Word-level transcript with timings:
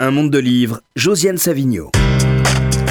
Un 0.00 0.10
monde 0.10 0.32
de 0.32 0.40
livres, 0.40 0.80
Josiane 0.96 1.38
Savigno. 1.38 1.92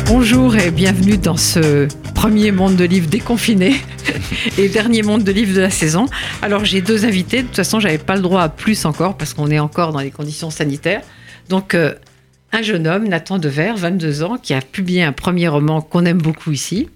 Bonjour 0.05 0.55
et 0.55 0.71
bienvenue 0.71 1.17
dans 1.17 1.35
ce 1.35 1.89
premier 2.15 2.53
monde 2.53 2.77
de 2.77 2.85
livres 2.85 3.09
déconfiné 3.09 3.75
et 4.57 4.69
dernier 4.69 5.01
monde 5.01 5.25
de 5.25 5.33
livres 5.33 5.53
de 5.53 5.59
la 5.59 5.69
saison. 5.69 6.05
Alors 6.41 6.63
j'ai 6.63 6.79
deux 6.79 7.03
invités, 7.03 7.41
de 7.41 7.47
toute 7.47 7.57
façon 7.57 7.81
j'avais 7.81 7.97
pas 7.97 8.15
le 8.15 8.21
droit 8.21 8.41
à 8.41 8.47
plus 8.47 8.85
encore 8.85 9.17
parce 9.17 9.33
qu'on 9.33 9.51
est 9.51 9.59
encore 9.59 9.91
dans 9.91 9.99
les 9.99 10.11
conditions 10.11 10.49
sanitaires. 10.49 11.01
Donc 11.49 11.75
euh, 11.75 11.93
un 12.53 12.61
jeune 12.61 12.87
homme, 12.87 13.09
Nathan 13.09 13.37
Dever, 13.37 13.73
22 13.75 14.23
ans, 14.23 14.37
qui 14.37 14.53
a 14.53 14.61
publié 14.61 15.03
un 15.03 15.11
premier 15.11 15.49
roman 15.49 15.81
qu'on 15.81 16.05
aime 16.05 16.21
beaucoup 16.21 16.51
ici. 16.51 16.87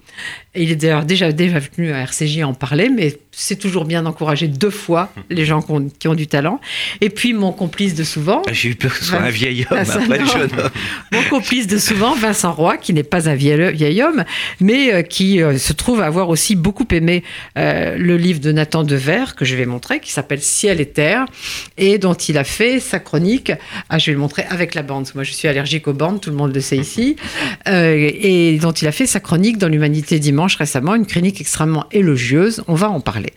Il 0.55 0.71
est 0.71 0.75
d'ailleurs 0.75 1.05
déjà, 1.05 1.31
déjà 1.31 1.59
venu 1.59 1.91
à 1.91 2.01
RCJ 2.01 2.41
en 2.41 2.53
parler, 2.53 2.89
mais 2.89 3.17
c'est 3.31 3.57
toujours 3.57 3.85
bien 3.85 4.01
d'encourager 4.01 4.47
deux 4.47 4.71
fois 4.71 5.13
les 5.29 5.45
gens 5.45 5.61
qui 5.61 5.71
ont, 5.71 5.87
qui 5.87 6.07
ont, 6.07 6.15
du 6.15 6.25
talent. 6.25 6.59
Et 7.01 7.11
puis 7.11 7.33
mon 7.33 7.51
complice 7.51 7.93
de 7.93 8.03
souvent. 8.03 8.41
Ah, 8.47 8.53
j'ai 8.53 8.69
eu 8.69 8.75
peur 8.75 8.91
que 8.91 8.97
ce 8.97 9.05
soit 9.05 9.21
un 9.21 9.29
vieil 9.29 9.67
homme, 9.69 9.77
après 9.77 10.25
jeune 10.25 10.49
homme. 10.57 10.69
Mon 11.11 11.21
complice 11.29 11.67
de 11.67 11.77
souvent, 11.77 12.15
Vincent 12.15 12.51
Roy, 12.51 12.77
qui 12.77 12.93
n'est 12.93 13.03
pas 13.03 13.29
un 13.29 13.35
vieil, 13.35 13.73
vieil 13.73 14.01
homme, 14.01 14.23
mais 14.59 14.91
euh, 14.91 15.01
qui 15.03 15.43
euh, 15.43 15.59
se 15.59 15.73
trouve 15.73 16.01
avoir 16.01 16.29
aussi 16.29 16.55
beaucoup 16.55 16.87
aimé 16.91 17.23
euh, 17.59 17.95
le 17.95 18.17
livre 18.17 18.39
de 18.39 18.51
Nathan 18.51 18.83
Dever, 18.83 19.25
que 19.35 19.45
je 19.45 19.55
vais 19.55 19.67
montrer, 19.67 19.99
qui 19.99 20.11
s'appelle 20.11 20.41
Ciel 20.41 20.81
et 20.81 20.87
Terre, 20.87 21.25
et 21.77 21.99
dont 21.99 22.15
il 22.15 22.39
a 22.39 22.43
fait 22.43 22.79
sa 22.79 22.97
chronique. 22.97 23.51
Ah, 23.89 23.99
je 23.99 24.07
vais 24.07 24.13
le 24.13 24.19
montrer 24.19 24.45
avec 24.49 24.73
la 24.73 24.81
bande. 24.81 25.07
Moi, 25.13 25.23
je 25.23 25.31
suis 25.31 25.47
allergique 25.47 25.87
aux 25.87 25.93
bandes, 25.93 26.21
tout 26.21 26.31
le 26.31 26.35
monde 26.35 26.55
le 26.55 26.61
sait 26.61 26.77
ici. 26.77 27.15
et 27.67 28.57
dont 28.59 28.71
il 28.71 28.87
a 28.87 28.91
fait 28.91 29.05
sa 29.05 29.19
chronique 29.19 29.59
dans 29.59 29.67
l'Humanité 29.67 30.06
Dimanche 30.15 30.55
récemment, 30.55 30.95
une 30.95 31.05
chronique 31.05 31.41
extrêmement 31.41 31.85
élogieuse. 31.91 32.63
On 32.67 32.75
va 32.75 32.89
en 32.89 32.99
parler. 32.99 33.33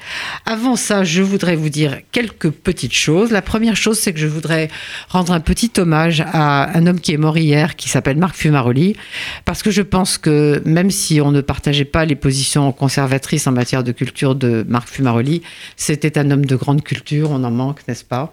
Avant 0.46 0.76
ça, 0.76 1.04
je 1.04 1.22
voudrais 1.22 1.56
vous 1.56 1.68
dire 1.68 1.98
quelques 2.12 2.50
petites 2.50 2.94
choses. 2.94 3.30
La 3.30 3.42
première 3.42 3.76
chose, 3.76 3.98
c'est 3.98 4.12
que 4.12 4.18
je 4.18 4.26
voudrais 4.26 4.68
rendre 5.08 5.32
un 5.32 5.40
petit 5.40 5.70
hommage 5.78 6.22
à 6.32 6.76
un 6.76 6.86
homme 6.86 7.00
qui 7.00 7.12
est 7.12 7.16
mort 7.16 7.36
hier, 7.36 7.76
qui 7.76 7.88
s'appelle 7.88 8.16
Marc 8.16 8.36
Fumaroli, 8.36 8.96
parce 9.44 9.62
que 9.62 9.70
je 9.70 9.82
pense 9.82 10.18
que 10.18 10.62
même 10.64 10.90
si 10.90 11.20
on 11.20 11.32
ne 11.32 11.40
partageait 11.40 11.84
pas 11.84 12.04
les 12.04 12.16
positions 12.16 12.70
conservatrices 12.72 13.46
en 13.46 13.52
matière 13.52 13.84
de 13.84 13.92
culture 13.92 14.34
de 14.34 14.64
Marc 14.68 14.88
Fumaroli, 14.88 15.42
c'était 15.76 16.18
un 16.18 16.30
homme 16.30 16.46
de 16.46 16.56
grande 16.56 16.82
culture, 16.82 17.30
on 17.30 17.42
en 17.44 17.50
manque, 17.50 17.80
n'est-ce 17.88 18.04
pas? 18.04 18.32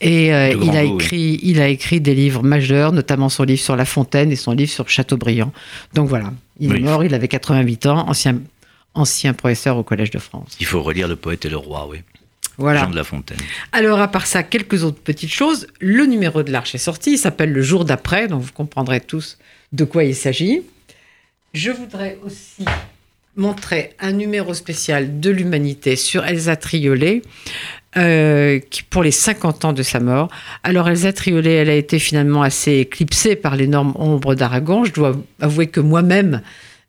Et 0.00 0.34
euh, 0.34 0.54
il, 0.62 0.76
a 0.76 0.82
écrit, 0.82 1.40
il 1.42 1.60
a 1.60 1.68
écrit 1.68 2.00
des 2.00 2.14
livres 2.14 2.42
majeurs, 2.42 2.92
notamment 2.92 3.28
son 3.28 3.44
livre 3.44 3.60
sur 3.60 3.76
La 3.76 3.84
Fontaine 3.84 4.32
et 4.32 4.36
son 4.36 4.52
livre 4.52 4.70
sur 4.70 4.88
Chateaubriand. 4.88 5.52
Donc 5.94 6.08
voilà, 6.08 6.32
il 6.60 6.74
est 6.74 6.80
mort, 6.80 7.04
il 7.04 7.14
avait 7.14 7.28
88 7.28 7.86
ans, 7.86 8.08
ancien 8.08 8.40
ancien 8.94 9.34
professeur 9.34 9.76
au 9.76 9.82
Collège 9.82 10.10
de 10.10 10.18
France. 10.18 10.56
Il 10.60 10.66
faut 10.66 10.82
relire 10.82 11.08
Le 11.08 11.16
poète 11.16 11.44
et 11.44 11.48
le 11.48 11.56
roi, 11.56 11.86
oui. 11.88 11.98
Voilà. 12.56 12.84
Jean 12.84 12.90
de 12.90 12.96
La 12.96 13.04
Fontaine. 13.04 13.38
Alors, 13.72 14.00
à 14.00 14.08
part 14.08 14.26
ça, 14.26 14.44
quelques 14.44 14.84
autres 14.84 15.00
petites 15.00 15.32
choses. 15.32 15.66
Le 15.80 16.06
numéro 16.06 16.44
de 16.44 16.52
l'Arche 16.52 16.74
est 16.74 16.78
sorti, 16.78 17.12
il 17.14 17.18
s'appelle 17.18 17.52
Le 17.52 17.62
jour 17.62 17.84
d'après, 17.84 18.28
donc 18.28 18.42
vous 18.42 18.52
comprendrez 18.52 19.00
tous 19.00 19.38
de 19.72 19.84
quoi 19.84 20.04
il 20.04 20.14
s'agit. 20.14 20.62
Je 21.52 21.72
voudrais 21.72 22.18
aussi 22.24 22.64
montrer 23.36 23.90
un 24.00 24.12
numéro 24.12 24.54
spécial 24.54 25.20
de 25.20 25.30
l'humanité 25.30 25.96
sur 25.96 26.24
Elsa 26.24 26.56
Triolet. 26.56 27.22
Euh, 27.96 28.58
pour 28.90 29.04
les 29.04 29.12
50 29.12 29.66
ans 29.66 29.72
de 29.72 29.84
sa 29.84 30.00
mort. 30.00 30.28
Alors 30.64 30.88
Elsa 30.88 31.12
Triolet, 31.12 31.54
elle 31.54 31.70
a 31.70 31.74
été 31.74 32.00
finalement 32.00 32.42
assez 32.42 32.72
éclipsée 32.78 33.36
par 33.36 33.54
l'énorme 33.54 33.92
ombre 33.96 34.34
d'Aragon. 34.34 34.84
Je 34.84 34.92
dois 34.92 35.16
avouer 35.40 35.68
que 35.68 35.78
moi-même, 35.78 36.42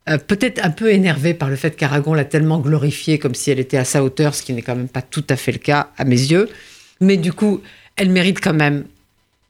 euh, 0.10 0.18
peut-être 0.18 0.66
un 0.66 0.72
peu 0.72 0.92
énervée 0.92 1.36
par 1.36 1.50
le 1.50 1.58
fait 1.58 1.76
qu'Aragon 1.76 2.16
l'a 2.16 2.26
tellement 2.26 2.58
glorifiée 2.58 3.20
comme 3.20 3.36
si 3.36 3.52
elle 3.52 3.60
était 3.60 3.78
à 3.78 3.86
sa 3.86 4.04
hauteur, 4.04 4.34
ce 4.34 4.42
qui 4.42 4.54
n'est 4.54 4.64
quand 4.64 4.76
même 4.76 4.90
pas 4.90 5.04
tout 5.04 5.24
à 5.30 5.36
fait 5.36 5.52
le 5.52 5.60
cas 5.60 5.90
à 5.96 6.06
mes 6.06 6.20
yeux. 6.20 6.50
Mais 7.02 7.18
du 7.18 7.34
coup, 7.34 7.62
elle 7.98 8.10
mérite 8.10 8.40
quand 8.40 8.54
même 8.54 8.86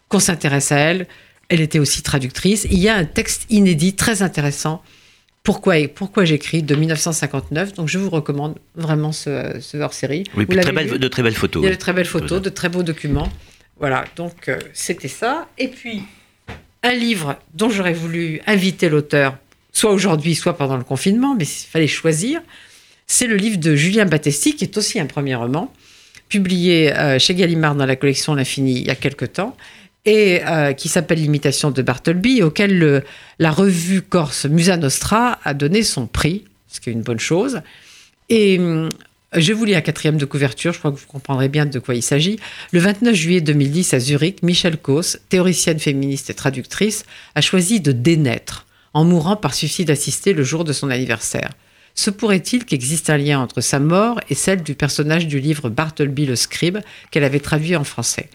qu'on 0.10 0.20
s'intéresse 0.20 0.74
à 0.74 0.78
elle. 0.78 1.08
Elle 1.48 1.62
était 1.62 1.80
aussi 1.80 2.02
traductrice. 2.02 2.68
Il 2.70 2.80
y 2.80 2.90
a 2.90 2.96
un 2.96 3.06
texte 3.06 3.46
inédit 3.50 3.94
très 3.94 4.24
intéressant. 4.24 4.84
Pourquoi, 5.46 5.76
pourquoi 5.88 6.26
j'écris 6.26 6.64
de 6.64 6.76
1959. 6.76 7.74
Donc 7.74 7.88
je 7.88 7.98
vous 8.00 8.10
recommande 8.10 8.56
vraiment 8.76 9.12
ce, 9.12 9.58
ce 9.62 9.78
hors-série. 9.78 10.24
Oui, 10.36 10.48
très 10.48 10.72
belle, 10.72 10.98
de 10.98 11.08
très 11.08 11.24
belles 11.24 11.36
photos. 11.36 11.64
Il 11.64 11.68
y 11.68 11.70
a 11.70 11.76
de 11.76 11.80
très 11.80 11.94
belles 11.94 12.06
photos, 12.06 12.42
de 12.42 12.50
très 12.50 12.68
beaux 12.68 12.84
documents. 12.84 13.30
Voilà, 13.80 14.06
donc 14.16 14.50
euh, 14.50 14.58
c'était 14.74 15.08
ça. 15.08 15.48
Et 15.58 15.68
puis, 15.68 16.02
un 16.82 16.94
livre 16.94 17.38
dont 17.54 17.70
j'aurais 17.70 17.94
voulu 17.94 18.42
inviter 18.48 18.90
l'auteur 18.90 19.38
soit 19.72 19.92
aujourd'hui, 19.92 20.34
soit 20.34 20.58
pendant 20.58 20.78
le 20.78 20.84
confinement, 20.84 21.36
mais 21.36 21.44
il 21.44 21.68
fallait 21.68 21.88
choisir. 21.88 22.42
C'est 23.06 23.28
le 23.28 23.36
livre 23.36 23.58
de 23.58 23.76
Julien 23.76 24.06
Battesti, 24.06 24.56
qui 24.56 24.64
est 24.64 24.78
aussi 24.78 25.00
un 25.00 25.06
premier 25.06 25.36
roman, 25.36 25.72
publié 26.28 26.92
euh, 26.96 27.20
chez 27.20 27.36
Gallimard 27.36 27.76
dans 27.76 27.86
la 27.86 27.96
collection 27.96 28.34
L'Infini 28.34 28.80
il 28.80 28.88
y 28.88 28.90
a 28.90 28.96
quelque 28.96 29.26
temps, 29.26 29.56
et 30.06 30.42
euh, 30.46 30.74
qui 30.74 30.90
s'appelle 30.90 31.20
L'imitation 31.20 31.72
de 31.72 31.82
Bartleby, 31.82 32.44
auquel 32.44 33.04
la 33.40 33.52
revue 33.52 34.02
corse 34.02 34.46
Musa 34.46 34.78
Nostra 34.78 35.40
a 35.44 35.54
donné 35.54 35.84
son 35.84 36.08
prix, 36.08 36.46
ce 36.68 36.80
qui 36.80 36.90
est 36.90 36.94
une 36.94 37.02
bonne 37.02 37.20
chose. 37.20 37.62
Et 38.30 38.60
hum, 38.60 38.90
je 39.38 39.54
vous 39.54 39.66
lis 39.66 39.74
la 39.74 39.82
quatrième 39.82 40.18
de 40.18 40.26
couverture, 40.26 40.72
je 40.72 40.80
crois 40.80 40.92
que 40.92 40.98
vous 40.98 41.08
comprendrez 41.08 41.50
bien 41.50 41.66
de 41.66 41.80
quoi 41.80 41.96
il 41.96 42.02
s'agit. 42.02 42.40
Le 42.72 42.80
29 42.80 43.14
juillet 43.14 43.42
2010 43.42 43.94
à 43.94 44.00
Zurich, 44.00 44.44
Michel 44.44 44.78
Kos, 44.78 45.18
théoricienne 45.30 45.80
féministe 45.80 46.30
et 46.30 46.34
traductrice, 46.34 47.06
a 47.36 47.42
choisi 47.42 47.82
de 47.82 47.92
dénaître 47.92 48.66
en 48.94 49.04
mourant 49.04 49.36
par 49.36 49.54
suicide 49.54 49.90
assisté 49.90 50.32
le 50.32 50.44
jour 50.44 50.64
de 50.64 50.72
son 50.72 50.90
anniversaire. 50.90 51.52
Se 51.96 52.10
pourrait-il 52.10 52.66
qu'existe 52.66 53.10
un 53.10 53.18
lien 53.18 53.40
entre 53.40 53.62
sa 53.62 53.80
mort 53.80 54.20
et 54.30 54.36
celle 54.36 54.64
du 54.64 54.76
personnage 54.76 55.28
du 55.28 55.40
livre 55.40 55.70
Bartleby 55.70 56.26
le 56.26 56.36
scribe 56.36 56.80
qu'elle 57.12 57.24
avait 57.24 57.40
traduit 57.40 57.76
en 57.76 57.84
français? 57.84 58.30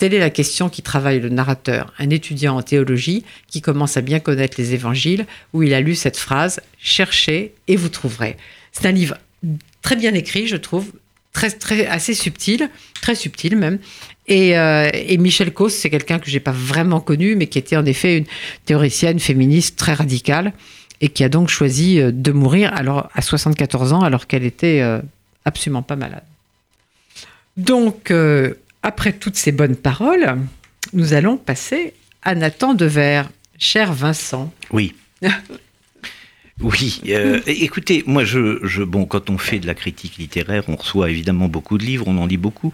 Telle 0.00 0.14
est 0.14 0.18
la 0.18 0.30
question 0.30 0.70
qui 0.70 0.80
travaille 0.80 1.20
le 1.20 1.28
narrateur, 1.28 1.92
un 1.98 2.08
étudiant 2.08 2.56
en 2.56 2.62
théologie 2.62 3.22
qui 3.48 3.60
commence 3.60 3.98
à 3.98 4.00
bien 4.00 4.18
connaître 4.18 4.54
les 4.56 4.72
évangiles, 4.72 5.26
où 5.52 5.62
il 5.62 5.74
a 5.74 5.82
lu 5.82 5.94
cette 5.94 6.16
phrase 6.16 6.62
Cherchez 6.78 7.52
et 7.68 7.76
vous 7.76 7.90
trouverez. 7.90 8.38
C'est 8.72 8.86
un 8.86 8.92
livre 8.92 9.18
très 9.82 9.96
bien 9.96 10.14
écrit, 10.14 10.46
je 10.46 10.56
trouve, 10.56 10.90
très, 11.34 11.50
très, 11.50 11.86
assez 11.86 12.14
subtil, 12.14 12.70
très 13.02 13.14
subtil 13.14 13.56
même. 13.56 13.78
Et, 14.26 14.56
euh, 14.56 14.88
Michel 15.18 15.52
Causse, 15.52 15.74
c'est 15.74 15.90
quelqu'un 15.90 16.18
que 16.18 16.30
j'ai 16.30 16.40
pas 16.40 16.50
vraiment 16.50 17.00
connu, 17.00 17.36
mais 17.36 17.48
qui 17.48 17.58
était 17.58 17.76
en 17.76 17.84
effet 17.84 18.16
une 18.16 18.26
théoricienne 18.64 19.20
féministe 19.20 19.78
très 19.78 19.92
radicale 19.92 20.54
et 21.02 21.10
qui 21.10 21.24
a 21.24 21.28
donc 21.28 21.50
choisi 21.50 22.00
euh, 22.00 22.10
de 22.10 22.32
mourir 22.32 22.72
alors 22.72 23.10
à 23.12 23.20
74 23.20 23.92
ans 23.92 24.00
alors 24.00 24.26
qu'elle 24.26 24.44
était 24.44 24.80
euh, 24.80 25.02
absolument 25.44 25.82
pas 25.82 25.96
malade. 25.96 26.24
Donc, 27.58 28.10
après 28.82 29.12
toutes 29.12 29.36
ces 29.36 29.52
bonnes 29.52 29.76
paroles, 29.76 30.38
nous 30.92 31.12
allons 31.14 31.36
passer 31.36 31.94
à 32.22 32.34
Nathan 32.34 32.74
Dever. 32.74 33.22
Cher 33.58 33.92
Vincent. 33.92 34.52
Oui. 34.72 34.94
Oui, 36.62 37.00
euh, 37.08 37.40
écoutez, 37.46 38.04
moi, 38.06 38.22
je, 38.22 38.58
je, 38.66 38.82
bon, 38.82 39.06
quand 39.06 39.30
on 39.30 39.38
fait 39.38 39.60
de 39.60 39.66
la 39.66 39.72
critique 39.72 40.18
littéraire, 40.18 40.64
on 40.68 40.76
reçoit 40.76 41.08
évidemment 41.08 41.48
beaucoup 41.48 41.78
de 41.78 41.84
livres, 41.86 42.06
on 42.06 42.18
en 42.18 42.26
lit 42.26 42.36
beaucoup, 42.36 42.70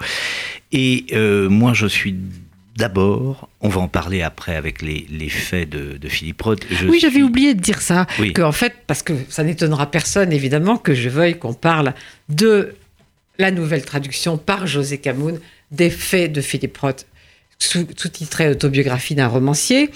et 0.72 1.06
euh, 1.12 1.48
moi, 1.48 1.72
je 1.72 1.86
suis 1.86 2.16
D'abord, 2.76 3.48
on 3.62 3.70
va 3.70 3.80
en 3.80 3.88
parler 3.88 4.20
après 4.20 4.54
avec 4.54 4.82
les, 4.82 5.06
les 5.08 5.30
faits 5.30 5.70
de, 5.70 5.96
de, 5.96 6.08
Philippe 6.10 6.42
Roth. 6.42 6.66
oui, 6.86 6.98
j'avais 7.00 7.22
oublié 7.22 7.54
de 7.54 7.60
dire 7.60 7.80
ça. 7.80 8.06
Oui. 8.18 8.34
Que, 8.34 8.42
en 8.42 8.52
fait, 8.52 8.74
parce 8.86 9.02
que 9.02 9.14
ça 9.30 9.44
n'étonnera 9.44 9.90
personne, 9.90 10.30
évidemment, 10.30 10.76
que 10.76 10.92
je 10.92 11.08
veuille 11.08 11.38
qu'on 11.38 11.54
parle 11.54 11.94
de 12.28 12.74
la 13.38 13.50
nouvelle 13.50 13.82
traduction 13.82 14.36
par 14.36 14.66
José 14.66 14.98
Camoun 14.98 15.40
des 15.71 15.91
faits 15.91 16.32
de 16.32 16.41
Philippe 16.41 16.78
Roth, 16.78 17.06
sous-titré 17.59 18.49
Autobiographie 18.49 19.15
d'un 19.15 19.28
romancier. 19.28 19.91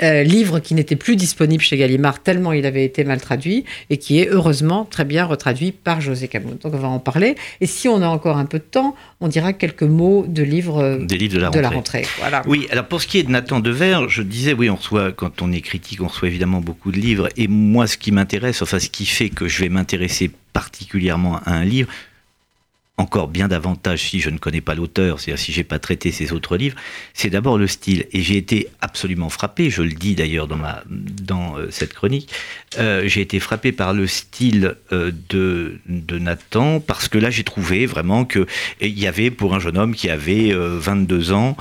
Euh, 0.00 0.22
livre 0.22 0.60
qui 0.60 0.74
n'était 0.74 0.94
plus 0.94 1.16
disponible 1.16 1.60
chez 1.60 1.76
Gallimard 1.76 2.22
tellement 2.22 2.52
il 2.52 2.66
avait 2.66 2.84
été 2.84 3.02
mal 3.02 3.20
traduit 3.20 3.64
et 3.90 3.96
qui 3.96 4.20
est 4.20 4.28
heureusement 4.28 4.84
très 4.84 5.04
bien 5.04 5.24
retraduit 5.24 5.72
par 5.72 6.00
José 6.00 6.28
Camus. 6.28 6.54
Donc 6.62 6.72
on 6.72 6.78
va 6.78 6.86
en 6.86 7.00
parler. 7.00 7.34
Et 7.60 7.66
si 7.66 7.88
on 7.88 8.00
a 8.00 8.06
encore 8.06 8.36
un 8.36 8.44
peu 8.44 8.58
de 8.58 8.64
temps, 8.64 8.94
on 9.20 9.26
dira 9.26 9.52
quelques 9.52 9.82
mots 9.82 10.24
de 10.28 10.44
livres, 10.44 11.00
Des 11.02 11.18
livres 11.18 11.34
de 11.34 11.40
la 11.40 11.50
de 11.50 11.58
rentrée. 11.58 11.62
La 11.62 11.76
rentrée. 11.76 12.06
Voilà. 12.20 12.42
Oui, 12.46 12.68
alors 12.70 12.86
pour 12.86 13.02
ce 13.02 13.08
qui 13.08 13.18
est 13.18 13.24
de 13.24 13.30
Nathan 13.32 13.58
Dever, 13.58 14.02
je 14.08 14.22
disais, 14.22 14.52
oui, 14.52 14.70
on 14.70 14.76
reçoit, 14.76 15.10
quand 15.10 15.42
on 15.42 15.50
est 15.50 15.62
critique, 15.62 16.00
on 16.00 16.06
reçoit 16.06 16.28
évidemment 16.28 16.60
beaucoup 16.60 16.92
de 16.92 16.98
livres. 16.98 17.28
Et 17.36 17.48
moi, 17.48 17.88
ce 17.88 17.98
qui 17.98 18.12
m'intéresse, 18.12 18.62
enfin 18.62 18.78
ce 18.78 18.90
qui 18.90 19.04
fait 19.04 19.30
que 19.30 19.48
je 19.48 19.62
vais 19.62 19.68
m'intéresser 19.68 20.30
particulièrement 20.52 21.40
à 21.44 21.54
un 21.54 21.64
livre, 21.64 21.88
encore 22.98 23.28
bien 23.28 23.48
davantage 23.48 24.02
si 24.02 24.20
je 24.20 24.28
ne 24.28 24.38
connais 24.38 24.60
pas 24.60 24.74
l'auteur, 24.74 25.20
c'est-à-dire 25.20 25.42
si 25.42 25.52
j'ai 25.52 25.64
pas 25.64 25.78
traité 25.78 26.10
ses 26.10 26.32
autres 26.32 26.56
livres, 26.56 26.76
c'est 27.14 27.30
d'abord 27.30 27.56
le 27.56 27.68
style. 27.68 28.06
Et 28.12 28.22
j'ai 28.22 28.36
été 28.36 28.68
absolument 28.80 29.28
frappé, 29.28 29.70
je 29.70 29.82
le 29.82 29.92
dis 29.92 30.16
d'ailleurs 30.16 30.48
dans, 30.48 30.56
ma, 30.56 30.82
dans 30.88 31.56
euh, 31.56 31.68
cette 31.70 31.94
chronique, 31.94 32.30
euh, 32.78 33.04
j'ai 33.06 33.20
été 33.20 33.38
frappé 33.38 33.70
par 33.70 33.94
le 33.94 34.06
style 34.08 34.74
euh, 34.92 35.12
de, 35.28 35.78
de 35.86 36.18
Nathan, 36.18 36.80
parce 36.80 37.08
que 37.08 37.18
là 37.18 37.30
j'ai 37.30 37.44
trouvé 37.44 37.86
vraiment 37.86 38.24
que 38.24 38.46
il 38.80 38.98
y 38.98 39.06
avait 39.06 39.30
pour 39.30 39.54
un 39.54 39.60
jeune 39.60 39.78
homme 39.78 39.94
qui 39.94 40.10
avait 40.10 40.52
22 40.52 41.32
ans, 41.32 41.56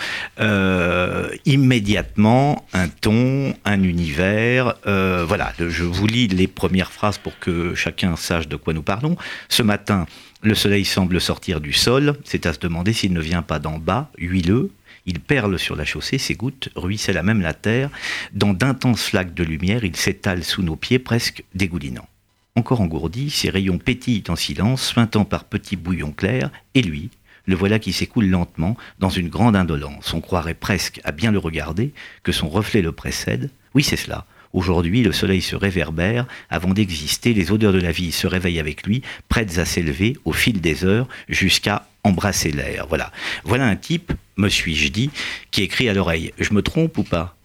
immédiatement 1.45 2.65
un 2.73 2.87
ton, 2.87 3.53
un 3.63 3.83
univers. 3.83 4.75
voilà, 4.85 5.53
je 5.59 5.83
vous 5.83 6.07
lis 6.07 6.27
les 6.27 6.47
premières 6.47 6.91
phrases 6.91 7.19
pour 7.19 7.37
que 7.39 7.75
chacun 7.75 8.15
sache 8.15 8.47
de 8.47 8.55
quoi 8.55 8.73
nous 8.73 8.81
parlons. 8.81 9.15
Ce 9.49 9.61
matin, 9.61 10.07
le 10.43 10.55
soleil 10.55 10.85
semble 10.85 11.19
sortir 11.19 11.59
du 11.59 11.73
sol, 11.73 12.15
c'est 12.23 12.45
à 12.45 12.53
se 12.53 12.59
demander 12.59 12.93
s'il 12.93 13.13
ne 13.13 13.21
vient 13.21 13.41
pas 13.41 13.59
d'en 13.59 13.79
bas, 13.79 14.11
huileux. 14.17 14.71
Il 15.07 15.19
perle 15.19 15.57
sur 15.57 15.75
la 15.75 15.85
chaussée, 15.85 16.17
ses 16.17 16.35
gouttes 16.35 16.69
ruissellent 16.75 17.17
à 17.17 17.23
même 17.23 17.41
la 17.41 17.53
terre. 17.53 17.89
Dans 18.33 18.53
d'intenses 18.53 19.03
flaques 19.03 19.33
de 19.33 19.43
lumière, 19.43 19.83
il 19.83 19.95
s'étale 19.95 20.43
sous 20.43 20.61
nos 20.61 20.75
pieds, 20.75 20.99
presque 20.99 21.43
dégoulinant. 21.55 22.07
Encore 22.55 22.81
engourdi, 22.81 23.29
ses 23.29 23.49
rayons 23.49 23.77
pétillent 23.77 24.23
en 24.27 24.35
silence, 24.35 24.85
suintant 24.85 25.25
par 25.25 25.45
petits 25.45 25.75
bouillons 25.75 26.11
clairs, 26.11 26.51
et 26.75 26.81
lui, 26.81 27.09
le 27.45 27.55
voilà 27.55 27.79
qui 27.79 27.93
s'écoule 27.93 28.27
lentement, 28.27 28.77
dans 28.99 29.09
une 29.09 29.29
grande 29.29 29.55
indolence. 29.55 30.13
On 30.13 30.21
croirait 30.21 30.53
presque, 30.53 30.99
à 31.03 31.11
bien 31.11 31.31
le 31.31 31.39
regarder, 31.39 31.93
que 32.23 32.31
son 32.31 32.49
reflet 32.49 32.81
le 32.81 32.91
précède. 32.91 33.49
Oui, 33.73 33.83
c'est 33.83 33.95
cela. 33.95 34.25
Aujourd'hui, 34.53 35.03
le 35.03 35.11
soleil 35.11 35.41
se 35.41 35.55
réverbère. 35.55 36.25
Avant 36.49 36.69
d'exister, 36.69 37.33
les 37.33 37.51
odeurs 37.51 37.73
de 37.73 37.79
la 37.79 37.91
vie 37.91 38.11
se 38.11 38.27
réveillent 38.27 38.59
avec 38.59 38.85
lui, 38.85 39.01
prêtes 39.29 39.57
à 39.57 39.65
s'élever 39.65 40.17
au 40.25 40.33
fil 40.33 40.61
des 40.61 40.85
heures 40.85 41.07
jusqu'à 41.29 41.87
embrasser 42.03 42.51
l'air. 42.51 42.87
Voilà. 42.87 43.11
Voilà 43.43 43.65
un 43.65 43.75
type, 43.75 44.13
me 44.37 44.49
suis-je 44.49 44.89
dit, 44.89 45.11
qui 45.51 45.63
écrit 45.63 45.89
à 45.89 45.93
l'oreille. 45.93 46.33
Je 46.39 46.53
me 46.53 46.61
trompe 46.61 46.97
ou 46.97 47.03
pas? 47.03 47.35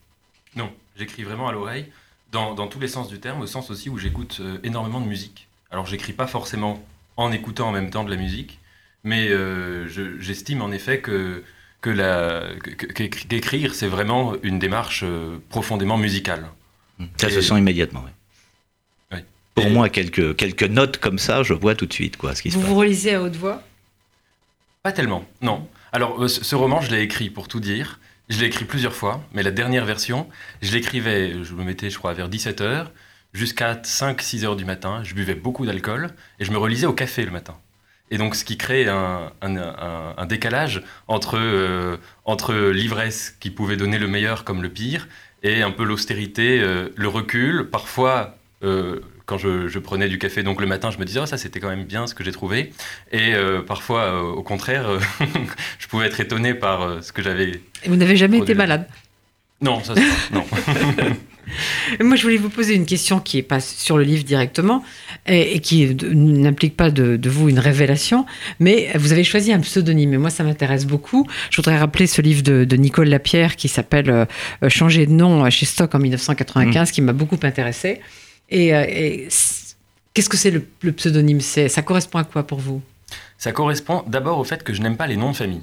Non, 0.56 0.70
j'écris 0.96 1.22
vraiment 1.22 1.48
à 1.48 1.52
l'oreille, 1.52 1.86
dans, 2.30 2.54
tous 2.66 2.80
les 2.80 2.88
sens 2.88 3.08
du 3.08 3.20
terme, 3.20 3.40
au 3.42 3.46
sens 3.46 3.70
aussi 3.70 3.90
où 3.90 3.98
j'écoute 3.98 4.38
euh, 4.40 4.58
énormément 4.62 5.00
de 5.00 5.06
musique. 5.06 5.48
Alors, 5.70 5.86
j'écris 5.86 6.12
pas 6.12 6.26
forcément 6.26 6.82
en 7.16 7.32
écoutant 7.32 7.68
en 7.68 7.72
même 7.72 7.90
temps 7.90 8.04
de 8.04 8.10
la 8.10 8.16
musique, 8.16 8.58
mais 9.04 9.28
euh, 9.28 9.88
j'estime 10.18 10.62
en 10.62 10.70
effet 10.70 11.00
que 11.00 11.42
qu'écrire, 11.82 13.74
c'est 13.74 13.88
vraiment 13.88 14.34
une 14.42 14.58
démarche 14.60 15.02
euh, 15.02 15.38
profondément 15.48 15.98
musicale. 15.98 16.46
Ça 17.16 17.30
se 17.30 17.40
sent 17.40 17.58
immédiatement. 17.58 18.04
Pour 19.54 19.68
moi, 19.68 19.88
quelques, 19.88 20.34
quelques 20.36 20.62
notes 20.62 20.96
comme 20.96 21.18
ça, 21.18 21.42
je 21.42 21.52
vois 21.52 21.74
tout 21.74 21.86
de 21.86 21.92
suite 21.92 22.16
quoi, 22.16 22.34
ce 22.34 22.42
qui 22.42 22.48
vous 22.48 22.60
se 22.60 22.66
Vous 22.66 22.74
relisez 22.74 23.14
à 23.14 23.22
haute 23.22 23.36
voix? 23.36 23.62
Pas 24.82 24.92
tellement, 24.92 25.24
non. 25.42 25.68
Alors, 25.92 26.24
euh, 26.24 26.28
ce 26.28 26.54
roman, 26.54 26.80
je 26.80 26.90
l'ai 26.90 27.02
écrit 27.02 27.30
pour 27.30 27.48
tout 27.48 27.60
dire. 27.60 28.00
Je 28.28 28.40
l'ai 28.40 28.46
écrit 28.46 28.64
plusieurs 28.64 28.94
fois, 28.94 29.22
mais 29.32 29.42
la 29.42 29.50
dernière 29.50 29.84
version, 29.84 30.26
je 30.62 30.72
l'écrivais, 30.72 31.44
je 31.44 31.54
me 31.54 31.64
mettais, 31.64 31.90
je 31.90 31.98
crois, 31.98 32.14
vers 32.14 32.30
17h, 32.30 32.86
jusqu'à 33.34 33.74
5-6 33.74 34.44
heures 34.44 34.56
du 34.56 34.64
matin. 34.64 35.02
Je 35.04 35.14
buvais 35.14 35.34
beaucoup 35.34 35.66
d'alcool 35.66 36.08
et 36.40 36.44
je 36.44 36.50
me 36.50 36.56
relisais 36.56 36.86
au 36.86 36.94
café 36.94 37.24
le 37.24 37.30
matin. 37.30 37.56
Et 38.10 38.18
donc, 38.18 38.34
ce 38.34 38.44
qui 38.44 38.56
crée 38.56 38.88
un, 38.88 39.32
un, 39.40 40.26
décalage 40.26 40.82
entre, 41.08 41.38
euh, 41.38 41.96
entre 42.24 42.54
l'ivresse 42.54 43.36
qui 43.40 43.50
pouvait 43.50 43.76
donner 43.76 43.98
le 43.98 44.08
meilleur 44.08 44.44
comme 44.44 44.62
le 44.62 44.68
pire 44.68 45.08
et 45.42 45.62
un 45.62 45.70
peu 45.70 45.84
l'austérité, 45.84 46.60
euh, 46.60 46.88
le 46.96 47.08
recul. 47.08 47.68
Parfois, 47.70 48.36
euh, 48.62 49.00
quand 49.26 49.38
je, 49.38 49.78
prenais 49.78 50.08
du 50.08 50.18
café 50.18 50.42
donc 50.42 50.60
le 50.60 50.66
matin, 50.66 50.90
je 50.90 50.98
me 50.98 51.04
disais 51.04 51.20
oh, 51.20 51.26
ça 51.26 51.36
c'était 51.36 51.60
quand 51.60 51.68
même 51.68 51.84
bien 51.84 52.06
ce 52.06 52.14
que 52.14 52.24
j'ai 52.24 52.32
trouvé. 52.32 52.72
Et 53.10 53.34
euh, 53.34 53.60
parfois, 53.60 54.22
au 54.22 54.42
contraire, 54.42 54.88
je 55.78 55.88
pouvais 55.88 56.06
être 56.06 56.20
étonné 56.20 56.54
par 56.54 57.02
ce 57.02 57.12
que 57.12 57.22
j'avais. 57.22 57.60
Et 57.84 57.88
vous 57.88 57.96
n'avez 57.96 58.16
jamais 58.16 58.38
été 58.38 58.54
malade? 58.54 58.86
Non, 59.62 59.82
ça 59.82 59.94
c'est 59.94 60.34
non. 60.34 60.44
Moi, 62.00 62.16
je 62.16 62.22
voulais 62.22 62.36
vous 62.36 62.48
poser 62.48 62.74
une 62.74 62.86
question 62.86 63.20
qui 63.20 63.38
est 63.38 63.42
pas 63.42 63.60
sur 63.60 63.98
le 63.98 64.04
livre 64.04 64.24
directement 64.24 64.82
et, 65.26 65.60
qui 65.60 65.94
n'implique 65.94 66.76
pas 66.76 66.90
de, 66.90 67.28
vous 67.28 67.48
une 67.48 67.58
révélation, 67.58 68.26
mais 68.58 68.90
vous 68.94 69.12
avez 69.12 69.24
choisi 69.24 69.52
un 69.52 69.60
pseudonyme 69.60 70.14
et 70.14 70.18
moi, 70.18 70.30
ça 70.30 70.44
m'intéresse 70.44 70.86
beaucoup. 70.86 71.26
Je 71.50 71.56
voudrais 71.56 71.78
rappeler 71.78 72.06
ce 72.06 72.22
livre 72.22 72.42
de, 72.42 72.76
Nicole 72.76 73.08
Lapierre 73.08 73.56
qui 73.56 73.68
s'appelle 73.68 74.10
euh, 74.10 74.24
Changer 74.68 75.06
de 75.06 75.12
nom 75.12 75.48
chez 75.50 75.66
Stock 75.66 75.94
en 75.94 75.98
1995, 75.98 76.88
mm. 76.88 76.92
qui 76.92 77.02
m'a 77.02 77.12
beaucoup 77.12 77.38
intéressé. 77.42 78.00
Et, 78.50 78.74
euh, 78.74 78.84
qu'est-ce 80.14 80.28
que 80.28 80.36
c'est 80.36 80.50
le, 80.50 80.66
le 80.80 80.92
pseudonyme? 80.92 81.40
Ça 81.40 81.82
correspond 81.82 82.18
à 82.18 82.24
quoi 82.24 82.46
pour 82.46 82.58
vous? 82.58 82.82
Ça 83.38 83.52
correspond 83.52 84.04
d'abord 84.06 84.38
au 84.38 84.44
fait 84.44 84.62
que 84.62 84.72
je 84.72 84.80
n'aime 84.82 84.96
pas 84.96 85.06
les 85.06 85.16
noms 85.16 85.32
de 85.32 85.36
famille. 85.36 85.62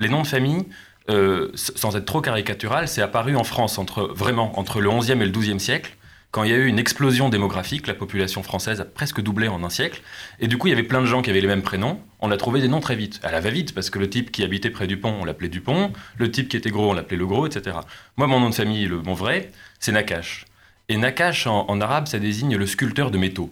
Les 0.00 0.08
noms 0.08 0.22
de 0.22 0.26
famille, 0.26 0.64
euh, 1.10 1.50
sans 1.54 1.96
être 1.96 2.04
trop 2.04 2.20
caricatural, 2.20 2.88
c'est 2.88 3.02
apparu 3.02 3.36
en 3.36 3.44
France 3.44 3.78
entre, 3.78 4.10
vraiment 4.14 4.58
entre 4.58 4.80
le 4.80 4.90
XIe 4.90 5.12
et 5.12 5.16
le 5.16 5.30
XIIe 5.30 5.60
siècle, 5.60 5.96
quand 6.32 6.44
il 6.44 6.50
y 6.50 6.54
a 6.54 6.56
eu 6.56 6.66
une 6.66 6.78
explosion 6.78 7.28
démographique, 7.28 7.86
la 7.86 7.94
population 7.94 8.42
française 8.42 8.80
a 8.80 8.86
presque 8.86 9.20
doublé 9.20 9.48
en 9.48 9.62
un 9.64 9.68
siècle, 9.68 10.00
et 10.40 10.46
du 10.48 10.56
coup 10.56 10.66
il 10.66 10.70
y 10.70 10.72
avait 10.72 10.82
plein 10.82 11.02
de 11.02 11.06
gens 11.06 11.20
qui 11.20 11.28
avaient 11.28 11.42
les 11.42 11.46
mêmes 11.46 11.62
prénoms, 11.62 12.00
on 12.20 12.30
a 12.30 12.38
trouvé 12.38 12.62
des 12.62 12.68
noms 12.68 12.80
très 12.80 12.96
vite. 12.96 13.20
Elle 13.22 13.38
va 13.38 13.50
vite, 13.50 13.74
parce 13.74 13.90
que 13.90 13.98
le 13.98 14.08
type 14.08 14.32
qui 14.32 14.42
habitait 14.42 14.70
près 14.70 14.86
du 14.86 14.96
pont, 14.96 15.14
on 15.20 15.26
l'appelait 15.26 15.50
Dupont, 15.50 15.92
le 16.16 16.30
type 16.30 16.48
qui 16.48 16.56
était 16.56 16.70
gros, 16.70 16.90
on 16.90 16.94
l'appelait 16.94 17.18
le 17.18 17.26
gros, 17.26 17.46
etc. 17.46 17.76
Moi, 18.16 18.26
mon 18.28 18.40
nom 18.40 18.48
de 18.48 18.54
famille, 18.54 18.86
le, 18.86 19.02
mon 19.02 19.12
vrai, 19.12 19.50
c'est 19.78 19.92
Nakash. 19.92 20.46
Et 20.88 20.96
Nakash, 20.96 21.46
en 21.46 21.80
arabe, 21.82 22.06
ça 22.06 22.18
désigne 22.18 22.56
le 22.56 22.66
sculpteur 22.66 23.10
de 23.10 23.18
métaux. 23.18 23.50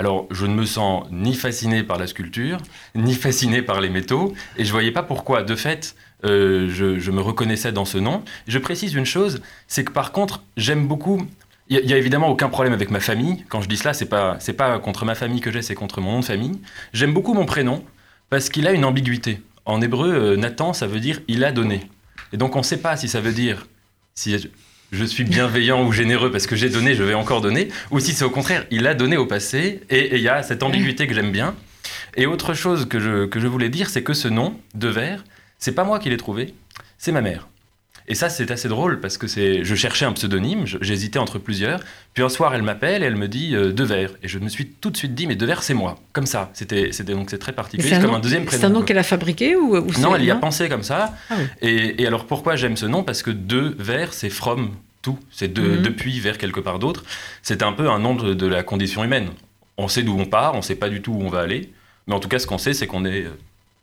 Alors, 0.00 0.26
je 0.30 0.46
ne 0.46 0.54
me 0.54 0.64
sens 0.64 1.06
ni 1.10 1.34
fasciné 1.34 1.82
par 1.82 1.98
la 1.98 2.06
sculpture, 2.06 2.56
ni 2.94 3.12
fasciné 3.12 3.60
par 3.60 3.82
les 3.82 3.90
métaux, 3.90 4.32
et 4.56 4.64
je 4.64 4.72
voyais 4.72 4.92
pas 4.92 5.02
pourquoi. 5.02 5.42
De 5.42 5.54
fait, 5.54 5.94
euh, 6.24 6.68
je, 6.70 7.10
me 7.10 7.20
reconnaissais 7.20 7.72
dans 7.72 7.84
ce 7.84 7.98
nom. 7.98 8.22
Je 8.46 8.58
précise 8.58 8.94
une 8.94 9.06
chose, 9.06 9.40
c'est 9.68 9.84
que 9.84 9.92
par 9.92 10.12
contre, 10.12 10.42
j'aime 10.56 10.86
beaucoup. 10.86 11.26
Il 11.68 11.84
n'y 11.86 11.92
a, 11.92 11.96
évidemment 11.98 12.28
aucun 12.28 12.48
problème 12.48 12.72
avec 12.72 12.90
ma 12.90 13.00
famille. 13.00 13.44
Quand 13.48 13.62
je 13.62 13.68
dis 13.68 13.76
cela, 13.76 13.94
c'est 13.94 14.06
pas 14.06 14.38
pas 14.56 14.78
contre 14.80 15.04
ma 15.04 15.14
famille 15.14 15.40
que 15.40 15.52
j'ai, 15.52 15.62
c'est 15.62 15.74
contre 15.74 16.00
mon 16.00 16.12
nom 16.12 16.20
de 16.20 16.24
famille. 16.24 16.58
J'aime 16.92 17.14
beaucoup 17.14 17.32
mon 17.32 17.46
prénom 17.46 17.84
parce 18.28 18.48
qu'il 18.48 18.66
a 18.66 18.72
une 18.72 18.84
ambiguïté. 18.84 19.40
En 19.66 19.80
hébreu, 19.80 20.12
euh, 20.12 20.36
Nathan, 20.36 20.72
ça 20.72 20.86
veut 20.86 21.00
dire 21.00 21.20
il 21.28 21.44
a 21.44 21.52
donné. 21.52 21.82
Et 22.32 22.36
donc, 22.36 22.56
on 22.56 22.60
ne 22.60 22.64
sait 22.64 22.78
pas 22.78 22.96
si 22.96 23.08
ça 23.08 23.20
veut 23.20 23.32
dire 23.32 23.66
si 24.14 24.50
je 24.92 25.04
suis 25.04 25.24
bienveillant 25.24 25.84
ou 25.84 25.92
généreux 25.92 26.30
parce 26.30 26.46
que 26.46 26.56
j'ai 26.56 26.68
donné, 26.68 26.94
je 26.94 27.02
vais 27.02 27.14
encore 27.14 27.40
donner, 27.40 27.68
ou 27.90 28.00
si 28.00 28.12
c'est 28.12 28.24
au 28.24 28.30
contraire, 28.30 28.66
il 28.70 28.86
a 28.86 28.94
donné 28.94 29.16
au 29.16 29.26
passé, 29.26 29.80
et 29.88 30.16
il 30.16 30.22
y 30.22 30.28
a 30.28 30.42
cette 30.42 30.62
ambiguïté 30.62 31.06
que 31.06 31.14
j'aime 31.14 31.32
bien. 31.32 31.54
Et 32.16 32.26
autre 32.26 32.54
chose 32.54 32.86
que 32.86 32.98
je, 32.98 33.26
que 33.26 33.38
je 33.38 33.46
voulais 33.46 33.68
dire, 33.68 33.88
c'est 33.88 34.02
que 34.02 34.14
ce 34.14 34.28
nom, 34.28 34.58
de 34.74 34.88
verre, 34.88 35.24
c'est 35.60 35.72
pas 35.72 35.84
moi 35.84 35.98
qui 35.98 36.10
l'ai 36.10 36.16
trouvé, 36.16 36.54
c'est 36.98 37.12
ma 37.12 37.20
mère. 37.20 37.46
Et 38.10 38.16
ça, 38.16 38.28
c'est 38.28 38.50
assez 38.50 38.68
drôle 38.68 38.98
parce 38.98 39.18
que 39.18 39.28
c'est, 39.28 39.62
je 39.62 39.74
cherchais 39.76 40.04
un 40.04 40.12
pseudonyme, 40.12 40.64
j'hésitais 40.80 41.20
entre 41.20 41.38
plusieurs. 41.38 41.78
Puis 42.12 42.24
un 42.24 42.28
soir, 42.28 42.52
elle 42.56 42.62
m'appelle 42.62 43.04
et 43.04 43.06
elle 43.06 43.14
me 43.14 43.28
dit 43.28 43.54
euh, 43.54 43.72
Devers. 43.72 44.10
Et 44.24 44.28
je 44.28 44.40
me 44.40 44.48
suis 44.48 44.66
tout 44.66 44.90
de 44.90 44.96
suite 44.96 45.14
dit 45.14 45.28
Mais 45.28 45.36
Devers, 45.36 45.62
c'est 45.62 45.74
moi. 45.74 45.96
Comme 46.12 46.26
ça. 46.26 46.50
C'était, 46.52 46.90
c'était 46.90 47.12
donc 47.12 47.30
c'est 47.30 47.38
très 47.38 47.52
particulier. 47.52 47.88
C'est 47.88 48.00
comme 48.00 48.14
un 48.14 48.18
deuxième 48.18 48.46
prénom. 48.46 48.60
C'est 48.60 48.66
un 48.66 48.70
nom 48.70 48.82
qu'elle 48.82 48.98
a 48.98 49.04
fabriqué 49.04 49.54
ou, 49.54 49.80
Non, 50.00 50.16
elle 50.16 50.24
y 50.24 50.30
a 50.32 50.34
pensé 50.34 50.68
comme 50.68 50.82
ça. 50.82 51.14
Ah 51.30 51.36
et, 51.62 52.04
alors 52.04 52.26
pourquoi 52.26 52.56
j'aime 52.56 52.76
ce 52.76 52.86
nom? 52.86 53.04
Parce 53.04 53.22
que 53.22 53.30
Devers, 53.30 54.12
c'est 54.12 54.30
from 54.30 54.72
tout. 55.02 55.18
C'est 55.30 55.52
de, 55.52 55.62
mhm. 55.62 55.82
depuis 55.82 56.18
vers 56.18 56.36
quelque 56.36 56.58
part 56.58 56.80
d'autre. 56.80 57.04
C'est 57.42 57.62
un 57.62 57.72
peu 57.72 57.88
un 57.90 58.00
nom 58.00 58.16
de, 58.16 58.46
la 58.46 58.64
condition 58.64 59.04
humaine. 59.04 59.28
On 59.76 59.86
sait 59.86 60.02
d'où 60.02 60.18
on 60.18 60.26
part, 60.26 60.56
on 60.56 60.62
sait 60.62 60.74
pas 60.74 60.88
du 60.88 61.00
tout 61.00 61.12
où 61.12 61.22
on 61.22 61.28
va 61.28 61.40
aller. 61.40 61.72
Mais 62.08 62.14
en 62.14 62.18
tout 62.18 62.28
cas, 62.28 62.40
ce 62.40 62.46
qu'on 62.48 62.58
sait, 62.58 62.74
c'est 62.74 62.88
qu'on 62.88 63.04
est 63.04 63.26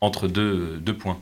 entre 0.02 0.28
deux, 0.28 0.80
deux 0.82 0.94
points. 0.94 1.18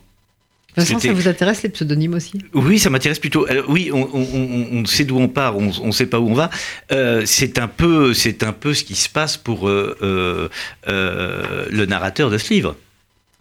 Vincent, 0.75 0.99
ça 0.99 1.13
vous 1.13 1.27
intéresse 1.27 1.63
les 1.63 1.69
pseudonymes 1.69 2.15
aussi? 2.15 2.39
Oui, 2.53 2.79
ça 2.79 2.89
m'intéresse 2.89 3.19
plutôt. 3.19 3.47
oui, 3.67 3.91
on, 3.93 4.85
sait 4.85 5.05
d'où 5.05 5.17
on 5.17 5.27
part, 5.27 5.57
on 5.57 5.87
ne 5.87 5.91
sait 5.91 6.05
pas 6.05 6.19
où 6.19 6.29
on 6.29 6.33
va. 6.33 6.49
Euh, 6.91 7.23
c'est 7.25 7.59
un 7.59 7.67
peu, 7.67 8.13
c'est 8.13 8.43
un 8.43 8.51
peu 8.51 8.73
ce 8.73 8.83
qui 8.83 8.95
se 8.95 9.09
passe 9.09 9.37
pour 9.37 9.69
euh, 9.69 10.49
euh, 10.87 11.65
le 11.69 11.85
narrateur 11.85 12.29
de 12.29 12.37
ce 12.37 12.53
livre. 12.53 12.75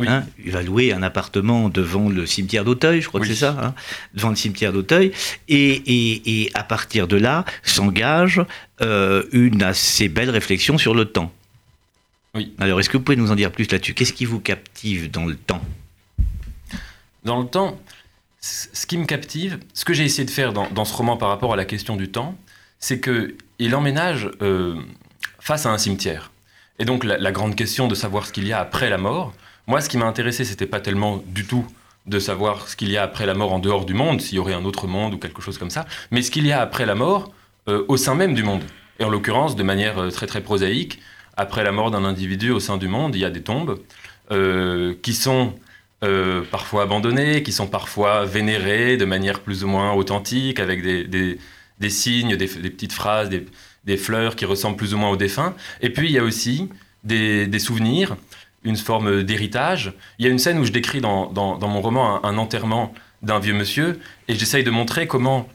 Hein, 0.00 0.24
il 0.44 0.50
va 0.50 0.62
louer 0.62 0.92
un 0.92 1.04
appartement 1.04 1.68
devant 1.68 2.08
le 2.08 2.26
cimetière 2.26 2.64
d'Auteuil, 2.64 3.00
je 3.00 3.06
crois 3.06 3.20
que 3.20 3.28
c'est 3.28 3.36
ça, 3.36 3.56
hein, 3.62 3.74
devant 4.12 4.30
le 4.30 4.36
cimetière 4.36 4.72
d'Auteuil, 4.72 5.12
et, 5.48 6.50
à 6.54 6.64
partir 6.64 7.06
de 7.06 7.16
là 7.16 7.44
s'engage 7.62 8.42
une 8.80 9.62
assez 9.62 10.08
belle 10.08 10.30
réflexion 10.30 10.78
sur 10.78 10.94
le 10.94 11.04
temps. 11.04 11.32
Oui. 12.34 12.52
Alors, 12.58 12.80
est-ce 12.80 12.88
que 12.88 12.96
vous 12.96 13.04
pouvez 13.04 13.16
nous 13.16 13.30
en 13.30 13.36
dire 13.36 13.52
plus 13.52 13.70
là-dessus? 13.70 13.94
Qu'est-ce 13.94 14.12
qui 14.12 14.24
vous 14.24 14.40
captive 14.40 15.08
dans 15.10 15.26
le 15.26 15.36
temps? 15.36 15.62
Dans 17.24 17.40
le 17.40 17.46
temps, 17.46 17.78
ce 18.40 18.86
qui 18.86 18.98
me 18.98 19.06
captive, 19.06 19.58
ce 19.72 19.84
que 19.84 19.94
j'ai 19.94 20.04
essayé 20.04 20.24
de 20.24 20.30
faire 20.30 20.52
dans, 20.52 20.84
ce 20.84 20.94
roman 20.94 21.16
par 21.16 21.30
rapport 21.30 21.54
à 21.54 21.56
la 21.56 21.64
question 21.64 21.96
du 21.96 22.10
temps, 22.10 22.36
c'est 22.78 23.00
qu'il 23.00 23.74
emménage 23.74 24.30
euh, 24.42 24.76
face 25.40 25.64
à 25.64 25.70
un 25.70 25.78
cimetière. 25.78 26.30
Et 26.78 26.84
donc 26.84 27.04
la, 27.04 27.32
grande 27.32 27.54
question 27.54 27.88
de 27.88 27.94
savoir 27.94 28.26
ce 28.26 28.32
qu'il 28.32 28.46
y 28.46 28.52
a 28.52 28.60
après 28.60 28.90
la 28.90 28.98
mort, 28.98 29.32
moi 29.66 29.80
ce 29.80 29.88
qui 29.88 29.96
m'a 29.96 30.04
intéressé, 30.04 30.44
c'était 30.44 30.66
pas 30.66 30.80
tellement 30.80 31.22
du 31.26 31.46
tout 31.46 31.66
de 32.06 32.18
savoir 32.18 32.68
ce 32.68 32.76
qu'il 32.76 32.90
y 32.90 32.98
a 32.98 33.02
après 33.02 33.24
la 33.24 33.32
mort 33.32 33.52
en 33.52 33.60
dehors 33.60 33.86
du 33.86 33.94
monde, 33.94 34.20
s'il 34.20 34.36
y 34.36 34.38
aurait 34.38 34.52
un 34.52 34.66
autre 34.66 34.86
monde 34.86 35.14
ou 35.14 35.18
quelque 35.18 35.40
chose 35.40 35.56
comme 35.56 35.70
ça, 35.70 35.86
mais 36.10 36.20
ce 36.20 36.30
qu'il 36.30 36.46
y 36.46 36.52
a 36.52 36.60
après 36.60 36.84
la 36.84 36.94
mort 36.94 37.32
euh, 37.68 37.86
au 37.88 37.96
sein 37.96 38.14
même 38.14 38.34
du 38.34 38.42
monde. 38.42 38.62
Et 38.98 39.04
en 39.04 39.08
l'occurrence, 39.08 39.56
de 39.56 39.62
manière 39.62 39.98
euh, 39.98 40.10
très 40.10 40.26
très 40.26 40.42
prosaïque, 40.42 41.00
après 41.36 41.64
la 41.64 41.72
mort 41.72 41.90
d'un 41.90 42.04
individu 42.04 42.50
au 42.50 42.60
sein 42.60 42.76
du 42.76 42.88
monde, 42.88 43.16
il 43.16 43.22
y 43.22 43.24
a 43.24 43.30
des 43.30 43.42
tombes 43.42 43.80
qui 45.02 45.14
sont 45.14 45.52
euh, 46.04 46.42
parfois 46.50 46.82
abandonnés, 46.82 47.42
qui 47.42 47.52
sont 47.52 47.66
parfois 47.66 48.24
vénérés 48.24 48.96
de 48.96 49.04
manière 49.04 49.40
plus 49.40 49.64
ou 49.64 49.68
moins 49.68 49.92
authentique, 49.94 50.60
avec 50.60 50.82
des, 50.82 51.38
signes, 51.88 52.36
des, 52.36 52.46
petites 52.46 52.92
phrases, 52.92 53.30
des, 53.84 53.96
fleurs 53.96 54.36
qui 54.36 54.44
ressemblent 54.44 54.76
plus 54.76 54.94
ou 54.94 54.98
moins 54.98 55.10
aux 55.10 55.16
défunts. 55.16 55.54
Et 55.80 55.90
puis 55.90 56.08
il 56.08 56.12
y 56.12 56.18
a 56.18 56.24
aussi 56.24 56.68
des, 57.02 57.58
souvenirs, 57.58 58.16
une 58.64 58.76
forme 58.76 59.22
d'héritage. 59.22 59.94
Il 60.18 60.24
y 60.24 60.28
a 60.28 60.30
une 60.30 60.38
scène 60.38 60.58
où 60.58 60.64
je 60.64 60.72
décris 60.72 61.00
dans, 61.00 61.32
mon 61.32 61.80
roman 61.80 62.24
un, 62.24 62.38
enterrement 62.38 62.94
d'un 63.22 63.38
vieux 63.38 63.54
monsieur, 63.54 63.98
et 64.28 64.34
j'essaye 64.34 64.64
de 64.64 64.70
montrer 64.70 65.06
comment 65.06 65.48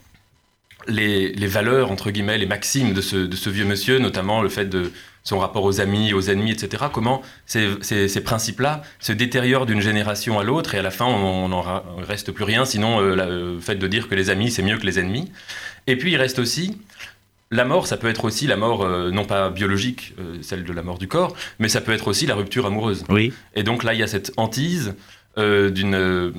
les, 0.90 1.48
valeurs, 1.48 1.92
entre 1.92 2.12
guillemets, 2.12 2.38
les 2.38 2.46
maximes 2.46 2.94
de 2.94 3.02
ce, 3.02 3.50
vieux 3.50 3.66
monsieur, 3.66 4.00
notamment 4.00 4.42
le 4.42 4.50
fait 4.50 4.66
de 4.66 4.92
son 5.24 5.40
rapport 5.40 5.64
aux 5.64 5.82
amis, 5.82 6.14
aux 6.14 6.22
ennemis, 6.22 6.52
etc. 6.52 6.86
Comment 6.92 7.22
ces, 7.46 8.22
principes-là 8.24 8.82
se 9.00 9.12
détériorent 9.12 9.66
d'une 9.66 9.82
génération 9.82 10.40
à 10.40 10.44
l'autre 10.44 10.76
et 10.76 10.80
à 10.80 10.82
la 10.82 10.92
fin, 10.92 11.06
on 11.06 11.50
n'en 11.50 11.64
reste 11.98 12.32
plus 12.32 12.44
rien, 12.44 12.66
sinon 12.66 13.02
euh, 13.02 13.16
le 13.56 13.60
fait 13.60 13.76
de 13.76 13.88
dire 13.88 14.08
que 14.08 14.16
les 14.16 14.30
amis, 14.30 14.52
c'est 14.52 14.64
mieux 14.64 14.78
que 14.78 14.86
les 14.86 15.00
ennemis. 15.00 15.32
Et 15.88 15.98
puis, 15.98 16.12
il 16.12 16.18
reste 16.18 16.40
aussi 16.40 16.78
la 17.52 17.66
mort, 17.66 17.88
ça 17.88 17.98
peut 17.98 18.10
être 18.10 18.26
aussi 18.26 18.46
la 18.46 18.58
mort, 18.58 18.84
euh, 18.84 19.10
non 19.10 19.26
pas 19.26 19.50
biologique, 19.50 20.14
euh, 20.20 20.38
celle 20.42 20.64
de 20.64 20.74
la 20.74 20.84
mort 20.84 21.00
du 21.00 21.08
corps, 21.08 21.36
mais 21.58 21.68
ça 21.68 21.82
peut 21.82 21.94
être 21.94 22.08
aussi 22.08 22.28
la 22.28 22.36
rupture 22.36 22.66
amoureuse. 22.66 23.06
Oui. 23.10 23.34
Et 23.56 23.64
donc 23.64 23.84
là, 23.84 23.94
il 23.94 24.00
y 24.00 24.04
a 24.04 24.08
cette 24.08 24.32
hantise 24.38 24.94
d'une 25.38 26.34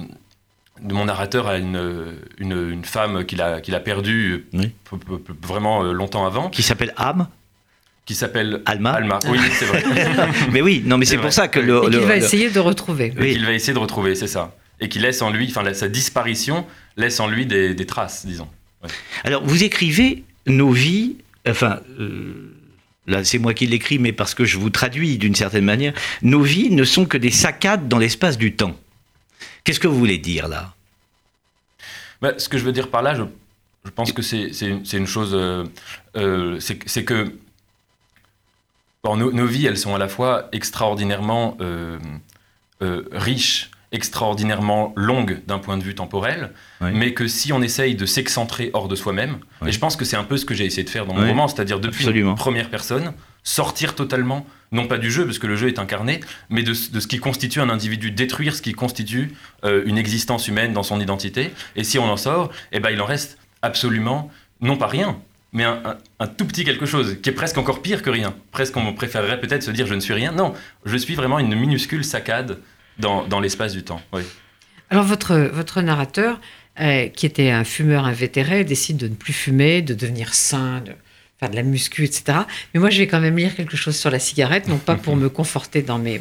mon 0.82 1.04
narrateur 1.04 1.46
à 1.46 1.58
une, 1.58 2.16
une, 2.38 2.84
femme 2.84 3.24
qu'il 3.24 3.40
a, 3.42 3.60
qu'il 3.60 3.74
a 3.74 3.80
perdue 3.80 4.46
vraiment 5.42 5.84
euh, 5.84 5.92
longtemps 5.92 6.26
avant. 6.26 6.50
Qui 6.50 6.62
s'appelle 6.62 6.92
Am 6.96 7.28
Qui 8.06 8.14
s'appelle 8.14 8.62
Alma. 8.66 8.92
Alma, 8.92 9.18
oui, 9.28 9.38
c'est 9.52 9.66
vrai. 9.66 9.84
mais 10.52 10.60
oui, 10.60 10.82
non, 10.84 10.98
mais 10.98 11.06
c'est 11.06 11.18
pour 11.18 11.32
ça 11.32 11.48
que 11.48 11.60
le. 11.60 11.82
Et 11.84 11.90
qu'il 11.90 12.00
va 12.00 12.16
essayer 12.16 12.50
de 12.50 12.60
retrouver. 12.60 13.12
Oui. 13.18 13.32
Qu'il 13.32 13.44
va 13.44 13.52
essayer 13.52 13.72
de 13.72 13.78
retrouver, 13.78 14.14
c'est 14.14 14.26
ça. 14.26 14.54
Et 14.80 14.88
qui 14.88 14.98
laisse 14.98 15.20
en 15.22 15.30
lui, 15.30 15.52
enfin, 15.54 15.72
sa 15.74 15.88
disparition 15.88 16.66
laisse 16.96 17.20
en 17.20 17.28
lui 17.28 17.46
des, 17.46 17.74
des 17.74 17.86
traces, 17.86 18.24
disons. 18.24 18.48
Alors, 19.24 19.44
vous 19.44 19.62
écrivez 19.62 20.24
nos 20.46 20.70
vies, 20.70 21.16
enfin. 21.48 21.80
Euh, 21.98 22.56
là, 23.06 23.24
c'est 23.24 23.38
moi 23.38 23.52
qui 23.54 23.66
l'écris, 23.66 23.98
mais 23.98 24.12
parce 24.12 24.34
que 24.34 24.44
je 24.44 24.56
vous 24.56 24.70
traduis 24.70 25.18
d'une 25.18 25.34
certaine 25.34 25.64
manière. 25.64 25.92
Nos 26.22 26.42
vies 26.42 26.70
ne 26.70 26.84
sont 26.84 27.04
que 27.04 27.18
des 27.18 27.30
saccades 27.30 27.88
dans 27.88 27.98
l'espace 27.98 28.38
du 28.38 28.54
temps. 28.54 28.74
Qu'est-ce 29.64 29.80
que 29.80 29.88
vous 29.88 29.98
voulez 29.98 30.18
dire 30.18 30.48
là? 30.48 30.74
Bah, 32.20 32.32
Ce 32.38 32.48
que 32.48 32.58
je 32.58 32.64
veux 32.64 32.72
dire 32.72 32.88
par 32.88 33.02
là, 33.02 33.14
je, 33.14 33.24
pense 33.90 34.12
que 34.12 34.22
c'est 34.22 34.50
une, 34.62 35.06
chose, 35.06 35.30
euh, 35.34 35.64
euh, 36.16 36.58
c'est 36.60 37.04
que 37.04 37.32
nos, 39.04 39.46
vies, 39.46 39.66
elles 39.66 39.78
sont 39.78 39.94
à 39.94 39.98
la 39.98 40.08
fois 40.08 40.48
extraordinairement 40.52 41.56
euh, 41.60 41.98
riches, 43.12 43.70
extraordinairement 43.92 44.92
longues 44.96 45.40
d'un 45.46 45.58
point 45.58 45.76
de 45.76 45.82
vue 45.82 45.94
temporel, 45.94 46.52
mais 46.80 47.12
que 47.12 47.26
si 47.26 47.52
on 47.52 47.62
essaye 47.62 47.94
de 47.94 48.06
s'excentrer 48.06 48.70
hors 48.72 48.88
de 48.88 48.94
soi-même, 48.94 49.38
et 49.66 49.72
je 49.72 49.78
pense 49.78 49.96
que 49.96 50.04
c'est 50.04 50.16
un 50.16 50.24
peu 50.24 50.36
ce 50.36 50.44
que 50.44 50.54
j'ai 50.54 50.66
essayé 50.66 50.84
de 50.84 50.90
faire 50.90 51.06
dans 51.06 51.14
mon 51.14 51.26
roman, 51.26 51.48
c'est-à-dire 51.48 51.80
depuis 51.80 52.06
une 52.06 52.34
première 52.34 52.70
personne, 52.70 53.14
sortir 53.42 53.94
totalement 53.94 54.46
non 54.72 54.86
pas 54.86 54.98
du 54.98 55.10
jeu, 55.10 55.24
parce 55.24 55.38
que 55.38 55.46
le 55.46 55.56
jeu 55.56 55.68
est 55.68 55.78
incarné, 55.78 56.20
mais 56.48 56.62
de, 56.62 56.74
ce 56.74 57.06
qui 57.06 57.18
constitue 57.18 57.60
un 57.60 57.70
individu, 57.70 58.10
détruire 58.10 58.54
ce 58.54 58.62
qui 58.62 58.72
constitue 58.72 59.32
euh, 59.64 59.82
une 59.84 59.98
existence 59.98 60.46
humaine 60.46 60.72
dans 60.72 60.84
son 60.84 61.00
identité. 61.00 61.50
Et 61.74 61.82
si 61.82 61.98
on 61.98 62.04
en 62.04 62.16
sort, 62.16 62.52
eh 62.70 62.78
ben, 62.78 62.90
il 62.90 63.00
en 63.00 63.06
reste 63.06 63.38
absolument, 63.62 64.30
non 64.60 64.76
pas 64.76 64.86
rien, 64.86 65.18
mais 65.52 65.64
un, 65.64 66.26
tout 66.36 66.46
petit 66.46 66.64
quelque 66.64 66.86
chose, 66.86 67.18
qui 67.20 67.28
est 67.28 67.32
presque 67.32 67.58
encore 67.58 67.82
pire 67.82 68.02
que 68.02 68.10
rien. 68.10 68.34
Presque 68.52 68.76
on 68.76 68.92
préférerait 68.92 69.40
peut-être 69.40 69.64
se 69.64 69.72
dire 69.72 69.86
je 69.88 69.94
ne 69.94 70.00
suis 70.00 70.14
rien. 70.14 70.30
Non, 70.30 70.54
je 70.84 70.96
suis 70.96 71.16
vraiment 71.16 71.40
une 71.40 71.54
minuscule 71.56 72.04
saccade 72.04 72.58
dans, 72.98 73.26
dans 73.26 73.40
l'espace 73.40 73.72
du 73.72 73.82
temps. 73.82 74.00
Oui. 74.12 74.22
Alors 74.90 75.04
votre, 75.04 75.36
votre 75.36 75.82
narrateur, 75.82 76.40
euh, 76.80 77.08
qui 77.08 77.26
était 77.26 77.50
un 77.50 77.64
fumeur 77.64 78.04
invétéré, 78.04 78.64
décide 78.64 78.96
de 78.96 79.08
ne 79.08 79.14
plus 79.14 79.32
fumer, 79.32 79.82
de 79.82 79.94
devenir 79.94 80.34
sain, 80.34 80.84
faire 81.40 81.50
de 81.50 81.56
la 81.56 81.62
muscu, 81.62 82.04
etc. 82.04 82.40
Mais 82.74 82.80
moi, 82.80 82.90
je 82.90 82.98
vais 82.98 83.06
quand 83.06 83.18
même 83.18 83.38
lire 83.38 83.56
quelque 83.56 83.76
chose 83.76 83.96
sur 83.96 84.10
la 84.10 84.18
cigarette, 84.18 84.68
non 84.68 84.76
pas 84.76 84.96
pour 84.96 85.16
me 85.16 85.30
conforter 85.30 85.80
dans 85.80 85.98
mes 85.98 86.20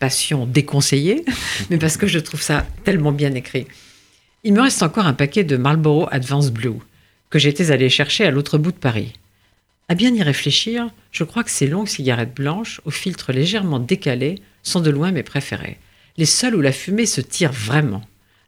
passions 0.00 0.44
déconseillées, 0.44 1.24
mais 1.70 1.78
parce 1.78 1.96
que 1.96 2.08
je 2.08 2.18
trouve 2.18 2.42
ça 2.42 2.66
tellement 2.82 3.12
bien 3.12 3.32
écrit. 3.34 3.68
Il 4.42 4.52
me 4.54 4.60
reste 4.60 4.82
encore 4.82 5.06
un 5.06 5.12
paquet 5.12 5.44
de 5.44 5.56
Marlboro 5.56 6.08
Advance 6.10 6.50
Blue 6.50 6.80
que 7.30 7.38
j'étais 7.38 7.70
allé 7.70 7.88
chercher 7.88 8.24
à 8.26 8.30
l'autre 8.32 8.58
bout 8.58 8.72
de 8.72 8.76
Paris. 8.76 9.12
À 9.88 9.94
bien 9.94 10.12
y 10.12 10.22
réfléchir, 10.22 10.90
je 11.12 11.22
crois 11.22 11.44
que 11.44 11.50
ces 11.50 11.68
longues 11.68 11.86
cigarettes 11.86 12.34
blanches, 12.34 12.80
au 12.84 12.90
filtre 12.90 13.32
légèrement 13.32 13.78
décalé, 13.78 14.40
sont 14.64 14.80
de 14.80 14.90
loin 14.90 15.12
mes 15.12 15.22
préférées. 15.22 15.78
Les 16.16 16.26
seules 16.26 16.56
où 16.56 16.60
la 16.60 16.72
fumée 16.72 17.06
se 17.06 17.20
tire 17.20 17.52
vraiment, 17.52 18.02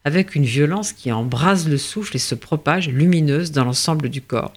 avec 0.05 0.35
une 0.35 0.45
violence 0.45 0.93
qui 0.93 1.13
embrase 1.13 1.69
le 1.69 1.79
souffle 1.79 2.17
et 2.17 2.21
se 2.21 2.35
propage 2.35 2.89
lumineuse 2.89 3.53
dans 3.53 3.65
l'ensemble 3.65 4.09
du 4.09 4.21
corps. 4.21 4.53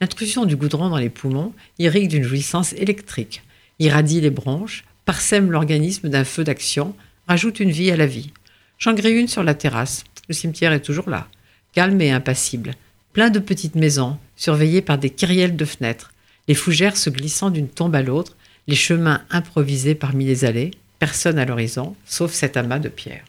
L'intrusion 0.00 0.44
du 0.44 0.56
goudron 0.56 0.90
dans 0.90 0.98
les 0.98 1.10
poumons 1.10 1.52
irrigue 1.78 2.08
d'une 2.08 2.22
jouissance 2.22 2.72
électrique, 2.74 3.42
irradie 3.80 4.20
les 4.20 4.30
bronches, 4.30 4.84
parsème 5.04 5.50
l'organisme 5.50 6.08
d'un 6.08 6.24
feu 6.24 6.44
d'action, 6.44 6.94
rajoute 7.26 7.58
une 7.58 7.72
vie 7.72 7.90
à 7.90 7.96
la 7.96 8.06
vie. 8.06 8.32
J'en 8.78 8.94
grille 8.94 9.18
une 9.18 9.28
sur 9.28 9.42
la 9.42 9.54
terrasse. 9.54 10.04
Le 10.28 10.34
cimetière 10.34 10.72
est 10.72 10.82
toujours 10.82 11.10
là, 11.10 11.26
calme 11.72 12.00
et 12.00 12.12
impassible. 12.12 12.74
Plein 13.12 13.30
de 13.30 13.40
petites 13.40 13.74
maisons, 13.74 14.18
surveillées 14.36 14.82
par 14.82 14.98
des 14.98 15.10
kyrielles 15.10 15.56
de 15.56 15.64
fenêtres, 15.64 16.12
les 16.46 16.54
fougères 16.54 16.96
se 16.96 17.10
glissant 17.10 17.50
d'une 17.50 17.68
tombe 17.68 17.94
à 17.94 18.02
l'autre, 18.02 18.36
les 18.68 18.76
chemins 18.76 19.22
improvisés 19.30 19.94
parmi 19.96 20.24
les 20.24 20.44
allées, 20.44 20.70
personne 20.98 21.38
à 21.38 21.44
l'horizon, 21.44 21.96
sauf 22.04 22.32
cet 22.32 22.56
amas 22.56 22.78
de 22.78 22.88
pierres. 22.88 23.24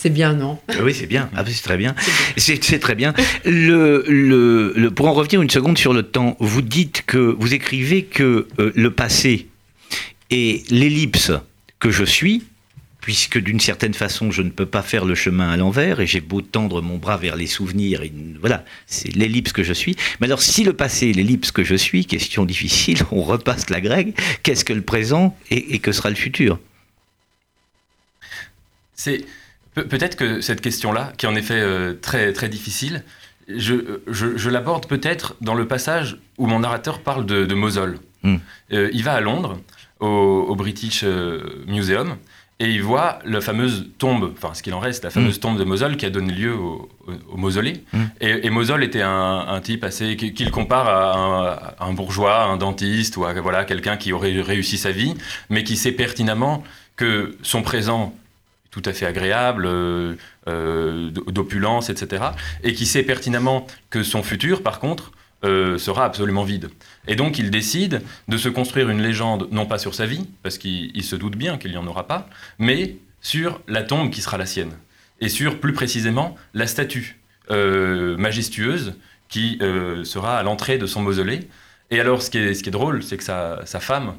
C'est 0.00 0.08
bien, 0.08 0.32
non? 0.32 0.58
Oui, 0.82 0.94
c'est 0.94 1.06
bien. 1.06 1.28
Ah, 1.36 1.44
c'est 1.46 1.62
très 1.62 1.76
bien. 1.76 1.94
C'est 2.38 2.78
très 2.78 2.94
bien. 2.94 3.12
Le, 3.44 4.02
le, 4.08 4.90
pour 4.90 5.06
en 5.08 5.12
revenir 5.12 5.42
une 5.42 5.50
seconde 5.50 5.76
sur 5.76 5.92
le 5.92 6.02
temps, 6.02 6.38
vous 6.40 6.62
dites 6.62 7.02
que 7.04 7.18
vous 7.18 7.52
écrivez 7.52 8.04
que 8.04 8.48
euh, 8.58 8.72
le 8.74 8.90
passé 8.92 9.48
est 10.30 10.66
l'ellipse 10.70 11.32
que 11.80 11.90
je 11.90 12.04
suis, 12.04 12.44
puisque 13.02 13.36
d'une 13.36 13.60
certaine 13.60 13.92
façon, 13.92 14.30
je 14.30 14.40
ne 14.40 14.48
peux 14.48 14.64
pas 14.64 14.80
faire 14.80 15.04
le 15.04 15.14
chemin 15.14 15.50
à 15.50 15.58
l'envers, 15.58 16.00
et 16.00 16.06
j'ai 16.06 16.22
beau 16.22 16.40
tendre 16.40 16.80
mon 16.80 16.96
bras 16.96 17.18
vers 17.18 17.36
les 17.36 17.46
souvenirs, 17.46 18.00
et 18.00 18.10
voilà, 18.40 18.64
c'est 18.86 19.14
l'ellipse 19.14 19.52
que 19.52 19.62
je 19.62 19.74
suis. 19.74 19.96
Mais 20.18 20.28
alors, 20.28 20.40
si 20.40 20.64
le 20.64 20.72
passé 20.72 21.10
est 21.10 21.12
l'ellipse 21.12 21.52
que 21.52 21.62
je 21.62 21.74
suis, 21.74 22.06
question 22.06 22.46
difficile, 22.46 23.00
on 23.10 23.20
repasse 23.20 23.68
la 23.68 23.82
grecque, 23.82 24.18
qu'est-ce 24.44 24.64
que 24.64 24.72
le 24.72 24.80
présent 24.80 25.36
et, 25.50 25.74
et 25.74 25.78
que 25.78 25.92
sera 25.92 26.08
le 26.08 26.16
futur? 26.16 26.58
C'est 28.94 29.26
peut-être 29.82 30.16
que 30.16 30.40
cette 30.40 30.60
question-là, 30.60 31.12
qui 31.16 31.26
est 31.26 31.28
en 31.28 31.34
effet 31.34 31.60
euh, 31.60 31.94
très, 32.00 32.32
très 32.32 32.48
difficile, 32.48 33.04
je, 33.48 34.00
je, 34.06 34.48
l'aborde 34.48 34.86
peut-être 34.86 35.34
dans 35.40 35.54
le 35.54 35.66
passage 35.66 36.18
où 36.38 36.46
mon 36.46 36.60
narrateur 36.60 37.00
parle 37.00 37.26
de, 37.26 37.44
de 37.44 37.54
Mosole. 37.54 37.98
Hmm. 38.22 38.36
Euh, 38.72 38.90
il 38.92 39.02
va 39.02 39.14
à 39.14 39.20
Londres, 39.20 39.58
au, 39.98 40.54
British 40.54 41.02
euh, 41.04 41.64
Museum, 41.66 42.16
et 42.58 42.70
il 42.70 42.82
voit 42.82 43.18
la 43.24 43.40
fameuse 43.40 43.88
tombe, 43.98 44.32
enfin 44.36 44.54
ce 44.54 44.62
qu'il 44.62 44.74
en 44.74 44.78
reste, 44.78 45.04
la 45.04 45.10
fameuse 45.10 45.38
hmm. 45.38 45.40
tombe 45.40 45.58
de 45.58 45.64
Mosole 45.64 45.96
qui 45.96 46.06
a 46.06 46.10
donné 46.10 46.32
lieu 46.32 46.54
au, 46.54 46.88
mausolée. 47.34 47.84
Hmm. 47.92 48.04
Et, 48.20 48.46
et, 48.46 48.50
Mosole 48.50 48.84
était 48.84 49.02
un, 49.02 49.60
type 49.62 49.82
assez 49.82 50.16
qu'il 50.16 50.50
compare 50.50 50.88
à 50.88 51.84
un, 51.84 51.92
bourgeois, 51.92 52.44
un 52.44 52.56
dentiste 52.56 53.16
ou 53.16 53.24
à 53.24 53.32
voilà 53.32 53.64
quelqu'un 53.64 53.96
qui 53.96 54.12
aurait 54.12 54.40
réussi 54.40 54.78
sa 54.78 54.92
vie, 54.92 55.14
mais 55.48 55.64
qui 55.64 55.76
sait 55.76 55.92
pertinemment 55.92 56.62
que 56.96 57.36
son 57.42 57.62
présent 57.62 58.14
tout 58.70 58.82
à 58.84 58.92
fait 58.92 59.06
agréable, 59.06 59.66
euh, 59.66 60.14
euh, 60.48 61.10
d'opulence, 61.10 61.90
etc. 61.90 62.24
Et 62.62 62.72
qui 62.72 62.86
sait 62.86 63.02
pertinemment 63.02 63.66
que 63.90 64.02
son 64.02 64.22
futur, 64.22 64.62
par 64.62 64.78
contre, 64.78 65.12
euh, 65.44 65.78
sera 65.78 66.04
absolument 66.04 66.44
vide. 66.44 66.70
Et 67.08 67.16
donc 67.16 67.38
il 67.38 67.50
décide 67.50 68.02
de 68.28 68.36
se 68.36 68.48
construire 68.48 68.90
une 68.90 69.00
légende, 69.00 69.48
non 69.50 69.66
pas 69.66 69.78
sur 69.78 69.94
sa 69.94 70.06
vie, 70.06 70.28
parce 70.42 70.58
qu'il 70.58 71.02
se 71.02 71.16
doute 71.16 71.36
bien 71.36 71.58
qu'il 71.58 71.70
n'y 71.70 71.78
en 71.78 71.86
aura 71.86 72.06
pas, 72.06 72.28
mais 72.58 72.96
sur 73.20 73.60
la 73.66 73.82
tombe 73.82 74.10
qui 74.10 74.20
sera 74.20 74.38
la 74.38 74.46
sienne. 74.46 74.72
Et 75.20 75.28
sur, 75.28 75.60
plus 75.60 75.72
précisément, 75.72 76.36
la 76.54 76.66
statue 76.66 77.18
majestueuse 77.50 78.94
qui 79.28 79.58
sera 80.04 80.38
à 80.38 80.42
l'entrée 80.44 80.78
de 80.78 80.86
son 80.86 81.02
mausolée. 81.02 81.48
Et 81.90 82.00
alors, 82.00 82.22
ce 82.22 82.30
qui 82.30 82.38
est, 82.38 82.54
ce 82.54 82.62
qui 82.62 82.68
est 82.68 82.72
drôle, 82.72 83.02
c'est 83.02 83.16
que 83.16 83.24
sa, 83.24 83.66
sa 83.66 83.80
femme, 83.80 84.14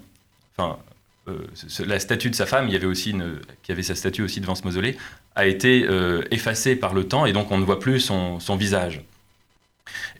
enfin, 0.57 0.77
la 1.85 1.99
statue 1.99 2.29
de 2.29 2.35
sa 2.35 2.45
femme, 2.45 2.67
il 2.67 2.73
y 2.73 2.75
avait 2.75 2.87
aussi 2.87 3.13
qui 3.63 3.71
avait 3.71 3.83
sa 3.83 3.95
statue 3.95 4.23
aussi 4.23 4.41
devant 4.41 4.55
ce 4.55 4.63
mausolée, 4.63 4.97
a 5.35 5.45
été 5.45 5.85
euh, 5.87 6.23
effacée 6.31 6.75
par 6.75 6.93
le 6.93 7.07
temps 7.07 7.25
et 7.25 7.33
donc 7.33 7.51
on 7.51 7.57
ne 7.57 7.63
voit 7.63 7.79
plus 7.79 7.99
son, 7.99 8.39
visage. 8.57 9.01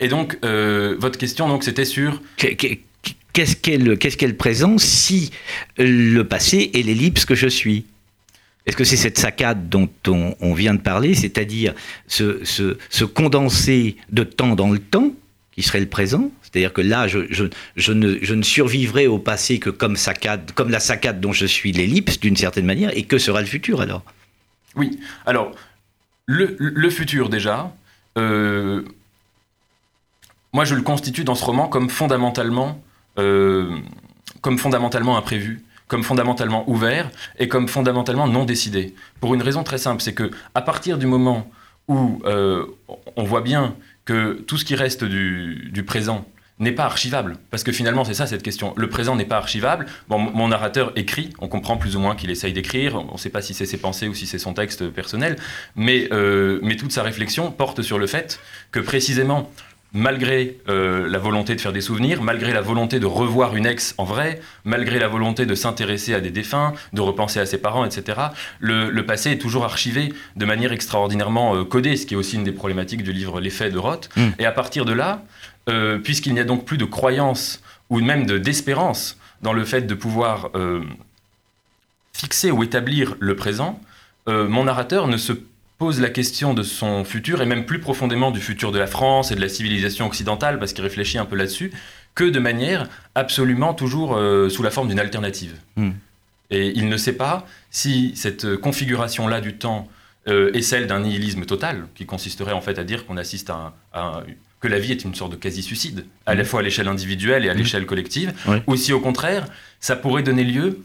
Et 0.00 0.08
donc, 0.08 0.38
euh, 0.44 0.96
votre 0.98 1.18
question, 1.18 1.48
donc, 1.48 1.64
c'était 1.64 1.84
sur... 1.84 2.20
Qu'est-ce 2.36 3.56
qu'est 3.56 3.78
le, 3.78 3.94
le, 3.94 4.36
présent 4.36 4.76
si 4.76 5.30
le 5.78 6.22
passé 6.22 6.70
est 6.74 6.82
l'ellipse 6.82 7.24
que 7.24 7.34
je 7.34 7.48
suis? 7.48 7.86
Est-ce 8.66 8.76
que 8.76 8.84
c'est 8.84 8.96
cette 8.96 9.18
saccade 9.18 9.70
dont 9.70 9.88
on, 10.06 10.54
vient 10.54 10.74
de 10.74 10.80
parler, 10.80 11.14
c'est-à-dire 11.14 11.74
ce, 12.06 12.44
ce, 12.44 12.76
ce 12.90 13.04
condensé 13.04 13.96
de 14.10 14.22
temps 14.22 14.54
dans 14.54 14.70
le 14.70 14.78
temps, 14.78 15.12
qui 15.62 15.68
serait 15.68 15.80
le 15.80 15.88
présent. 15.88 16.30
C'est-à-dire 16.42 16.72
que 16.72 16.80
là, 16.80 17.06
je, 17.06 17.92
ne, 17.92 18.42
survivrai 18.42 19.06
au 19.06 19.18
passé 19.18 19.60
que 19.60 19.70
comme, 19.70 19.94
la 20.68 20.80
saccade 20.80 21.20
dont 21.20 21.32
je 21.32 21.46
suis 21.46 21.70
l'ellipse, 21.70 22.18
d'une 22.18 22.36
certaine 22.36 22.66
manière, 22.66 22.90
et 22.96 23.04
que 23.04 23.18
sera 23.18 23.40
le 23.40 23.46
futur 23.46 23.80
alors? 23.80 24.02
Oui, 24.74 24.98
alors, 25.24 25.52
le, 26.26 26.56
le 26.58 26.90
futur 26.90 27.28
déjà, 27.28 27.72
euh, 28.18 28.82
moi 30.52 30.64
je 30.64 30.74
le 30.74 30.82
constitue 30.82 31.24
dans 31.24 31.36
ce 31.36 31.44
roman 31.44 31.68
comme 31.68 31.88
fondamentalement, 31.88 32.82
euh, 33.18 33.78
comme 34.40 34.58
fondamentalement 34.58 35.16
imprévu 35.16 35.62
comme 35.88 36.04
fondamentalement 36.04 36.64
ouvert 36.70 37.10
et 37.38 37.48
comme 37.48 37.68
fondamentalement 37.68 38.26
non 38.26 38.46
décidé. 38.46 38.94
Pour 39.20 39.34
une 39.34 39.42
raison 39.42 39.62
très 39.62 39.76
simple, 39.76 40.00
c'est 40.00 40.14
que 40.14 40.30
à 40.54 40.62
partir 40.62 40.96
du 40.96 41.06
moment 41.06 41.50
où 41.86 42.22
euh, 42.24 42.64
on 43.16 43.24
voit 43.24 43.42
bien 43.42 43.74
que 44.04 44.42
tout 44.46 44.56
ce 44.58 44.64
qui 44.64 44.74
reste 44.74 45.04
du, 45.04 45.84
présent 45.86 46.26
n'est 46.58 46.72
pas 46.72 46.84
archivable. 46.84 47.38
Parce 47.50 47.64
que 47.64 47.72
finalement, 47.72 48.04
c'est 48.04 48.14
ça 48.14 48.26
cette 48.26 48.42
question. 48.42 48.72
Le 48.76 48.88
présent 48.88 49.16
n'est 49.16 49.24
pas 49.24 49.36
archivable. 49.36 49.86
Bon, 50.08 50.18
mon 50.18 50.48
narrateur 50.48 50.92
écrit, 50.96 51.30
on 51.40 51.48
comprend 51.48 51.76
plus 51.76 51.96
ou 51.96 52.00
moins 52.00 52.14
qu'il 52.14 52.30
essaye 52.30 52.52
d'écrire, 52.52 52.96
on 52.96 53.14
ne 53.14 53.18
sait 53.18 53.30
pas 53.30 53.42
si 53.42 53.54
c'est 53.54 53.66
ses 53.66 53.78
pensées 53.78 54.06
ou 54.06 54.14
si 54.14 54.26
c'est 54.26 54.38
son 54.38 54.54
texte 54.54 54.88
personnel, 54.88 55.36
mais, 55.74 56.08
euh, 56.12 56.60
mais 56.62 56.76
toute 56.76 56.92
sa 56.92 57.02
réflexion 57.02 57.50
porte 57.50 57.82
sur 57.82 57.98
le 57.98 58.06
fait 58.06 58.38
que 58.70 58.80
précisément, 58.80 59.50
malgré 59.92 60.58
euh, 60.68 61.08
la 61.08 61.18
volonté 61.18 61.54
de 61.54 61.60
faire 61.60 61.72
des 61.72 61.80
souvenirs, 61.80 62.22
malgré 62.22 62.52
la 62.52 62.60
volonté 62.60 62.98
de 62.98 63.06
revoir 63.06 63.56
une 63.56 63.66
ex 63.66 63.94
en 63.98 64.04
vrai, 64.04 64.40
malgré 64.64 64.98
la 64.98 65.08
volonté 65.08 65.44
de 65.44 65.54
s'intéresser 65.54 66.14
à 66.14 66.20
des 66.20 66.30
défunts, 66.30 66.72
de 66.92 67.00
repenser 67.00 67.40
à 67.40 67.46
ses 67.46 67.58
parents, 67.58 67.84
etc., 67.84 68.18
le, 68.58 69.02
passé 69.02 69.32
est 69.32 69.38
toujours 69.38 69.64
archivé 69.64 70.14
de 70.36 70.44
manière 70.44 70.72
extraordinairement 70.72 71.54
euh, 71.54 71.64
codée, 71.64 71.96
ce 71.96 72.06
qui 72.06 72.14
est 72.14 72.16
aussi 72.16 72.36
une 72.36 72.44
des 72.44 72.52
problématiques 72.52 73.02
du 73.02 73.12
livre 73.12 73.40
L'effet 73.40 73.70
de 73.70 73.78
Roth. 73.78 74.08
Mm. 74.16 74.28
Et 74.38 74.46
à 74.46 74.52
partir 74.52 74.84
de 74.84 74.92
là, 74.92 75.24
euh, 75.68 75.98
puisqu'il 75.98 76.34
n'y 76.34 76.40
a 76.40 76.44
donc 76.44 76.64
plus 76.64 76.78
de 76.78 76.84
croyance 76.84 77.62
ou 77.90 78.00
même 78.00 78.24
d'espérance 78.24 79.18
dans 79.42 79.52
le 79.52 79.64
fait 79.64 79.82
de 79.82 79.94
pouvoir 79.94 80.50
fixer 82.14 82.50
ou 82.50 82.62
établir 82.62 83.16
le 83.18 83.36
présent, 83.36 83.80
mon 84.26 84.64
narrateur 84.64 85.08
ne 85.08 85.18
se 85.18 85.32
pose 85.82 86.00
la 86.00 86.10
question 86.10 86.54
de 86.54 86.62
son 86.62 87.04
futur, 87.04 87.42
et 87.42 87.44
même 87.44 87.66
plus 87.66 87.80
profondément 87.80 88.30
du 88.30 88.40
futur 88.40 88.70
de 88.70 88.78
la 88.78 88.86
France 88.86 89.32
et 89.32 89.34
de 89.34 89.40
la 89.40 89.48
civilisation 89.48 90.06
occidentale, 90.06 90.60
parce 90.60 90.72
qu'il 90.72 90.84
réfléchit 90.84 91.18
un 91.18 91.24
peu 91.24 91.34
là-dessus, 91.34 91.72
que 92.14 92.22
de 92.22 92.38
manière 92.38 92.88
absolument 93.16 93.74
toujours 93.74 94.16
sous 94.48 94.62
la 94.62 94.70
forme 94.70 94.86
d'une 94.90 95.00
alternative. 95.00 95.54
Hmm. 95.74 95.90
Et 96.50 96.72
il 96.76 96.88
ne 96.88 96.96
sait 96.96 97.14
pas 97.14 97.48
si 97.72 98.12
cette 98.14 98.54
configuration-là 98.58 99.40
du 99.40 99.56
temps 99.56 99.88
est 100.26 100.62
celle 100.62 100.86
d'un 100.86 101.00
nihilisme 101.00 101.46
total, 101.46 101.88
qui 101.96 102.06
consisterait 102.06 102.52
en 102.52 102.60
fait 102.60 102.78
à 102.78 102.84
dire 102.84 103.04
qu'on 103.04 103.16
assiste 103.16 103.50
à, 103.50 103.74
à 103.92 104.22
que 104.60 104.68
la 104.68 104.78
vie 104.78 104.92
est 104.92 105.04
une 105.04 105.16
sorte 105.16 105.32
de 105.32 105.36
quasi-suicide, 105.36 106.06
à 106.26 106.36
la 106.36 106.44
mmh. 106.44 106.46
fois 106.46 106.60
à 106.60 106.62
l'échelle 106.62 106.86
individuelle 106.86 107.44
et 107.44 107.50
à 107.50 107.54
mmh. 107.54 107.58
l'échelle 107.58 107.86
collective, 107.86 108.32
ou 108.68 108.76
si 108.76 108.92
au 108.92 109.00
contraire, 109.00 109.48
ça 109.80 109.96
pourrait 109.96 110.22
donner 110.22 110.44
lieu 110.44 110.78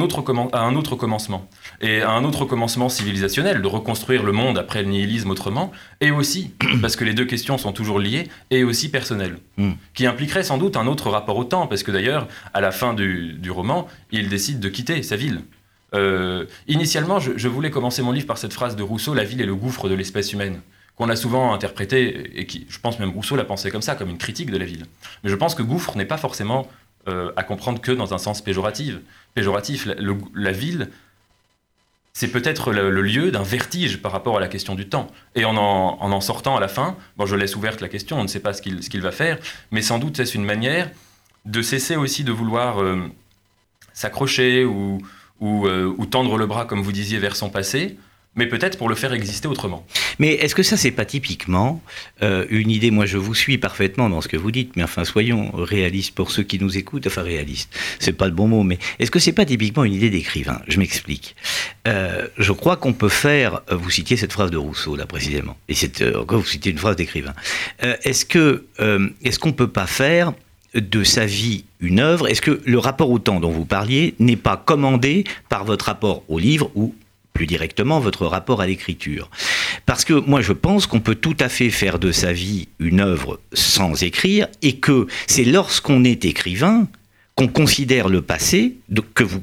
autre 0.00 0.24
à 0.52 0.60
un 0.62 0.74
autre 0.74 0.96
commencement, 0.96 1.48
et 1.80 2.02
à 2.02 2.10
un 2.10 2.24
autre 2.24 2.44
commencement 2.44 2.88
civilisationnel, 2.88 3.62
de 3.62 3.66
reconstruire 3.66 4.22
le 4.22 4.32
monde 4.32 4.58
après 4.58 4.82
le 4.82 4.88
nihilisme 4.88 5.30
autrement, 5.30 5.72
et 6.00 6.10
aussi, 6.10 6.52
parce 6.82 6.96
que 6.96 7.04
les 7.04 7.14
deux 7.14 7.24
questions 7.24 7.58
sont 7.58 7.72
toujours 7.72 7.98
liées, 7.98 8.28
et 8.50 8.64
aussi 8.64 8.90
personnel, 8.90 9.38
mmh. 9.56 9.70
qui 9.94 10.06
impliquerait 10.06 10.42
sans 10.42 10.58
doute 10.58 10.76
un 10.76 10.86
autre 10.86 11.10
rapport 11.10 11.36
au 11.36 11.44
temps, 11.44 11.66
parce 11.66 11.82
que 11.82 11.90
d'ailleurs, 11.90 12.28
à 12.54 12.60
la 12.60 12.72
fin 12.72 12.94
du, 12.94 13.50
roman, 13.50 13.88
il 14.10 14.28
décide 14.28 14.60
de 14.60 14.68
quitter 14.68 15.02
sa 15.02 15.16
ville. 15.16 15.42
Euh, 15.94 16.46
initialement, 16.68 17.18
je 17.18 17.48
voulais 17.48 17.70
commencer 17.70 18.02
mon 18.02 18.12
livre 18.12 18.26
par 18.26 18.38
cette 18.38 18.52
phrase 18.52 18.76
de 18.76 18.82
Rousseau, 18.82 19.14
La 19.14 19.24
ville 19.24 19.40
est 19.40 19.46
le 19.46 19.56
gouffre 19.56 19.88
de 19.88 19.94
l'espèce 19.94 20.32
humaine 20.32 20.60
qu'on 21.00 21.08
a 21.08 21.16
souvent 21.16 21.54
interprété, 21.54 22.38
et 22.38 22.44
qui, 22.44 22.66
je 22.68 22.78
pense 22.78 22.98
même 22.98 23.08
Rousseau 23.08 23.34
l'a 23.34 23.44
pensé 23.44 23.70
comme 23.70 23.80
ça, 23.80 23.94
comme 23.94 24.10
une 24.10 24.18
critique 24.18 24.50
de 24.50 24.58
la 24.58 24.66
ville. 24.66 24.84
Mais 25.24 25.30
je 25.30 25.34
pense 25.34 25.54
que 25.54 25.62
gouffre 25.62 25.96
n'est 25.96 26.04
pas 26.04 26.18
forcément 26.18 26.68
euh, 27.08 27.32
à 27.36 27.42
comprendre 27.42 27.80
que 27.80 27.90
dans 27.90 28.12
un 28.12 28.18
sens 28.18 28.42
péjoratif. 28.42 28.98
Péjoratif, 29.32 29.88
la, 30.34 30.52
ville, 30.52 30.90
c'est 32.20 32.28
peut-être 32.28 32.70
le, 32.70 33.00
lieu 33.00 33.30
d'un 33.30 33.42
vertige 33.42 34.02
par 34.02 34.12
rapport 34.12 34.36
à 34.36 34.40
la 34.40 34.48
question 34.48 34.74
du 34.74 34.86
temps. 34.86 35.06
Et 35.36 35.46
en 35.46 35.56
en, 35.56 36.20
sortant 36.20 36.54
à 36.54 36.60
la 36.60 36.68
fin, 36.68 36.94
bon, 37.16 37.24
je 37.24 37.34
laisse 37.34 37.56
ouverte 37.56 37.80
la 37.80 37.88
question, 37.88 38.18
on 38.18 38.24
ne 38.24 38.28
sait 38.28 38.40
pas 38.40 38.52
ce 38.52 38.60
qu'il 38.60 39.00
va 39.00 39.10
faire, 39.10 39.38
mais 39.70 39.80
sans 39.80 39.98
doute 39.98 40.22
c'est 40.22 40.34
une 40.34 40.44
manière 40.44 40.90
de 41.46 41.62
cesser 41.62 41.96
aussi 41.96 42.22
de 42.22 42.30
vouloir 42.30 42.82
euh, 42.82 43.08
s'accrocher 43.94 44.66
ou, 44.66 45.00
euh, 45.40 45.94
ou, 45.96 46.04
tendre 46.04 46.36
le 46.36 46.44
bras, 46.44 46.66
comme 46.66 46.82
vous 46.82 46.92
disiez, 46.92 47.18
vers 47.18 47.36
son 47.36 47.48
passé, 47.48 47.96
mais 48.36 48.46
peut-être 48.46 48.78
pour 48.78 48.88
le 48.88 48.94
faire 48.94 49.12
exister 49.12 49.48
autrement. 49.48 49.84
Mais 50.18 50.34
est-ce 50.34 50.54
que 50.54 50.62
ça, 50.62 50.76
c'est 50.76 50.92
pas 50.92 51.04
typiquement 51.04 51.82
euh, 52.22 52.46
une 52.48 52.70
idée 52.70 52.90
Moi, 52.90 53.04
je 53.04 53.18
vous 53.18 53.34
suis 53.34 53.58
parfaitement 53.58 54.08
dans 54.08 54.20
ce 54.20 54.28
que 54.28 54.36
vous 54.36 54.52
dites, 54.52 54.76
mais 54.76 54.84
enfin, 54.84 55.04
soyons 55.04 55.50
réalistes 55.52 56.14
pour 56.14 56.30
ceux 56.30 56.44
qui 56.44 56.58
nous 56.60 56.78
écoutent. 56.78 57.08
Enfin, 57.08 57.22
réalistes, 57.22 57.76
c'est 57.98 58.12
pas 58.12 58.26
le 58.26 58.32
bon 58.32 58.46
mot, 58.46 58.62
mais 58.62 58.78
est-ce 59.00 59.10
que 59.10 59.18
c'est 59.18 59.32
pas 59.32 59.44
typiquement 59.44 59.82
une 59.82 59.94
idée 59.94 60.10
d'écrivain? 60.10 60.62
Je 60.68 60.78
m'explique. 60.78 61.34
Euh, 61.88 62.28
je 62.38 62.52
crois 62.52 62.76
qu'on 62.76 62.92
peut 62.92 63.08
faire. 63.08 63.62
Euh, 63.70 63.76
vous 63.76 63.90
citiez 63.90 64.16
cette 64.16 64.32
phrase 64.32 64.52
de 64.52 64.58
Rousseau 64.58 64.94
là 64.94 65.06
précisément, 65.06 65.56
et 65.68 65.74
c'est 65.74 66.14
encore 66.14 66.40
vous 66.40 66.46
citez 66.46 66.70
une 66.70 66.78
phrase 66.78 66.96
d'écrivain. 66.96 67.34
est-ce 67.80 68.24
que 68.24 68.64
est-ce 69.24 69.38
qu'on 69.38 69.52
peut 69.52 69.68
pas 69.68 69.86
faire 69.86 70.32
de 70.74 71.02
sa 71.02 71.26
vie 71.26 71.64
une 71.80 72.00
œuvre? 72.00 72.28
Est-ce 72.28 72.42
que 72.42 72.60
le 72.64 72.78
rapport 72.78 73.10
au 73.10 73.18
temps 73.18 73.40
dont 73.40 73.50
vous 73.50 73.64
parliez 73.64 74.14
n'est 74.18 74.36
pas 74.36 74.56
commandé 74.56 75.24
par 75.48 75.64
votre 75.64 75.86
rapport 75.86 76.22
au 76.28 76.38
livre 76.38 76.70
ou 76.74 76.94
plus 77.32 77.46
directement 77.46 78.00
votre 78.00 78.26
rapport 78.26 78.60
à 78.60 78.66
l'écriture. 78.66 79.30
Parce 79.86 80.04
que 80.04 80.14
moi 80.14 80.40
je 80.40 80.52
pense 80.52 80.86
qu'on 80.86 81.00
peut 81.00 81.14
tout 81.14 81.36
à 81.40 81.48
fait 81.48 81.70
faire 81.70 81.98
de 81.98 82.12
sa 82.12 82.32
vie 82.32 82.68
une 82.78 83.00
œuvre 83.00 83.40
sans 83.52 84.02
écrire 84.02 84.48
et 84.62 84.76
que 84.76 85.06
c'est 85.26 85.44
lorsqu'on 85.44 86.04
est 86.04 86.24
écrivain 86.24 86.86
qu'on 87.36 87.48
considère 87.48 88.08
le 88.08 88.20
passé, 88.20 88.76
que 89.14 89.24
vous 89.24 89.42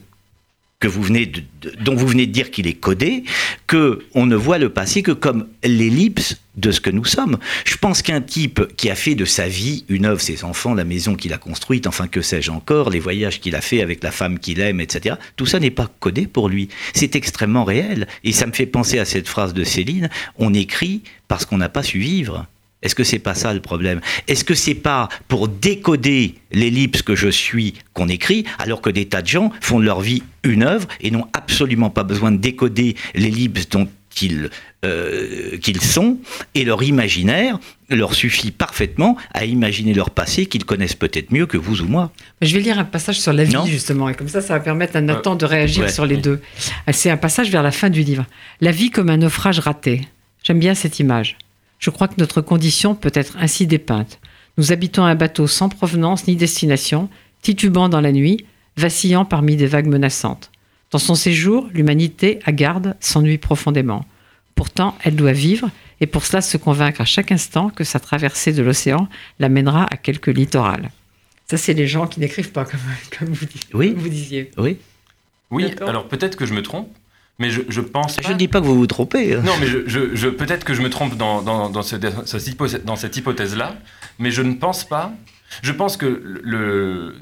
que 0.79 0.87
vous 0.87 1.01
venez 1.01 1.25
de, 1.25 1.43
dont 1.79 1.95
vous 1.95 2.07
venez 2.07 2.27
de 2.27 2.31
dire 2.31 2.51
qu'il 2.51 2.67
est 2.67 2.73
codé, 2.73 3.23
que 3.65 4.05
on 4.13 4.27
ne 4.27 4.35
voit 4.35 4.59
le 4.59 4.69
passé 4.69 5.01
que 5.01 5.11
comme 5.11 5.47
l'ellipse 5.63 6.37
de 6.55 6.71
ce 6.71 6.79
que 6.79 6.91
nous 6.91 7.05
sommes. 7.05 7.37
Je 7.65 7.77
pense 7.77 8.01
qu'un 8.01 8.21
type 8.21 8.61
qui 8.77 8.89
a 8.89 8.95
fait 8.95 9.15
de 9.15 9.25
sa 9.25 9.47
vie 9.47 9.85
une 9.89 10.05
œuvre, 10.05 10.21
ses 10.21 10.43
enfants, 10.43 10.75
la 10.75 10.83
maison 10.83 11.15
qu'il 11.15 11.33
a 11.33 11.37
construite, 11.37 11.87
enfin 11.87 12.07
que 12.07 12.21
sais-je 12.21 12.51
encore, 12.51 12.91
les 12.91 12.99
voyages 12.99 13.39
qu'il 13.39 13.55
a 13.55 13.61
fait 13.61 13.81
avec 13.81 14.03
la 14.03 14.11
femme 14.11 14.37
qu'il 14.37 14.59
aime, 14.59 14.79
etc., 14.79 15.15
tout 15.35 15.45
ça 15.47 15.59
n'est 15.59 15.71
pas 15.71 15.89
codé 15.99 16.27
pour 16.27 16.47
lui. 16.47 16.69
C'est 16.93 17.15
extrêmement 17.15 17.63
réel. 17.63 18.07
Et 18.23 18.31
ça 18.31 18.45
me 18.45 18.53
fait 18.53 18.65
penser 18.67 18.99
à 18.99 19.05
cette 19.05 19.27
phrase 19.27 19.53
de 19.53 19.63
Céline, 19.63 20.09
on 20.37 20.53
écrit 20.53 21.01
parce 21.27 21.45
qu'on 21.45 21.57
n'a 21.57 21.69
pas 21.69 21.83
su 21.83 21.99
vivre. 21.99 22.45
Est-ce 22.83 22.95
que 22.95 23.03
c'est 23.03 23.19
pas 23.19 23.33
ça 23.33 23.53
le 23.53 23.59
problème? 23.59 24.01
Est-ce 24.27 24.43
que 24.43 24.53
c'est 24.53 24.75
pas 24.75 25.09
pour 25.27 25.47
décoder 25.47 26.35
l'ellipse 26.51 27.01
que 27.01 27.15
je 27.15 27.29
suis 27.29 27.73
qu'on 27.93 28.07
écrit, 28.07 28.45
alors 28.59 28.81
que 28.81 28.89
des 28.89 29.05
tas 29.05 29.21
de 29.21 29.27
gens 29.27 29.51
font 29.61 29.79
de 29.79 29.85
leur 29.85 30.01
vie 30.01 30.23
une 30.43 30.63
œuvre 30.63 30.87
et 31.01 31.11
n'ont 31.11 31.27
absolument 31.33 31.89
pas 31.89 32.03
besoin 32.03 32.31
de 32.31 32.37
décoder 32.37 32.95
l'ellipse 33.15 33.67
dont 33.69 33.87
ils, 34.21 34.49
euh, 34.85 35.57
qu'ils 35.57 35.81
sont, 35.81 36.17
et 36.55 36.63
leur 36.65 36.83
imaginaire 36.83 37.59
leur 37.89 38.13
suffit 38.13 38.51
parfaitement 38.51 39.17
à 39.33 39.45
imaginer 39.45 39.93
leur 39.93 40.09
passé 40.09 40.45
qu'ils 40.45 40.65
connaissent 40.65 40.95
peut-être 40.95 41.31
mieux 41.31 41.45
que 41.45 41.57
vous 41.57 41.81
ou 41.81 41.85
moi. 41.85 42.11
Je 42.41 42.53
vais 42.55 42.61
lire 42.61 42.79
un 42.79 42.85
passage 42.85 43.19
sur 43.19 43.33
la 43.33 43.43
vie, 43.43 43.55
justement, 43.67 44.09
et 44.09 44.15
comme 44.15 44.27
ça, 44.27 44.41
ça 44.41 44.53
va 44.53 44.59
permettre 44.59 44.95
à 44.95 45.01
Nathan 45.01 45.35
de 45.35 45.45
réagir 45.45 45.89
sur 45.89 46.05
les 46.05 46.17
deux. 46.17 46.41
C'est 46.91 47.09
un 47.09 47.17
passage 47.17 47.49
vers 47.49 47.63
la 47.63 47.71
fin 47.71 47.89
du 47.89 48.01
livre. 48.01 48.25
La 48.61 48.71
vie 48.71 48.91
comme 48.91 49.09
un 49.09 49.17
naufrage 49.17 49.59
raté. 49.59 50.01
J'aime 50.43 50.59
bien 50.59 50.75
cette 50.75 50.99
image. 50.99 51.37
Je 51.79 51.89
crois 51.89 52.07
que 52.07 52.19
notre 52.19 52.41
condition 52.41 52.95
peut 52.95 53.11
être 53.13 53.37
ainsi 53.39 53.67
dépeinte. 53.67 54.19
Nous 54.57 54.71
habitons 54.71 55.03
un 55.03 55.15
bateau 55.15 55.47
sans 55.47 55.69
provenance 55.69 56.27
ni 56.27 56.35
destination, 56.35 57.09
titubant 57.41 57.89
dans 57.89 58.01
la 58.01 58.11
nuit, 58.11 58.45
vacillant 58.75 59.25
parmi 59.25 59.55
des 59.55 59.67
vagues 59.67 59.87
menaçantes. 59.87 60.51
Dans 60.91 60.99
son 60.99 61.15
séjour, 61.15 61.67
l'humanité, 61.73 62.39
à 62.45 62.51
garde, 62.51 62.95
s'ennuie 62.99 63.37
profondément. 63.37 64.05
Pourtant, 64.55 64.97
elle 65.03 65.15
doit 65.15 65.33
vivre, 65.33 65.69
et 66.01 66.07
pour 66.07 66.25
cela 66.25 66.41
se 66.41 66.57
convaincre 66.57 67.01
à 67.01 67.05
chaque 67.05 67.31
instant 67.31 67.69
que 67.69 67.83
sa 67.83 67.99
traversée 67.99 68.53
de 68.53 68.63
l'océan 68.63 69.07
l'amènera 69.39 69.85
à 69.91 69.97
quelque 69.97 70.31
littoral. 70.31 70.91
Ça, 71.49 71.57
c'est 71.57 71.73
les 71.73 71.87
gens 71.87 72.07
qui 72.07 72.19
n'écrivent 72.19 72.51
pas, 72.51 72.65
comme, 72.65 72.79
vous, 73.29 73.45
oui. 73.73 73.93
vous 73.95 74.09
disiez. 74.09 74.51
Oui. 74.57 74.77
Oui, 75.49 75.73
alors 75.85 76.07
peut-être 76.07 76.35
que 76.35 76.45
je 76.45 76.53
me 76.53 76.61
trompe, 76.61 76.89
mais 77.39 77.49
je, 77.49 77.61
je 77.69 77.81
pense. 77.81 78.17
Je 78.21 78.31
ne 78.31 78.37
dis 78.37 78.47
pas 78.47 78.61
que 78.61 78.65
vous 78.65 78.77
vous 78.77 78.87
trompez. 78.87 79.35
Hein. 79.35 79.41
Non, 79.43 79.53
mais 79.59 79.67
je, 79.67 79.79
je, 79.87 80.27
peut-être 80.29 80.63
que 80.63 80.73
je 80.73 80.81
me 80.81 80.89
trompe 80.89 81.15
dans, 81.15 81.41
dans, 81.41 81.69
dans, 81.69 81.83
ce, 81.83 81.95
dans 81.95 82.95
cette 82.95 83.17
hypothèse-là, 83.17 83.75
mais 84.19 84.31
je 84.31 84.41
ne 84.41 84.53
pense 84.53 84.83
pas. 84.83 85.13
Je 85.61 85.71
pense 85.71 85.97
que 85.97 86.21
le, 86.43 87.15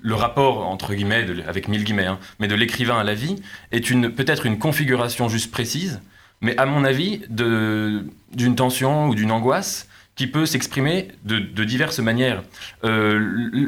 le 0.00 0.14
rapport, 0.14 0.66
entre 0.66 0.94
guillemets, 0.94 1.26
avec 1.46 1.68
mille 1.68 1.84
guillemets, 1.84 2.06
hein, 2.06 2.18
mais 2.40 2.48
de 2.48 2.54
l'écrivain 2.54 2.98
à 2.98 3.04
la 3.04 3.14
vie, 3.14 3.36
est 3.72 3.80
peut-être 4.10 4.46
une 4.46 4.58
configuration 4.58 5.28
juste 5.28 5.50
précise, 5.50 6.00
mais 6.40 6.56
à 6.56 6.66
mon 6.66 6.84
avis, 6.84 7.22
d'une 7.28 8.54
tension 8.56 9.08
ou 9.08 9.14
d'une 9.14 9.30
angoisse 9.30 9.88
qui 10.14 10.26
peut 10.26 10.46
s'exprimer 10.46 11.08
de, 11.24 11.38
de, 11.38 11.64
diverses 11.64 12.00
manières. 12.00 12.42
Euh, 12.82 13.66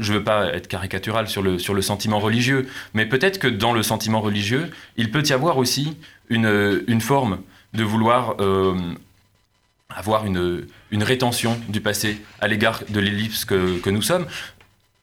je 0.00 0.12
ne 0.12 0.18
veux 0.18 0.24
pas 0.24 0.46
être 0.54 0.66
caricatural 0.66 1.28
sur 1.28 1.42
le, 1.42 1.58
sur 1.58 1.74
le 1.74 1.82
sentiment 1.82 2.18
religieux, 2.18 2.68
mais 2.94 3.06
peut-être 3.06 3.38
que 3.38 3.48
dans 3.48 3.72
le 3.72 3.82
sentiment 3.82 4.20
religieux, 4.20 4.70
il 4.96 5.10
peut 5.10 5.22
y 5.24 5.32
avoir 5.32 5.58
aussi 5.58 5.96
une, 6.28 6.82
une 6.86 7.00
forme 7.00 7.40
de 7.74 7.84
vouloir 7.84 8.36
euh, 8.40 8.74
avoir 9.88 10.26
une, 10.26 10.66
une 10.90 11.02
rétention 11.02 11.60
du 11.68 11.80
passé 11.80 12.20
à 12.40 12.48
l'égard 12.48 12.82
de 12.88 13.00
l'ellipse 13.00 13.44
que, 13.44 13.78
que, 13.78 13.90
nous 13.90 14.02
sommes, 14.02 14.26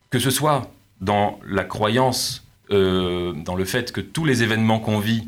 que 0.10 0.20
ce 0.20 0.30
soit 0.30 0.72
dans 1.02 1.40
la 1.48 1.64
croyance, 1.64 2.46
euh, 2.72 3.34
dans 3.34 3.56
le 3.56 3.66
fait 3.66 3.92
que 3.92 4.02
tous 4.02 4.26
les 4.26 4.44
événements 4.44 4.80
qu'on 4.80 5.00
vit 5.00 5.28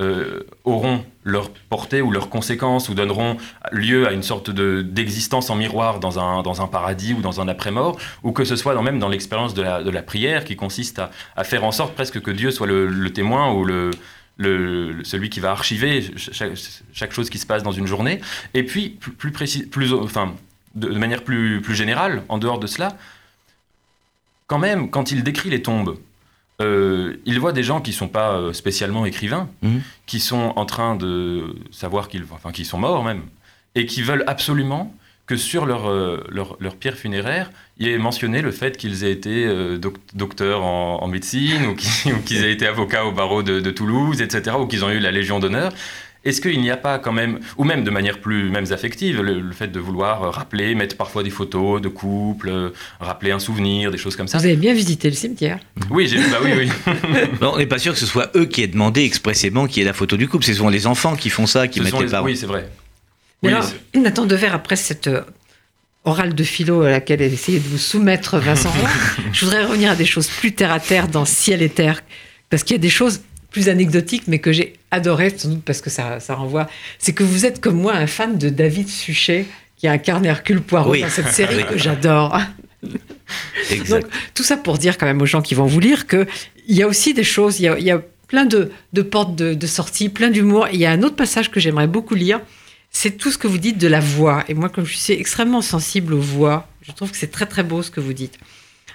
euh, 0.00 0.40
auront 0.64 1.04
leur 1.22 1.50
portée 1.50 2.02
ou 2.02 2.10
leurs 2.10 2.28
conséquences 2.28 2.88
ou 2.88 2.94
donneront 2.94 3.36
lieu 3.70 4.08
à 4.08 4.12
une 4.12 4.24
sorte 4.24 4.50
d'existence 4.50 5.50
en 5.50 5.54
miroir 5.54 6.00
dans 6.00 6.18
un, 6.18 6.42
dans 6.42 6.60
un 6.62 6.66
paradis 6.66 7.14
ou 7.14 7.20
dans 7.20 7.40
un 7.40 7.46
après-mort, 7.46 7.96
ou 8.24 8.32
que 8.32 8.44
ce 8.44 8.56
soit 8.56 8.74
dans, 8.74 8.82
même 8.82 8.98
dans 8.98 9.08
l'expérience 9.08 9.54
de 9.54 9.62
la, 9.62 9.84
de 9.84 10.00
prière 10.00 10.44
qui 10.44 10.56
consiste 10.56 10.98
à, 10.98 11.12
à, 11.36 11.44
faire 11.44 11.62
en 11.62 11.70
sorte 11.70 11.94
presque 11.94 12.20
que 12.20 12.32
Dieu 12.32 12.50
soit 12.50 12.66
le, 12.66 13.12
témoin 13.12 13.52
ou 13.52 13.64
le, 13.64 13.92
le, 14.36 15.04
celui 15.04 15.30
qui 15.30 15.38
va 15.38 15.52
archiver 15.52 16.04
chaque, 16.92 17.12
chose 17.12 17.30
qui 17.30 17.38
se 17.38 17.46
passe 17.46 17.62
dans 17.62 17.70
une 17.70 17.86
journée. 17.86 18.20
Et 18.52 18.64
puis, 18.64 18.90
plus, 18.90 19.30
précis, 19.30 19.64
plus, 19.64 19.92
enfin, 19.92 20.34
de, 20.74 20.88
manière 20.88 21.22
plus, 21.22 21.60
plus 21.60 21.76
générale, 21.76 22.24
en 22.28 22.38
dehors 22.38 22.58
de 22.58 22.66
cela, 22.66 22.96
quand 24.48 24.58
même, 24.58 24.90
quand 24.90 25.12
il 25.12 25.22
décrit 25.22 25.50
les 25.50 25.62
tombes, 25.62 25.96
euh, 26.60 27.16
il 27.26 27.40
voit 27.40 27.52
des 27.52 27.62
gens 27.62 27.80
qui 27.80 27.90
ne 27.90 27.96
sont 27.96 28.08
pas 28.08 28.32
euh, 28.34 28.52
spécialement 28.52 29.06
écrivains, 29.06 29.48
mmh. 29.62 29.78
qui 30.06 30.20
sont 30.20 30.52
en 30.56 30.66
train 30.66 30.94
de 30.94 31.56
savoir 31.70 32.08
qu'ils 32.08 32.24
enfin, 32.30 32.52
sont 32.64 32.78
morts 32.78 33.02
même, 33.02 33.22
et 33.74 33.86
qui 33.86 34.02
veulent 34.02 34.24
absolument 34.26 34.94
que 35.26 35.36
sur 35.36 35.64
leur, 35.64 35.88
euh, 35.88 36.22
leur, 36.30 36.56
leur, 36.60 36.76
pierre 36.76 36.96
funéraire, 36.96 37.50
il 37.78 37.88
est 37.88 37.98
mentionné 37.98 38.42
le 38.42 38.50
fait 38.50 38.76
qu'ils 38.76 39.04
aient 39.04 39.10
été 39.10 39.46
euh, 39.46 39.78
docteurs 40.12 40.62
en, 40.62 41.06
médecine, 41.08 41.66
ou 41.66 41.74
qu'ils 41.74 42.44
aient 42.44 42.52
été 42.52 42.66
avocats 42.66 43.06
au 43.06 43.12
barreau 43.12 43.42
de, 43.42 43.70
Toulouse, 43.70 44.20
etc., 44.20 44.56
ou 44.58 44.66
qu'ils 44.66 44.84
ont 44.84 44.90
eu 44.90 44.98
la 44.98 45.10
Légion 45.10 45.38
d'honneur. 45.40 45.72
Est-ce 46.24 46.40
qu'il 46.40 46.60
n'y 46.60 46.70
a 46.70 46.76
pas 46.76 46.98
quand 46.98 47.12
même, 47.12 47.40
ou 47.58 47.64
même 47.64 47.84
de 47.84 47.90
manière 47.90 48.18
plus 48.20 48.50
même 48.50 48.64
affective, 48.70 49.20
le, 49.20 49.52
fait 49.52 49.68
de 49.68 49.78
vouloir 49.78 50.32
rappeler, 50.32 50.74
mettre 50.74 50.96
parfois 50.96 51.22
des 51.22 51.30
photos 51.30 51.80
de 51.82 51.88
couple, 51.88 52.72
rappeler 52.98 53.30
un 53.30 53.38
souvenir, 53.38 53.90
des 53.90 53.98
choses 53.98 54.16
comme 54.16 54.28
ça 54.28 54.38
Vous 54.38 54.46
avez 54.46 54.56
bien 54.56 54.72
visité 54.72 55.10
le 55.10 55.16
cimetière 55.16 55.58
Oui, 55.90 56.08
j'ai 56.08 56.18
bah 56.18 56.38
oui, 56.42 56.52
oui. 56.56 56.92
on 57.42 57.58
n'est 57.58 57.66
pas 57.66 57.78
sûr 57.78 57.92
que 57.92 57.98
ce 57.98 58.06
soit 58.06 58.30
eux 58.36 58.46
qui 58.46 58.62
aient 58.62 58.68
demandé 58.68 59.02
expressément 59.02 59.66
qu'il 59.66 59.78
y 59.78 59.82
ait 59.82 59.88
la 59.88 59.92
photo 59.92 60.16
du 60.16 60.28
couple. 60.28 60.44
C'est 60.44 60.54
souvent 60.54 60.70
les 60.70 60.86
enfants 60.86 61.16
qui 61.16 61.30
font 61.30 61.46
ça, 61.46 61.68
qui 61.68 61.80
mettent 61.80 61.98
les, 62.00 62.06
parents. 62.06 62.24
Oui, 62.24 62.36
c'est 62.36 62.46
vrai. 62.46 62.70
Oui, 63.42 63.50
alors, 63.50 63.70
Nathan 63.94 64.24
Dever, 64.24 64.48
après 64.48 64.76
cette 64.76 65.08
euh, 65.08 65.20
orale 66.04 66.34
de 66.34 66.44
philo 66.44 66.82
à 66.82 66.90
laquelle 66.90 67.20
elle 67.20 67.32
essayait 67.32 67.58
de 67.58 67.68
vous 67.68 67.78
soumettre 67.78 68.38
Vincent 68.38 68.72
je 69.32 69.44
voudrais 69.44 69.64
revenir 69.64 69.90
à 69.90 69.94
des 69.94 70.04
choses 70.04 70.28
plus 70.28 70.52
terre 70.52 70.72
à 70.72 70.80
terre 70.80 71.08
dans 71.08 71.24
Ciel 71.24 71.62
et 71.62 71.68
Terre, 71.68 72.02
parce 72.48 72.62
qu'il 72.62 72.74
y 72.74 72.78
a 72.78 72.82
des 72.82 72.90
choses 72.90 73.22
plus 73.50 73.68
anecdotiques, 73.68 74.24
mais 74.26 74.38
que 74.38 74.52
j'ai 74.52 74.74
adoré, 74.94 75.30
sans 75.36 75.50
doute 75.50 75.62
parce 75.64 75.80
que 75.80 75.90
ça, 75.90 76.20
ça 76.20 76.34
renvoie. 76.34 76.68
C'est 76.98 77.12
que 77.12 77.22
vous 77.22 77.46
êtes 77.46 77.60
comme 77.60 77.80
moi 77.80 77.94
un 77.94 78.06
fan 78.06 78.38
de 78.38 78.48
David 78.48 78.88
Suchet, 78.88 79.46
qui 79.76 79.88
incarne 79.88 80.24
Hercule 80.24 80.60
Poirot 80.60 80.96
dans 80.96 81.08
cette 81.08 81.28
série 81.28 81.64
que 81.66 81.78
j'adore. 81.78 82.38
Donc, 83.88 84.04
tout 84.34 84.42
ça 84.42 84.56
pour 84.56 84.78
dire 84.78 84.98
quand 84.98 85.06
même 85.06 85.20
aux 85.22 85.26
gens 85.26 85.42
qui 85.42 85.54
vont 85.54 85.66
vous 85.66 85.80
lire 85.80 86.06
qu'il 86.06 86.26
y 86.68 86.82
a 86.82 86.86
aussi 86.86 87.14
des 87.14 87.24
choses, 87.24 87.60
il 87.60 87.64
y 87.64 87.90
a, 87.90 88.02
plein 88.28 88.46
de, 88.46 88.70
portes 89.02 89.36
de, 89.36 89.54
de 89.54 89.66
sortie, 89.66 90.08
plein 90.08 90.30
d'humour. 90.30 90.68
Il 90.72 90.78
y 90.78 90.86
a 90.86 90.90
un 90.90 91.02
autre 91.02 91.16
passage 91.16 91.50
que 91.50 91.60
j'aimerais 91.60 91.86
beaucoup 91.86 92.14
lire 92.14 92.40
c'est 92.94 93.18
tout 93.18 93.30
ce 93.30 93.36
que 93.36 93.48
vous 93.48 93.58
dites 93.58 93.76
de 93.76 93.88
la 93.88 94.00
voix. 94.00 94.44
Et 94.48 94.54
moi, 94.54 94.70
comme 94.70 94.86
je 94.86 94.96
suis 94.96 95.12
extrêmement 95.12 95.60
sensible 95.60 96.14
aux 96.14 96.20
voix, 96.20 96.68
je 96.80 96.92
trouve 96.92 97.10
que 97.10 97.16
c'est 97.16 97.30
très 97.30 97.44
très 97.44 97.64
beau 97.64 97.82
ce 97.82 97.90
que 97.90 98.00
vous 98.00 98.14
dites. 98.14 98.38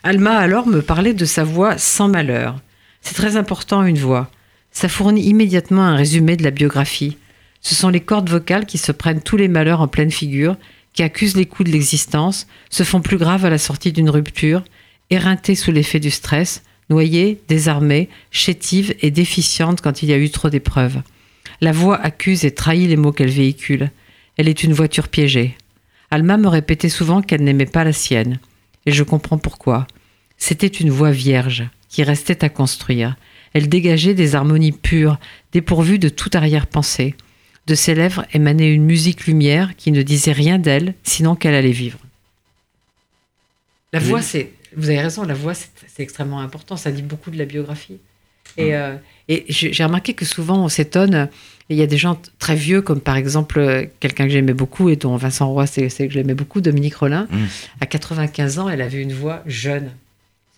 Alma 0.04 0.38
alors 0.38 0.66
me 0.66 0.82
parlait 0.82 1.14
de 1.14 1.26
sa 1.26 1.44
voix 1.44 1.78
sans 1.78 2.08
malheur. 2.08 2.56
C'est 3.02 3.14
très 3.14 3.36
important 3.36 3.84
une 3.84 3.98
voix. 3.98 4.32
Ça 4.72 4.90
fournit 4.90 5.24
immédiatement 5.24 5.84
un 5.84 5.96
résumé 5.96 6.36
de 6.36 6.44
la 6.44 6.52
biographie. 6.52 7.18
Ce 7.62 7.76
sont 7.76 7.90
les 7.90 8.00
cordes 8.00 8.30
vocales 8.30 8.66
qui 8.66 8.78
se 8.78 8.92
prennent 8.92 9.22
tous 9.22 9.38
les 9.38 9.48
malheurs 9.48 9.82
en 9.82 9.88
pleine 9.88 10.12
figure, 10.12 10.56
qui 10.94 11.04
accusent 11.04 11.36
les 11.36 11.46
coups 11.46 11.70
de 11.70 11.74
l'existence, 11.74 12.48
se 12.70 12.84
font 12.84 13.02
plus 13.02 13.18
graves 13.18 13.46
à 13.46 13.50
la 13.50 13.58
sortie 13.58 13.92
d'une 13.92 14.10
rupture, 14.10 14.64
éreintées 15.10 15.56
sous 15.56 15.72
l'effet 15.72 16.00
du 16.00 16.12
stress, 16.12 16.64
noyées, 16.90 17.42
désarmées, 17.48 18.10
chétives 18.32 18.96
et 19.02 19.12
déficientes 19.12 19.82
quand 19.82 20.02
il 20.02 20.10
y 20.10 20.14
a 20.14 20.18
eu 20.18 20.30
trop 20.30 20.50
d'épreuves. 20.50 21.02
La 21.62 21.72
voix 21.72 21.98
accuse 21.98 22.46
et 22.46 22.54
trahit 22.54 22.88
les 22.88 22.96
mots 22.96 23.12
qu'elle 23.12 23.30
véhicule. 23.30 23.92
Elle 24.38 24.48
est 24.48 24.64
une 24.64 24.74
voiture 24.74 25.10
piégée. 25.10 25.58
Alma 26.12 26.38
me 26.38 26.48
répétait 26.48 26.90
souvent 26.90 27.22
qu'elle 27.22 27.44
n'aimait 27.44 27.66
pas 27.66 27.84
la 27.84 27.94
sienne. 27.94 28.40
Et 28.86 28.92
je 28.92 29.04
comprends 29.04 29.38
pourquoi. 29.38 29.86
C'était 30.38 30.68
une 30.68 30.90
voix 30.90 31.12
vierge, 31.12 31.70
qui 31.90 32.02
restait 32.04 32.44
à 32.46 32.50
construire. 32.50 33.16
Elle 33.54 33.70
dégageait 33.70 34.14
des 34.14 34.36
harmonies 34.36 34.72
pures, 34.72 35.18
dépourvues 35.52 36.00
de 36.00 36.10
toute 36.10 36.36
arrière-pensée. 36.36 37.16
De 37.68 37.76
ses 37.76 37.96
lèvres 37.96 38.26
émanait 38.34 38.74
une 38.74 38.84
musique 38.84 39.28
lumière 39.28 39.76
qui 39.76 39.92
ne 39.92 40.02
disait 40.02 40.32
rien 40.32 40.58
d'elle, 40.58 40.96
sinon 41.04 41.36
qu'elle 41.36 41.54
allait 41.54 41.72
vivre. 41.72 42.00
La 43.94 44.00
voix, 44.00 44.22
c'est. 44.22 44.52
Vous 44.76 44.90
avez 44.90 45.02
raison, 45.02 45.24
la 45.24 45.34
voix, 45.34 45.54
c'est 45.54 46.04
extrêmement 46.04 46.42
important. 46.42 46.78
Ça 46.78 46.92
dit 46.92 47.02
beaucoup 47.02 47.32
de 47.32 47.38
la 47.38 47.46
biographie. 47.46 48.00
Et, 48.58 48.76
euh, 48.76 48.96
et 49.28 49.46
j'ai 49.50 49.84
remarqué 49.84 50.14
que 50.14 50.26
souvent, 50.26 50.64
on 50.64 50.70
s'étonne. 50.70 51.30
Il 51.70 51.78
y 51.78 51.82
a 51.84 51.88
des 51.88 51.98
gens 51.98 52.20
très 52.40 52.56
vieux, 52.56 52.82
comme 52.82 53.00
par 53.00 53.16
exemple 53.16 53.88
quelqu'un 54.00 54.26
que 54.26 54.32
j'aimais 54.32 54.54
beaucoup 54.54 54.90
et 54.90 54.96
dont 54.96 55.16
Vincent 55.18 55.48
Roy, 55.48 55.68
c'est 55.68 55.90
que 55.90 56.10
j'aimais 56.10 56.34
beaucoup, 56.34 56.62
Dominique 56.62 56.96
Rollin. 56.96 57.28
Mm. 57.30 57.46
À 57.82 57.86
95 57.86 58.60
ans, 58.60 58.70
elle 58.70 58.82
avait 58.82 59.02
une 59.02 59.14
voix 59.14 59.44
jeune. 59.46 59.92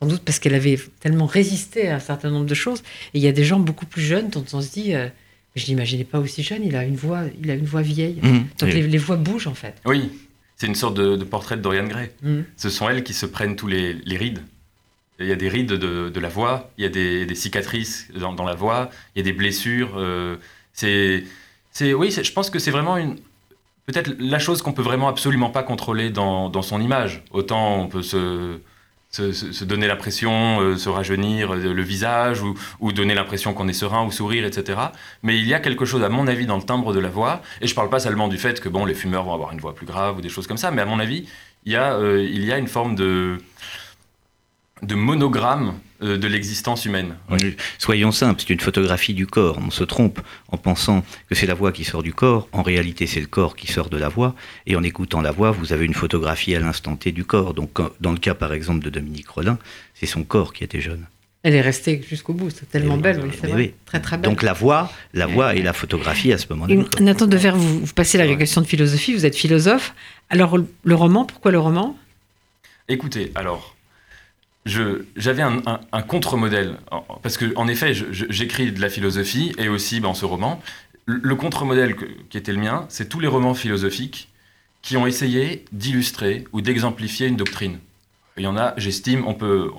Sans 0.01 0.07
doute 0.07 0.21
parce 0.23 0.39
qu'elle 0.39 0.55
avait 0.55 0.79
tellement 0.99 1.27
résisté 1.27 1.89
à 1.89 1.95
un 1.95 1.99
certain 1.99 2.31
nombre 2.31 2.47
de 2.47 2.55
choses. 2.55 2.79
Et 3.13 3.19
il 3.19 3.21
y 3.21 3.27
a 3.27 3.31
des 3.31 3.43
gens 3.43 3.59
beaucoup 3.59 3.85
plus 3.85 4.01
jeunes 4.01 4.29
dont 4.29 4.43
on 4.53 4.61
se 4.61 4.71
dit, 4.71 4.95
euh, 4.95 5.07
je 5.55 5.67
n'imaginais 5.67 6.05
pas 6.05 6.19
aussi 6.19 6.41
jeune, 6.41 6.63
il 6.63 6.75
a 6.75 6.83
une 6.83 6.95
voix, 6.95 7.21
il 7.41 7.51
a 7.51 7.53
une 7.53 7.65
voix 7.65 7.83
vieille. 7.83 8.19
Mm. 8.21 8.45
Donc 8.59 8.73
les, 8.73 8.97
voix 8.97 9.17
bougent 9.17 9.47
en 9.47 9.53
fait. 9.53 9.75
Oui, 9.85 10.09
c'est 10.57 10.67
une 10.67 10.75
sorte 10.75 10.95
de, 10.95 11.23
portrait 11.23 11.55
de 11.55 11.61
Dorian 11.61 11.85
Gray. 11.85 12.09
Mm. 12.23 12.41
Ce 12.57 12.69
sont 12.69 12.89
elles 12.89 13.03
qui 13.03 13.13
se 13.13 13.27
prennent 13.27 13.55
tous 13.55 13.67
les, 13.67 13.93
les 13.93 14.17
rides. 14.17 14.41
Il 15.19 15.27
y 15.27 15.31
a 15.31 15.35
des 15.35 15.49
rides 15.49 15.73
de, 15.73 16.19
la 16.19 16.29
voix, 16.29 16.71
il 16.79 16.83
y 16.83 16.87
a 16.87 16.89
des, 16.89 17.35
cicatrices 17.35 18.07
dans, 18.15 18.43
la 18.43 18.55
voix, 18.55 18.89
il 19.15 19.19
y 19.19 19.21
a 19.21 19.23
des 19.23 19.37
blessures. 19.37 19.93
Euh, 19.97 20.37
c'est, 20.73 21.23
oui, 21.93 22.09
je 22.09 22.31
pense 22.31 22.49
que 22.49 22.57
c'est 22.57 22.71
vraiment 22.71 22.97
une, 22.97 23.17
peut-être 23.85 24.15
la 24.19 24.39
chose 24.39 24.61
qu'on 24.61 24.73
peut 24.73 24.81
vraiment 24.81 25.07
absolument 25.07 25.49
pas 25.49 25.63
contrôler 25.63 26.09
dans, 26.09 26.61
son 26.61 26.81
image. 26.81 27.23
Autant 27.31 27.81
on 27.81 27.87
peut 27.87 28.01
se, 28.01 28.57
se, 29.11 29.63
donner 29.63 29.87
l'impression, 29.87 30.61
euh, 30.61 30.77
se 30.77 30.89
rajeunir 30.89 31.53
euh, 31.53 31.73
le 31.73 31.83
visage, 31.83 32.41
ou, 32.79 32.91
donner 32.91 33.13
l'impression 33.13 33.53
qu'on 33.53 33.67
est 33.67 33.73
serein, 33.73 34.05
ou 34.05 34.11
sourire, 34.11 34.45
etc. 34.45 34.79
Mais 35.23 35.37
il 35.37 35.47
y 35.47 35.53
a 35.53 35.59
quelque 35.59 35.85
chose, 35.85 36.03
à 36.03 36.09
mon 36.09 36.27
avis, 36.27 36.45
dans 36.45 36.57
le 36.57 36.63
timbre 36.63 36.93
de 36.93 36.99
la 36.99 37.09
voix, 37.09 37.41
et 37.61 37.67
je 37.67 37.75
parle 37.75 37.89
pas 37.89 37.99
seulement 37.99 38.27
du 38.27 38.37
fait 38.37 38.59
que 38.59 38.69
bon, 38.69 38.85
les 38.85 38.93
fumeurs 38.93 39.23
vont 39.23 39.33
avoir 39.33 39.51
une 39.51 39.59
voix 39.59 39.75
plus 39.75 39.85
grave, 39.85 40.17
ou 40.17 40.21
des 40.21 40.29
choses 40.29 40.47
comme 40.47 40.57
ça, 40.57 40.71
mais 40.71 40.81
à 40.81 40.85
mon 40.85 40.99
avis, 40.99 41.27
il 41.65 41.73
y 41.73 41.75
a, 41.75 41.95
a 41.95 42.57
une 42.57 42.67
forme 42.67 42.95
de 42.95 43.37
de 44.81 44.95
monogramme 44.95 45.67
euh, 45.69 45.73
de 46.01 46.27
l'existence 46.27 46.85
humaine. 46.85 47.15
Soyons 47.77 48.11
simples, 48.11 48.41
c'est 48.41 48.53
une 48.53 48.59
photographie 48.59 49.13
du 49.13 49.27
corps. 49.27 49.59
On 49.65 49.69
se 49.69 49.83
trompe 49.83 50.19
en 50.49 50.57
pensant 50.57 51.03
que 51.29 51.35
c'est 51.35 51.45
la 51.45 51.53
voix 51.53 51.71
qui 51.71 51.83
sort 51.83 52.03
du 52.03 52.13
corps. 52.13 52.47
En 52.51 52.63
réalité, 52.63 53.07
c'est 53.07 53.19
le 53.19 53.27
corps 53.27 53.55
qui 53.55 53.67
sort 53.67 53.89
de 53.89 53.97
la 53.97 54.09
voix. 54.09 54.35
Et 54.65 54.75
en 54.75 54.83
écoutant 54.83 55.21
la 55.21 55.31
voix, 55.31 55.51
vous 55.51 55.73
avez 55.73 55.85
une 55.85 55.93
photographie 55.93 56.55
à 56.55 56.59
l'instant 56.59 56.95
T 56.95 57.11
du 57.11 57.23
corps. 57.23 57.53
Donc, 57.53 57.79
dans 57.99 58.11
le 58.11 58.17
cas, 58.17 58.33
par 58.33 58.53
exemple, 58.53 58.83
de 58.83 58.89
Dominique 58.89 59.29
Rollin, 59.29 59.57
c'est 59.93 60.07
son 60.07 60.23
corps 60.23 60.53
qui 60.53 60.63
était 60.63 60.81
jeune. 60.81 61.05
Elle 61.43 61.55
est 61.55 61.61
restée 61.61 62.03
jusqu'au 62.07 62.33
bout, 62.33 62.51
c'est 62.51 62.69
tellement 62.69 62.97
belle, 62.97 63.19
oui, 63.23 63.31
c'est 63.39 63.47
vrai. 63.47 63.73
Très, 63.85 63.99
très 63.99 64.17
belle. 64.17 64.29
Donc 64.29 64.43
la 64.43 64.53
voix, 64.53 64.91
la 65.15 65.25
voix 65.25 65.55
et 65.55 65.63
la 65.63 65.73
photographie 65.73 66.31
à 66.31 66.37
ce 66.37 66.45
moment-là. 66.51 66.83
Nathan 66.99 67.25
Dever, 67.25 67.53
vous, 67.55 67.79
vous 67.79 67.93
passez 67.93 68.19
la 68.19 68.35
question 68.35 68.61
de 68.61 68.67
philosophie, 68.67 69.15
vous 69.15 69.25
êtes 69.25 69.35
philosophe. 69.35 69.95
Alors, 70.29 70.57
le 70.57 70.95
roman, 70.95 71.25
pourquoi 71.25 71.51
le 71.51 71.57
roman? 71.57 71.97
Écoutez, 72.87 73.31
alors, 73.33 73.75
j'avais 74.65 75.41
un, 75.41 76.01
contre-modèle. 76.07 76.77
Parce 77.23 77.37
que, 77.37 77.53
en 77.55 77.67
effet, 77.67 77.93
j'écris 77.93 78.71
de 78.71 78.81
la 78.81 78.89
philosophie 78.89 79.53
et 79.57 79.69
aussi 79.69 79.99
dans 79.99 80.13
ce 80.13 80.25
roman. 80.25 80.61
Le, 81.05 81.35
contre-modèle 81.35 81.95
qui 82.29 82.37
était 82.37 82.51
le 82.51 82.59
mien, 82.59 82.85
c'est 82.89 83.09
tous 83.09 83.19
les 83.19 83.27
romans 83.27 83.53
philosophiques 83.53 84.29
qui 84.81 84.97
ont 84.97 85.07
essayé 85.07 85.65
d'illustrer 85.71 86.45
ou 86.53 86.61
d'exemplifier 86.61 87.27
une 87.27 87.37
doctrine. 87.37 87.79
Il 88.37 88.43
y 88.43 88.47
en 88.47 88.57
a, 88.57 88.73
j'estime, 88.77 89.27
on 89.27 89.33
peut 89.33 89.71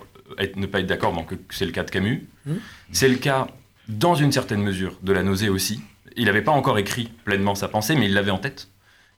ne 0.56 0.66
pas 0.66 0.80
être 0.80 0.86
d'accord, 0.86 1.14
c'est 1.50 1.64
le 1.64 1.72
cas 1.72 1.84
de 1.84 1.90
Camus. 1.90 2.26
Mmh. 2.46 2.52
C'est 2.92 3.08
le 3.08 3.16
cas, 3.16 3.46
dans 3.88 4.14
une 4.14 4.32
certaine 4.32 4.62
mesure, 4.62 4.98
de 5.02 5.12
la 5.12 5.22
nausée 5.22 5.48
aussi. 5.48 5.80
Il 6.16 6.26
n'avait 6.26 6.42
pas 6.42 6.52
encore 6.52 6.78
écrit 6.78 7.10
pleinement 7.24 7.54
sa 7.54 7.68
pensée, 7.68 7.94
mais 7.94 8.06
il 8.06 8.14
l'avait 8.14 8.30
en 8.30 8.38
tête. 8.38 8.68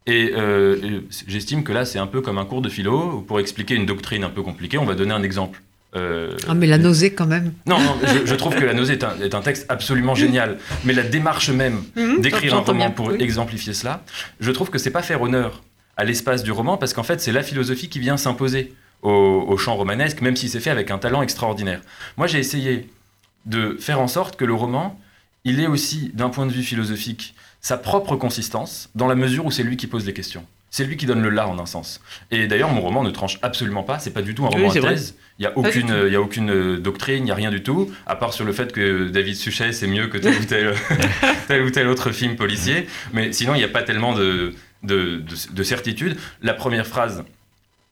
Euh, 0.09 0.77
et 0.83 1.01
j'estime 1.27 1.65
que 1.65 1.73
là, 1.73 1.85
c'est 1.85 1.99
un 1.99 2.07
peu 2.07 2.21
comme 2.21 2.39
un 2.39 2.45
cours 2.45 2.63
de 2.63 2.69
philo, 2.69 3.13
où 3.15 3.21
pour 3.23 3.41
expliquer 3.41 3.75
une 3.75 3.87
doctrine 3.87 4.25
un 4.25 4.31
peu 4.31 4.43
compliquée, 4.43 4.79
on 4.79 4.85
va 4.85 4.95
donner 4.95 5.13
un 5.13 5.23
exemple. 5.23 5.63
Euh, 5.97 6.37
ah, 6.49 6.55
mais 6.55 6.67
la 6.67 6.79
nausée 6.79 7.15
quand 7.15 7.27
même. 7.27 7.53
Non, 7.67 7.79
non 7.79 7.97
je, 8.25 8.35
trouve 8.35 8.57
que 8.57 8.65
la 8.65 8.75
nausée 8.75 8.95
est 8.95 9.05
un, 9.05 9.17
est 9.21 9.35
un, 9.35 9.41
texte 9.41 9.67
absolument 9.69 10.15
génial. 10.15 10.59
Mais 10.85 10.93
la 10.93 11.05
démarche 11.05 11.51
même 11.51 11.85
mhm, 11.97 12.21
d'écrire 12.21 12.55
un 12.55 12.61
roman 12.61 12.91
pour 12.91 13.13
exemplifier 13.13 13.75
cela, 13.75 14.03
je 14.41 14.51
trouve 14.51 14.71
que 14.71 14.79
c'est 14.79 14.91
pas 14.91 15.03
faire 15.03 15.23
honneur 15.23 15.63
à 15.97 16.05
l'espace 16.05 16.43
du 16.43 16.51
roman, 16.51 16.77
parce 16.77 16.93
qu'en 16.93 17.05
fait, 17.05 17.21
c'est 17.21 17.31
la 17.31 17.45
philosophie 17.45 17.89
qui 17.89 18.01
vient 18.01 18.17
s'imposer 18.17 18.75
au, 19.03 19.11
au 19.11 19.57
chant 19.57 19.77
romanesque, 19.77 20.21
même 20.21 20.35
si 20.35 20.49
c'est 20.49 20.59
fait 20.59 20.71
avec 20.71 20.91
un 20.91 20.99
talent 20.99 21.23
extraordinaire. 21.23 21.81
Moi, 22.17 22.27
j'ai 22.27 22.41
essayé 22.41 22.89
de 23.47 23.77
faire 23.79 24.01
en 24.01 24.09
sorte 24.09 24.37
que 24.37 24.45
le 24.45 24.55
roman, 24.55 24.99
il 25.45 25.61
est 25.61 25.69
aussi, 25.69 26.11
d'un 26.15 26.31
point 26.31 26.47
de 26.47 26.53
vue 26.53 26.63
philosophique, 26.63 27.37
sa 27.65 27.79
propre 27.79 28.15
consistance, 28.17 28.91
dans 28.95 29.07
la 29.07 29.15
mesure 29.15 29.47
où 29.47 29.51
c'est 29.51 29.63
lui 29.63 29.79
qui 29.79 29.87
pose 29.87 30.05
les 30.05 30.13
questions. 30.13 30.45
C'est 30.69 30.85
lui 30.85 30.99
qui 30.99 31.07
donne 31.07 31.23
le 31.23 31.31
là 31.31 31.49
en 31.49 31.59
un 31.59 31.65
sens. 31.65 32.03
Et 32.31 32.47
d'ailleurs, 32.47 32.69
mon 32.69 32.83
roman 32.83 33.03
ne 33.03 33.09
tranche 33.09 33.39
absolument 33.41 33.83
pas. 33.83 33.99
C'est 33.99 34.11
pas 34.11 34.21
du 34.21 34.35
tout 34.35 34.45
un 34.45 34.51
roman 34.51 34.69
à 34.69 34.75
thèse. 34.75 35.17
Il 35.39 35.43
n'y 35.43 35.47
a 35.47 35.57
aucune, 35.57 35.89
il 36.07 36.13
y 36.13 36.17
a 36.17 36.21
aucune 36.21 36.51
euh, 36.51 36.77
doctrine, 36.77 37.21
il 37.21 37.25
n'y 37.25 37.31
a 37.31 37.35
rien 37.35 37.51
du 37.51 37.63
tout, 37.63 37.91
à 38.07 38.17
part 38.17 38.35
sur 38.35 38.45
le 38.45 38.53
fait 38.53 38.71
que 38.71 39.09
David 39.09 39.35
Suchet 39.35 39.73
c'est 39.73 39.87
mieux 39.87 40.09
que 40.09 40.19
tel 40.19 40.35
ou 40.35 40.45
tel, 40.45 40.75
tel 41.49 41.63
ou 41.63 41.71
tel 41.71 41.89
autre 41.89 42.13
film 42.13 42.37
policier. 42.37 42.87
Mais 43.15 43.33
sinon, 43.33 43.55
il 43.55 43.59
n'y 43.59 43.65
a 43.65 43.69
pas 43.69 43.83
tellement 43.83 44.13
de, 44.13 44.53
de, 44.83 45.23
de, 45.51 45.63
certitude. 45.63 46.19
La 46.43 46.53
première 46.53 46.87
phrase, 46.87 47.25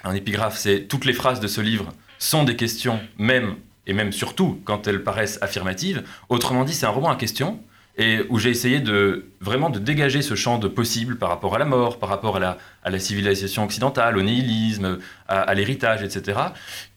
un 0.04 0.14
épigraphe, 0.14 0.58
c'est 0.58 0.82
toutes 0.82 1.06
les 1.06 1.14
phrases 1.14 1.40
de 1.40 1.48
ce 1.48 1.62
livre 1.62 1.94
sont 2.18 2.44
des 2.44 2.56
questions, 2.56 3.00
même 3.16 3.54
et 3.86 3.94
même 3.94 4.12
surtout 4.12 4.60
quand 4.66 4.86
elles 4.86 5.02
paraissent 5.02 5.38
affirmatives. 5.40 6.02
Autrement 6.28 6.64
dit, 6.64 6.74
c'est 6.74 6.84
un 6.86 6.90
roman 6.90 7.08
à 7.08 7.16
questions 7.16 7.58
et 7.98 8.20
où 8.30 8.38
j'ai 8.38 8.50
essayé 8.50 8.80
de 8.80 9.26
vraiment 9.40 9.68
de 9.68 9.78
dégager 9.78 10.22
ce 10.22 10.34
champ 10.34 10.58
de 10.58 10.68
possible 10.68 11.18
par 11.18 11.28
rapport 11.28 11.54
à 11.54 11.58
la 11.58 11.64
mort, 11.64 11.98
par 11.98 12.08
rapport 12.08 12.36
à 12.36 12.40
la, 12.40 12.58
à 12.84 12.90
la 12.90 12.98
civilisation 12.98 13.64
occidentale, 13.64 14.16
au 14.16 14.22
nihilisme, 14.22 14.98
à, 15.28 15.52
l'héritage, 15.54 16.02
etc., 16.02 16.38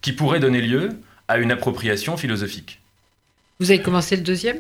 qui 0.02 0.14
pourrait 0.14 0.40
donner 0.40 0.62
lieu 0.62 0.90
à 1.28 1.38
une 1.38 1.52
appropriation 1.52 2.16
philosophique. 2.16 2.80
Vous 3.60 3.72
avez 3.72 3.82
commencé 3.82 4.16
le 4.16 4.22
deuxième? 4.22 4.60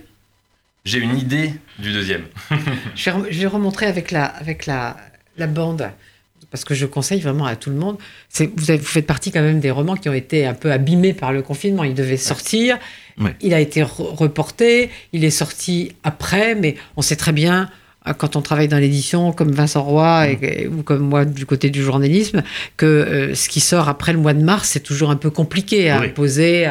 J'ai 0.83 0.99
une 0.99 1.17
idée 1.17 1.53
du 1.79 1.93
deuxième. 1.93 2.25
je, 2.95 3.09
vais, 3.09 3.45
remontrer 3.47 3.85
avec 3.85 4.11
la, 4.11 4.25
avec 4.25 4.65
la, 4.65 4.97
la 5.37 5.47
bande 5.47 5.89
parce 6.51 6.63
que 6.63 6.75
je 6.75 6.85
conseille 6.85 7.19
vraiment 7.19 7.45
à 7.45 7.55
tout 7.55 7.69
le 7.69 7.75
monde. 7.75 7.97
Vous, 8.33 8.45
vous, 8.55 8.77
faites 8.77 9.07
partie 9.07 9.31
quand 9.31 9.41
même 9.41 9.59
des 9.59 9.71
romans 9.71 9.95
qui 9.95 10.09
ont 10.09 10.13
été 10.13 10.45
un 10.45 10.53
peu 10.53 10.71
abîmés 10.71 11.13
par 11.13 11.33
le 11.33 11.41
confinement. 11.41 11.83
Il 11.83 11.95
devait 11.95 12.17
sortir, 12.17 12.77
il 13.41 13.53
a 13.53 13.59
été 13.59 13.83
reporté, 13.83 14.89
il 15.13 15.23
est 15.23 15.29
sorti 15.29 15.93
après, 16.03 16.55
mais 16.55 16.75
on 16.97 17.01
sait 17.01 17.15
très 17.15 17.31
bien 17.31 17.69
euh, 18.07 18.13
quand 18.13 18.35
on 18.35 18.41
travaille 18.41 18.67
dans 18.67 18.77
l'édition, 18.77 19.31
comme 19.31 19.51
Vincent 19.51 19.83
Roy 19.83 20.27
et, 20.29 20.67
ou 20.67 20.83
comme 20.83 21.01
moi 21.01 21.25
du 21.25 21.45
côté 21.45 21.69
du 21.69 21.81
journalisme, 21.81 22.43
que 22.77 22.85
euh, 22.85 23.35
ce 23.35 23.49
qui 23.49 23.59
sort 23.59 23.89
après 23.89 24.13
le 24.13 24.19
mois 24.19 24.33
de 24.33 24.43
mars, 24.43 24.69
c'est 24.69 24.81
toujours 24.81 25.09
un 25.09 25.15
peu 25.15 25.29
compliqué 25.29 25.89
à 25.89 26.01
poser. 26.09 26.69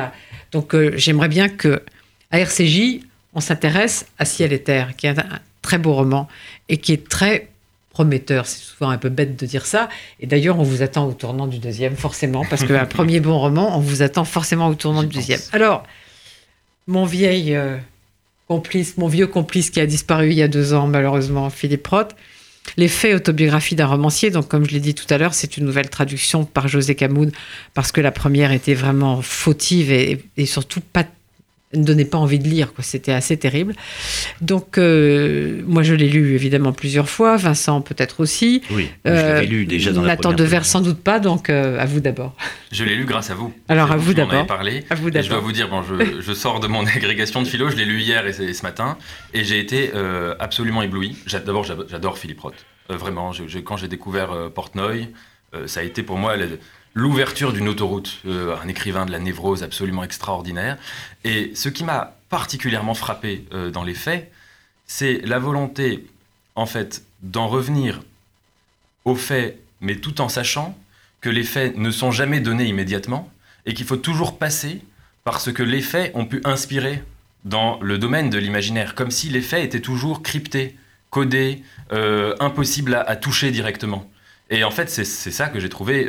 Donc 0.53 0.75
euh, 0.75 0.93
j'aimerais 0.97 1.29
bien 1.29 1.49
que 1.49 1.83
à 2.31 2.39
RCJ, 2.41 3.01
on 3.35 3.41
s'intéresse 3.41 4.07
à 4.19 4.25
Ciel 4.25 4.53
et 4.53 4.63
Terre, 4.63 4.97
qui 4.97 5.07
est 5.07 5.19
un 5.19 5.41
très 5.63 5.79
beau 5.79 5.95
roman 5.95 6.29
et 6.69 6.77
qui 6.77 6.93
est 6.93 7.09
très 7.09 7.49
prometteur. 7.91 8.47
C'est 8.47 8.61
souvent 8.61 8.91
un 8.91 8.99
peu 8.99 9.09
bête 9.09 9.39
de 9.39 9.47
dire 9.47 9.67
ça. 9.67 9.89
Et 10.21 10.27
d'ailleurs, 10.27 10.59
on 10.59 10.63
vous 10.63 10.83
attend 10.83 11.07
au 11.07 11.13
tournant 11.13 11.47
du 11.47 11.59
deuxième, 11.59 11.97
forcément, 11.97 12.45
parce 12.49 12.65
qu'un 12.65 12.85
premier 12.87 13.21
bon 13.21 13.39
roman, 13.39 13.77
on 13.77 13.81
vous 13.81 14.03
attend 14.03 14.25
forcément 14.25 14.69
au 14.69 14.75
tournant 14.75 15.03
du 15.03 15.15
deuxième. 15.15 15.41
Alors, 15.53 15.85
mon 16.87 17.05
vieil 17.05 17.55
euh, 17.55 17.77
complice, 18.49 18.97
mon 18.97 19.09
vieux 19.09 19.27
complice 19.27 19.71
qui 19.71 19.81
a 19.81 19.87
disparu 19.87 20.31
il 20.31 20.35
y 20.35 20.43
a 20.43 20.49
deux 20.49 20.75
ans, 20.75 20.87
malheureusement, 20.87 21.51
Philippe 21.51 21.87
Roth, 21.87 22.15
les 22.77 22.89
faits 22.89 23.15
autobiographie 23.15 23.75
d'un 23.75 23.87
romancier, 23.87 24.31
donc 24.31 24.49
comme 24.49 24.67
je 24.67 24.73
l'ai 24.73 24.81
dit 24.81 24.95
tout 24.95 25.07
à 25.11 25.19
l'heure, 25.19 25.35
c'est 25.35 25.57
une 25.57 25.65
nouvelle 25.65 25.91
traduction 25.91 26.45
par 26.45 26.69
José 26.69 26.95
Camoun, 26.95 27.31
parce 27.75 27.93
que 27.93 28.01
la 28.01 28.11
première 28.13 28.53
était 28.53 28.75
vraiment 28.75 29.23
fautive 29.23 29.93
et, 29.93 30.25
et 30.37 30.47
surtout 30.47 30.81
pas 30.81 31.05
ne 31.75 31.85
donnait 31.85 32.05
pas 32.05 32.19
envie 32.19 32.39
de 32.39 32.49
lire. 32.49 32.73
C'était 32.81 33.13
assez 33.13 33.37
terrible. 33.37 33.75
Donc, 34.41 34.79
euh, 34.79 35.63
moi, 35.67 35.83
je 35.83 35.95
l'ai 35.95 36.09
lu 36.09 36.35
évidemment 36.35 36.73
plusieurs 36.73 37.09
fois. 37.09 37.37
Vincent, 37.37 37.81
peut-être 37.81 38.21
aussi. 38.21 38.63
Oui, 38.71 38.89
je 39.05 39.11
l'avais 39.11 39.47
lu 39.47 39.67
déjà 39.67 39.93
dans 39.93 40.03
la 40.03 40.17
première. 40.17 40.39
Nathan 40.39 40.63
sans 40.65 40.81
doute 40.81 41.01
pas. 41.01 41.19
Donc, 41.19 41.51
euh, 41.51 41.79
à 41.79 41.87
vous 41.87 42.01
d'abord. 42.01 42.35
Je 42.73 42.85
l'ai 42.85 42.95
lu 42.95 43.05
grâce 43.05 43.31
à 43.31 43.35
vous. 43.35 43.53
Alors, 43.69 43.93
à 43.93 43.97
vous 43.97 44.15
d'abord. 44.15 44.47
parlé. 44.47 44.85
À 44.91 44.95
vous 44.95 45.11
d'abord. 45.11 45.25
Je 45.25 45.31
dois 45.31 45.41
vous 45.41 45.53
dire, 45.53 45.69
bon, 45.69 45.83
je, 45.83 46.33
sors 46.33 46.61
de 46.61 46.67
mon 46.67 46.87
agrégation 46.97 47.43
de 47.43 47.49
philo. 47.49 47.71
Je 47.71 47.77
l'ai 47.77 47.85
lu 47.85 48.01
hier 48.01 48.27
et, 48.27 48.33
ce 48.33 48.63
matin, 48.63 48.97
et 49.33 49.45
j'ai 49.45 49.59
été 49.59 49.91
euh, 49.95 50.35
absolument 50.39 50.83
ébloui. 50.83 51.17
D'abord, 51.45 51.65
j'adore 51.65 52.19
Philippe 52.19 52.41
Roth. 52.41 52.67
vraiment, 52.89 53.33
quand 53.65 53.77
j'ai 53.77 53.89
découvert 53.89 54.51
Portnoy, 54.55 55.09
ça 55.67 55.81
a 55.81 55.83
été 55.83 56.03
pour 56.03 56.19
moi 56.19 56.37
l'ouverture 56.95 57.53
d'une 57.53 57.69
autoroute, 57.69 58.21
euh, 58.25 58.57
un 58.57 58.69
écrivain 58.69 59.05
de 59.05 59.11
la 59.11 59.19
névrose 59.19 59.63
absolument 59.63 60.05
extraordinaire. 60.05 60.79
Et 61.25 61.51
ce 61.55 61.69
qui 61.69 61.85
m'a 61.85 62.17
particulièrement 62.31 62.95
frappé 62.95 63.45
euh, 63.53 63.71
dans 63.71 63.83
les 63.83 63.95
faits, 63.95 64.33
c'est 64.87 65.21
la 65.25 65.39
volonté, 65.39 66.07
en 66.55 66.67
fait, 66.67 67.05
d'en 67.23 67.49
revenir 67.49 68.01
aux 69.05 69.17
faits, 69.17 69.61
mais 69.81 69.97
tout 69.97 70.21
en 70.21 70.29
sachant 70.29 70.79
que 71.21 71.29
les 71.29 71.43
faits 71.43 71.77
ne 71.77 71.91
sont 71.91 72.13
jamais 72.13 72.41
donnés 72.41 72.67
immédiatement 72.67 73.31
et 73.67 73.75
qu'il 73.75 73.87
faut 73.87 73.97
toujours 73.97 74.39
passer 74.39 74.81
par 75.25 75.41
ce 75.41 75.51
que 75.51 75.63
les 75.63 75.83
faits 75.83 76.13
ont 76.15 76.27
pu 76.27 76.41
inspirer 76.45 77.03
dans 77.45 77.79
le 77.81 77.99
domaine 77.99 78.31
de 78.31 78.39
l'imaginaire, 78.39 78.95
comme 78.95 79.11
si 79.11 79.29
les 79.31 79.41
faits 79.41 79.65
étaient 79.65 79.81
toujours 79.81 80.23
cryptés, 80.23 80.77
codés, 81.11 81.63
euh, 81.93 82.35
impossibles 82.41 82.95
à, 82.95 83.17
toucher 83.17 83.51
directement. 83.51 84.09
Et 84.51 84.65
en 84.65 84.71
fait, 84.71 84.91
c'est 84.91 85.05
ça 85.05 85.49
que 85.49 85.59
j'ai 85.59 85.71
trouvé 85.71 86.07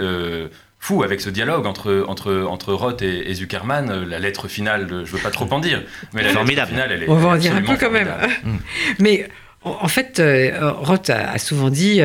fou 0.86 1.02
avec 1.02 1.20
ce 1.20 1.32
dialogue 1.32 1.66
entre, 1.66 2.06
entre, 2.08 2.46
entre 2.48 2.74
Roth 2.74 3.02
et, 3.02 3.34
Zuckerman. 3.34 3.90
Euh, 3.90 4.06
la 4.06 4.20
lettre 4.20 4.48
finale, 4.48 4.88
je 4.88 4.94
ne 4.94 5.04
veux 5.04 5.18
pas 5.18 5.32
trop 5.32 5.48
en 5.52 5.60
dire, 5.60 5.84
mais 6.14 6.22
la 6.22 6.32
lettre 6.32 6.68
finale, 6.68 6.92
elle 6.92 7.04
est. 7.04 7.10
On 7.10 7.16
va 7.16 7.30
en 7.30 7.38
dire 7.38 7.56
un 7.56 7.62
peu 7.62 7.76
quand 7.76 7.90
même. 7.90 8.12
mais 9.00 9.28
en 9.64 9.88
fait, 9.88 10.20
euh, 10.20 10.72
Roth 10.74 11.10
a 11.10 11.40
souvent 11.40 11.70
dit 11.70 12.02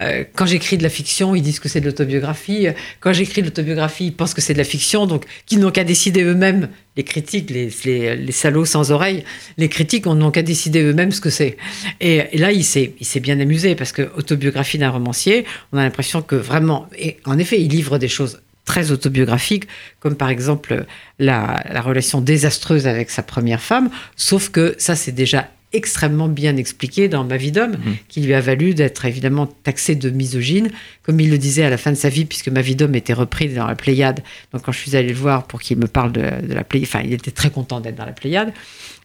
euh, 0.00 0.24
quand 0.34 0.46
j'écris 0.46 0.78
de 0.78 0.82
la 0.82 0.88
fiction, 0.88 1.34
ils 1.34 1.42
disent 1.42 1.60
que 1.60 1.68
c'est 1.68 1.80
de 1.80 1.86
l'autobiographie. 1.86 2.68
Quand 3.00 3.12
j'écris 3.12 3.42
de 3.42 3.46
l'autobiographie, 3.46 4.06
ils 4.06 4.14
pensent 4.14 4.34
que 4.34 4.40
c'est 4.40 4.52
de 4.52 4.58
la 4.58 4.64
fiction. 4.64 5.06
Donc, 5.06 5.24
qu'ils 5.46 5.58
n'ont 5.58 5.70
qu'à 5.70 5.84
décider 5.84 6.22
eux-mêmes, 6.22 6.68
les 6.96 7.02
critiques, 7.04 7.50
les, 7.50 8.32
salauds 8.32 8.64
sans 8.64 8.90
oreilles, 8.90 9.24
les 9.56 9.68
critiques 9.68 10.06
n'ont 10.06 10.30
qu'à 10.30 10.42
décider 10.42 10.82
eux-mêmes 10.82 11.12
ce 11.12 11.20
que 11.20 11.30
c'est. 11.30 11.56
Et, 12.00 12.36
là, 12.38 12.52
il 12.52 12.64
s'est, 12.64 12.94
il 13.00 13.06
s'est 13.06 13.20
bien 13.20 13.38
amusé 13.40 13.74
parce 13.74 13.92
que 13.92 14.10
autobiographie 14.16 14.78
d'un 14.78 14.90
romancier, 14.90 15.44
on 15.72 15.78
a 15.78 15.82
l'impression 15.82 16.22
que 16.22 16.36
vraiment, 16.36 16.88
et 16.98 17.18
en 17.24 17.38
effet, 17.38 17.60
il 17.60 17.68
livre 17.68 17.98
des 17.98 18.08
choses 18.08 18.40
très 18.64 18.90
autobiographiques, 18.90 19.66
comme 19.98 20.14
par 20.14 20.28
exemple 20.28 20.84
la, 21.18 21.64
la 21.70 21.80
relation 21.80 22.20
désastreuse 22.20 22.86
avec 22.86 23.10
sa 23.10 23.22
première 23.22 23.62
femme, 23.62 23.88
sauf 24.14 24.50
que 24.50 24.74
ça, 24.78 24.94
c'est 24.94 25.12
déjà 25.12 25.48
extrêmement 25.72 26.28
bien 26.28 26.56
expliqué 26.56 27.08
dans 27.08 27.24
Ma 27.24 27.36
vie 27.36 27.52
d'homme, 27.52 27.72
mhm. 27.72 27.96
qui 28.08 28.20
lui 28.20 28.34
a 28.34 28.40
valu 28.40 28.74
d'être 28.74 29.04
évidemment 29.04 29.46
taxé 29.46 29.94
de 29.94 30.08
misogyne, 30.10 30.70
comme 31.02 31.20
il 31.20 31.30
le 31.30 31.38
disait 31.38 31.64
à 31.64 31.70
la 31.70 31.76
fin 31.76 31.90
de 31.90 31.96
sa 31.96 32.08
vie, 32.08 32.24
puisque 32.24 32.48
Ma 32.48 32.62
vie 32.62 32.74
d'homme 32.74 32.94
était 32.94 33.12
repris 33.12 33.48
dans 33.48 33.66
la 33.66 33.74
Pléiade. 33.74 34.20
Donc 34.52 34.62
quand 34.62 34.72
je 34.72 34.78
suis 34.78 34.96
allé 34.96 35.08
le 35.08 35.14
voir 35.14 35.46
pour 35.46 35.60
qu'il 35.60 35.78
me 35.78 35.86
parle 35.86 36.12
de, 36.12 36.22
la 36.22 36.64
Pléiade, 36.64 36.88
enfin 36.88 37.02
il 37.04 37.12
était 37.12 37.30
très 37.30 37.50
content 37.50 37.80
d'être 37.80 37.96
dans 37.96 38.06
la 38.06 38.12
Pléiade, 38.12 38.52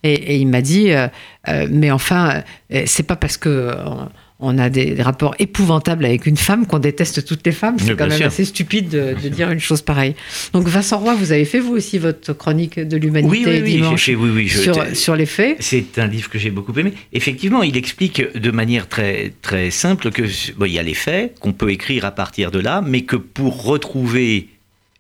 et, 0.04 0.38
il 0.38 0.48
m'a 0.48 0.62
dit, 0.62 0.92
euh, 0.92 1.08
euh, 1.48 1.68
mais 1.72 1.90
enfin, 1.90 2.44
euh, 2.74 2.84
c'est 2.86 3.04
pas 3.04 3.16
parce 3.16 3.38
que 3.38 3.74
on 3.86 4.10
a 4.58 4.70
des, 4.70 5.02
rapports 5.02 5.36
épouvantables 5.40 6.06
avec 6.06 6.26
une 6.26 6.38
femme 6.38 6.66
qu'on 6.66 6.80
déteste 6.80 7.26
toutes 7.26 7.46
les 7.46 7.52
femmes. 7.52 7.78
C'est 7.80 7.96
quand 7.96 8.08
même 8.08 8.22
assez 8.22 8.46
stupide 8.46 8.90
de, 8.90 9.30
dire 9.30 9.52
une 9.52 9.60
chose 9.60 9.82
pareille. 9.82 10.16
Donc 10.54 10.68
Vincent 10.68 11.00
Roy, 11.00 11.16
vous 11.16 11.32
avez 11.32 11.46
fait 11.46 11.60
vous 11.60 11.74
aussi 11.74 11.98
votre 11.98 12.34
chronique 12.34 12.80
de 12.80 12.98
l'humanité 12.98 13.46
oui, 13.46 13.62
oui, 13.64 13.76
dimanche 13.76 14.10
oui, 14.10 14.50
sur, 14.50 14.96
sur, 14.96 15.16
les 15.16 15.26
faits. 15.26 15.58
C'est 15.60 15.98
un 15.98 16.08
livre 16.08 16.30
que 16.30 16.38
j'ai 16.38 16.52
beaucoup 16.52 16.78
aimé. 16.78 16.94
Effectivement, 17.14 17.64
il 17.64 17.78
explique 17.78 18.22
de 18.38 18.52
manière 18.52 18.88
très, 18.88 19.34
très 19.42 19.72
simple 19.72 20.12
que 20.12 20.24
bon, 20.58 20.66
il 20.66 20.74
y 20.74 20.80
a 20.80 20.84
les 20.84 20.94
faits 20.94 21.40
qu'on 21.40 21.54
peut 21.54 21.72
écrire 21.72 22.06
à 22.06 22.12
partir 22.12 22.52
de 22.52 22.60
là, 22.60 22.82
mais 22.86 23.02
que 23.02 23.16
pour 23.16 23.64
retrouver 23.64 24.50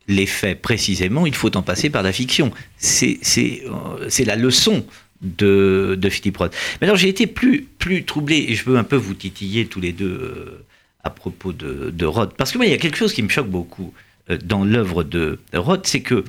les 0.07 0.25
faits 0.25 0.61
précisément, 0.61 1.25
il 1.25 1.35
faut 1.35 1.55
en 1.55 1.61
passer 1.61 1.89
par 1.89 2.03
la 2.03 2.11
fiction. 2.11 2.51
C'est 2.77 3.19
euh, 3.65 4.25
la 4.25 4.35
leçon 4.35 4.85
de, 5.23 5.97
de 5.99 6.09
Philippe 6.09 6.37
Roth. 6.37 6.55
Mais 6.79 6.87
alors 6.87 6.97
j'ai 6.97 7.09
été 7.09 7.27
plus, 7.27 7.63
plus 7.79 8.03
troublé, 8.03 8.45
et 8.49 8.55
je 8.55 8.65
veux 8.65 8.77
un 8.77 8.83
peu 8.83 8.95
vous 8.95 9.13
titiller 9.13 9.65
tous 9.65 9.79
les 9.79 9.91
deux 9.91 10.05
euh, 10.05 10.65
à 11.03 11.09
propos 11.09 11.53
de, 11.53 11.89
de, 11.89 12.05
Roth, 12.05 12.35
parce 12.37 12.51
que 12.51 12.57
moi 12.57 12.65
il 12.65 12.71
y 12.71 12.75
a 12.75 12.77
quelque 12.77 12.97
chose 12.97 13.13
qui 13.13 13.23
me 13.23 13.29
choque 13.29 13.49
beaucoup 13.49 13.93
euh, 14.29 14.37
dans 14.43 14.63
l'œuvre 14.63 15.03
de 15.03 15.39
Roth, 15.53 15.87
c'est 15.87 16.01
que, 16.01 16.23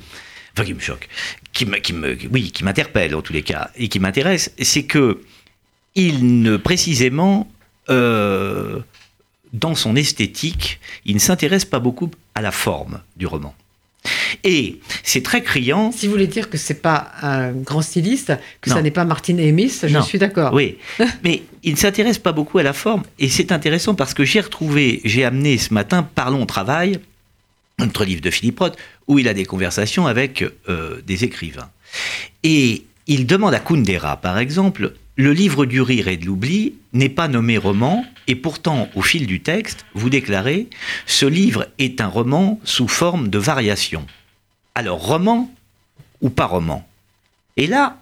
enfin 0.53 0.65
qui 0.65 0.73
me 0.73 0.79
choque, 0.79 1.07
qui 1.53 1.65
me, 1.65 1.77
qui 1.77 1.93
me, 1.93 2.17
oui, 2.31 2.51
qui 2.51 2.63
m'interpelle 2.63 3.15
en 3.15 3.21
tous 3.21 3.33
les 3.33 3.43
cas, 3.43 3.71
et 3.75 3.87
qui 3.87 3.99
m'intéresse, 3.99 4.53
c'est 4.59 4.83
que 4.83 5.21
il 5.95 6.41
ne 6.41 6.57
précisément, 6.57 7.49
euh, 7.89 8.79
dans 9.53 9.75
son 9.75 9.95
esthétique, 9.95 10.79
il 11.05 11.15
ne 11.15 11.19
s'intéresse 11.19 11.65
pas 11.65 11.79
beaucoup 11.79 12.11
à 12.35 12.41
la 12.41 12.51
forme 12.51 13.01
du 13.15 13.25
roman. 13.25 13.55
Et 14.43 14.79
c'est 15.03 15.23
très 15.23 15.41
criant. 15.41 15.91
Si 15.91 16.05
vous 16.05 16.13
voulez 16.13 16.27
dire 16.27 16.49
que 16.49 16.57
c'est 16.57 16.81
pas 16.81 17.11
un 17.21 17.51
grand 17.51 17.81
styliste, 17.81 18.33
que 18.61 18.69
ça 18.69 18.81
n'est 18.81 18.91
pas 18.91 19.05
Martin 19.05 19.37
Amis, 19.39 19.81
je 19.83 20.01
suis 20.01 20.19
d'accord. 20.19 20.53
Oui, 20.53 20.77
mais 21.23 21.43
il 21.63 21.73
ne 21.73 21.77
s'intéresse 21.77 22.19
pas 22.19 22.31
beaucoup 22.31 22.57
à 22.57 22.63
la 22.63 22.73
forme. 22.73 23.03
Et 23.19 23.29
c'est 23.29 23.51
intéressant 23.51 23.95
parce 23.95 24.13
que 24.13 24.23
j'ai 24.23 24.41
retrouvé, 24.41 25.01
j'ai 25.03 25.23
amené 25.23 25.57
ce 25.57 25.73
matin 25.73 26.07
Parlons 26.15 26.43
au 26.43 26.45
travail, 26.45 26.99
notre 27.79 28.05
livre 28.05 28.21
de 28.21 28.31
Philippe 28.31 28.59
Roth, 28.59 28.77
où 29.07 29.19
il 29.19 29.27
a 29.27 29.33
des 29.33 29.45
conversations 29.45 30.07
avec 30.07 30.43
euh, 30.69 31.01
des 31.05 31.23
écrivains. 31.23 31.69
Et 32.43 32.83
il 33.07 33.25
demande 33.25 33.53
à 33.53 33.59
Kundera, 33.59 34.17
par 34.17 34.39
exemple, 34.39 34.93
le 35.15 35.31
livre 35.31 35.65
du 35.65 35.81
rire 35.81 36.07
et 36.07 36.17
de 36.17 36.25
l'oubli 36.25 36.75
n'est 36.93 37.09
pas 37.09 37.27
nommé 37.27 37.57
roman, 37.57 38.05
et 38.27 38.35
pourtant, 38.35 38.89
au 38.95 39.01
fil 39.01 39.27
du 39.27 39.41
texte, 39.41 39.85
vous 39.93 40.09
déclarez 40.09 40.67
Ce 41.05 41.25
livre 41.25 41.67
est 41.77 42.01
un 42.01 42.07
roman 42.07 42.59
sous 42.63 42.87
forme 42.87 43.29
de 43.29 43.37
variation. 43.37 44.05
Alors, 44.73 45.05
roman 45.05 45.51
ou 46.21 46.29
pas 46.29 46.45
roman? 46.45 46.87
Et 47.55 47.67
là, 47.67 48.01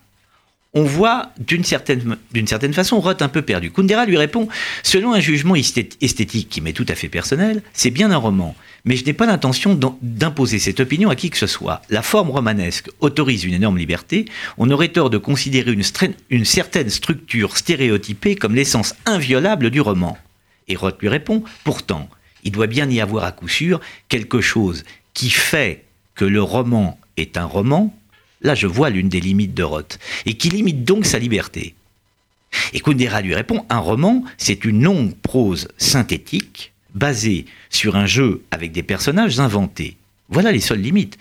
on 0.74 0.84
voit 0.84 1.32
d'une 1.40 1.64
certaine, 1.64 2.74
façon 2.74 3.00
Roth 3.00 3.22
un 3.22 3.30
peu 3.30 3.44
perdu. 3.44 3.72
Kundera 3.72 4.06
lui 4.06 4.18
répond 4.18 4.48
Selon 4.82 5.14
un 5.14 5.20
jugement 5.20 5.56
esthétique 5.56 6.50
qui 6.50 6.62
m'est 6.62 6.74
tout 6.74 6.86
à 6.88 6.96
fait 6.96 7.10
personnel, 7.10 7.62
c'est 7.74 7.92
bien 7.92 8.10
un 8.10 8.18
roman, 8.18 8.56
mais 8.84 8.96
je 8.96 9.06
n'ai 9.06 9.14
pas 9.14 9.28
l'intention 9.28 9.80
d'imposer 10.02 10.58
cette 10.58 10.80
opinion 10.80 11.10
à 11.10 11.16
qui 11.16 11.30
que 11.30 11.38
ce 11.38 11.48
soit. 11.48 11.84
La 11.90 12.02
forme 12.02 12.32
romanesque 12.32 12.90
autorise 13.02 13.44
une 13.44 13.54
énorme 13.54 13.78
liberté. 13.78 14.26
On 14.58 14.72
aurait 14.72 14.90
tort 14.90 15.12
de 15.12 15.20
considérer 15.20 15.76
une 16.30 16.46
certaine 16.46 16.90
structure 16.90 17.56
stéréotypée 17.56 18.36
comme 18.36 18.56
l'essence 18.56 18.96
inviolable 19.06 19.70
du 19.70 19.80
roman. 19.80 20.18
Et 20.68 20.76
Roth 20.76 21.00
lui 21.02 21.10
répond 21.10 21.44
Pourtant, 21.64 22.10
il 22.44 22.52
doit 22.52 22.68
bien 22.68 22.90
y 22.90 23.00
avoir 23.00 23.26
à 23.26 23.32
coup 23.32 23.48
sûr 23.48 23.80
quelque 24.10 24.42
chose 24.42 24.84
qui 25.14 25.30
fait 25.30 25.86
que 26.16 26.26
le 26.26 26.42
roman 26.42 27.00
est 27.18 27.38
un 27.38 27.46
roman. 27.46 27.96
Là, 28.44 28.56
je 28.56 28.68
vois 28.68 28.90
l'une 28.90 29.10
des 29.10 29.22
limites 29.22 29.54
de 29.54 29.64
Roth, 29.64 30.00
et 30.26 30.36
qui 30.36 30.50
limite 30.50 30.84
donc 30.84 31.06
sa 31.06 31.18
liberté. 31.20 31.76
Et 32.74 32.80
Kundera 32.80 33.22
lui 33.22 33.34
répond, 33.34 33.66
un 33.70 33.80
roman, 33.80 34.24
c'est 34.38 34.66
une 34.66 34.84
longue 34.84 35.16
prose 35.16 35.70
synthétique 35.78 36.74
basée 36.94 37.46
sur 37.70 37.96
un 37.96 38.06
jeu 38.06 38.44
avec 38.52 38.72
des 38.72 38.84
personnages 38.84 39.40
inventés. 39.40 39.98
Voilà 40.30 40.52
les 40.52 40.60
seules 40.60 40.82
limites. 40.82 41.18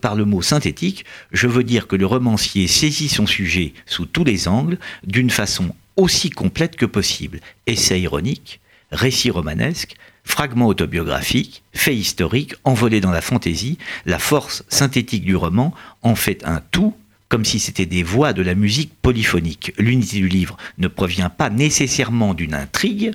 Par 0.00 0.14
le 0.14 0.24
mot 0.24 0.42
synthétique, 0.42 1.04
je 1.32 1.46
veux 1.46 1.64
dire 1.64 1.86
que 1.86 1.96
le 1.96 2.06
romancier 2.06 2.66
saisit 2.66 3.08
son 3.08 3.26
sujet 3.26 3.72
sous 3.86 4.06
tous 4.06 4.24
les 4.24 4.48
angles 4.48 4.78
d'une 5.04 5.30
façon 5.30 5.74
aussi 5.96 6.30
complète 6.30 6.76
que 6.76 6.86
possible. 6.86 7.40
Essai 7.66 8.00
ironique, 8.00 8.60
récit 8.90 9.30
romanesque, 9.30 9.94
fragments 10.30 10.68
autobiographiques, 10.68 11.62
faits 11.74 11.96
historiques, 11.96 12.54
envolés 12.64 13.00
dans 13.00 13.10
la 13.10 13.20
fantaisie, 13.20 13.78
la 14.06 14.18
force 14.18 14.64
synthétique 14.68 15.24
du 15.24 15.36
roman 15.36 15.74
en 16.02 16.14
fait 16.14 16.44
un 16.46 16.62
tout 16.70 16.94
comme 17.28 17.44
si 17.44 17.60
c'était 17.60 17.86
des 17.86 18.02
voix 18.02 18.32
de 18.32 18.42
la 18.42 18.56
musique 18.56 18.92
polyphonique. 19.02 19.72
L'unité 19.78 20.16
du 20.16 20.28
livre 20.28 20.56
ne 20.78 20.88
provient 20.88 21.30
pas 21.30 21.48
nécessairement 21.48 22.34
d'une 22.34 22.54
intrigue, 22.54 23.12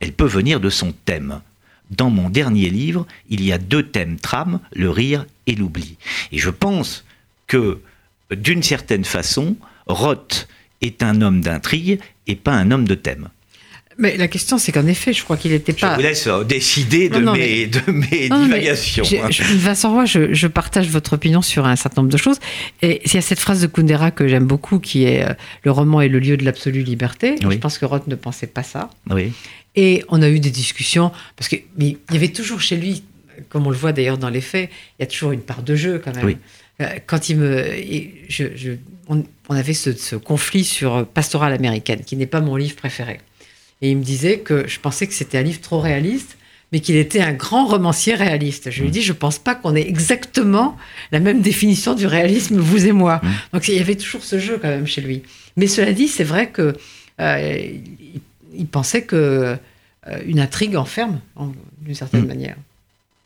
elle 0.00 0.12
peut 0.12 0.26
venir 0.26 0.60
de 0.60 0.70
son 0.70 0.92
thème. 1.04 1.40
Dans 1.90 2.10
mon 2.10 2.30
dernier 2.30 2.70
livre, 2.70 3.06
il 3.28 3.44
y 3.44 3.52
a 3.52 3.58
deux 3.58 3.82
thèmes 3.82 4.18
trames, 4.18 4.60
le 4.74 4.90
rire 4.90 5.26
et 5.46 5.54
l'oubli. 5.54 5.96
Et 6.32 6.38
je 6.38 6.50
pense 6.50 7.04
que, 7.46 7.80
d'une 8.30 8.62
certaine 8.62 9.04
façon, 9.04 9.56
Roth 9.86 10.48
est 10.80 11.02
un 11.02 11.20
homme 11.20 11.42
d'intrigue 11.42 12.00
et 12.26 12.34
pas 12.34 12.54
un 12.54 12.70
homme 12.70 12.88
de 12.88 12.94
thème. 12.94 13.28
Mais 13.98 14.16
la 14.18 14.28
question, 14.28 14.58
c'est 14.58 14.72
qu'en 14.72 14.86
effet, 14.86 15.12
je 15.14 15.24
crois 15.24 15.36
qu'il 15.38 15.52
n'était 15.52 15.72
pas. 15.72 15.92
Je 15.92 15.96
vous 15.96 16.02
laisse 16.02 16.26
euh, 16.26 16.44
décider 16.44 17.08
de, 17.08 17.14
Non, 17.18 17.26
non, 17.26 17.32
mes, 17.32 17.66
de 17.66 17.80
mes 17.90 18.28
Non, 18.28 18.40
mais 18.46 18.58
divagations. 18.60 19.04
hein. 19.22 19.30
je- 19.30 19.42
Vincent 19.42 19.90
Roy, 19.92 20.04
je, 20.04 20.34
je 20.34 20.46
partage 20.46 20.88
votre 20.88 21.14
opinion 21.14 21.40
sur 21.40 21.64
un 21.66 21.76
certain 21.76 22.02
nombre 22.02 22.12
de 22.12 22.18
choses. 22.18 22.38
Et 22.82 23.00
il 23.06 23.14
y 23.14 23.16
a 23.16 23.22
cette 23.22 23.40
phrase 23.40 23.60
de 23.62 23.66
Kundera 23.66 24.10
que 24.10 24.28
j'aime 24.28 24.44
beaucoup, 24.46 24.80
qui 24.80 25.04
est 25.04 25.22
euh, 25.24 25.32
Le 25.64 25.70
roman 25.70 26.02
est 26.02 26.08
le 26.08 26.18
lieu 26.18 26.36
de 26.36 26.44
l'absolue 26.44 26.82
liberté. 26.82 27.36
Oui. 27.44 27.54
Je 27.54 27.58
pense 27.58 27.78
que 27.78 27.86
Roth 27.86 28.06
ne 28.06 28.16
pensait 28.16 28.46
pas 28.46 28.62
ça. 28.62 28.90
Oui. 29.10 29.32
Et 29.76 30.04
on 30.08 30.20
a 30.20 30.28
eu 30.28 30.40
des 30.40 30.50
discussions, 30.50 31.10
parce 31.36 31.48
qu'il 31.48 31.62
il 31.78 31.96
y 32.12 32.16
avait 32.16 32.28
toujours 32.28 32.60
chez 32.60 32.76
lui, 32.76 33.02
comme 33.48 33.66
on 33.66 33.70
le 33.70 33.76
voit 33.76 33.92
d'ailleurs 33.92 34.18
dans 34.18 34.30
les 34.30 34.40
faits, 34.42 34.70
il 34.98 35.02
y 35.02 35.04
a 35.04 35.06
toujours 35.06 35.32
une 35.32 35.40
part 35.40 35.62
de 35.62 35.74
jeu 35.74 36.00
quand 36.04 36.14
même. 36.14 36.24
Oui. 36.26 36.36
Euh, 36.82 36.86
Quand 37.06 37.30
il 37.30 37.36
me. 37.38 37.64
je- 38.28 38.44
on 39.08 39.54
avait 39.54 39.72
ce, 39.74 39.92
ce 39.94 40.16
conflit 40.16 40.64
sur 40.64 41.06
Pastoral 41.06 41.52
américaine, 41.52 42.00
qui 42.04 42.16
n'est 42.16 42.26
pas 42.26 42.40
mon 42.42 42.56
livre 42.56 42.76
préféré. 42.76 43.20
Et 43.82 43.90
il 43.90 43.96
me 43.98 44.02
disait 44.04 44.38
que 44.40 44.66
je 44.66 44.80
pensais 44.80 45.06
que 45.06 45.12
c'était 45.14 45.38
un 45.38 45.42
livre 45.42 45.60
trop 45.60 45.80
réaliste, 45.80 46.36
mais 46.72 46.80
qu'il 46.80 46.96
était 46.96 47.20
un 47.20 47.32
grand 47.32 47.66
romancier 47.66 48.14
réaliste. 48.14 48.70
Je 48.70 48.80
lui 48.80 48.88
ai 48.88 48.90
dit, 48.90 49.02
je 49.02 49.12
pense 49.12 49.38
pas 49.38 49.54
qu'on 49.54 49.74
ait 49.76 49.86
exactement 49.86 50.76
la 51.12 51.20
même 51.20 51.40
définition 51.42 51.94
du 51.94 52.06
réalisme, 52.06 52.58
vous 52.58 52.86
et 52.86 52.92
moi. 52.92 53.20
Mm. 53.22 53.28
Donc 53.52 53.68
il 53.68 53.74
y 53.76 53.78
avait 53.78 53.94
toujours 53.96 54.24
ce 54.24 54.38
jeu 54.38 54.58
quand 54.60 54.68
même 54.68 54.86
chez 54.86 55.00
lui. 55.02 55.22
Mais 55.56 55.66
cela 55.66 55.92
dit, 55.92 56.08
c'est 56.08 56.24
vrai 56.24 56.50
que 56.50 56.74
euh, 57.20 57.58
il, 58.14 58.20
il 58.54 58.66
pensait 58.66 59.02
que 59.04 59.56
euh, 60.08 60.18
une 60.26 60.40
intrigue 60.40 60.76
enferme, 60.76 61.20
en- 61.36 61.52
d'une 61.80 61.94
certaine 61.94 62.24
Mm. 62.24 62.28
manière. 62.28 62.56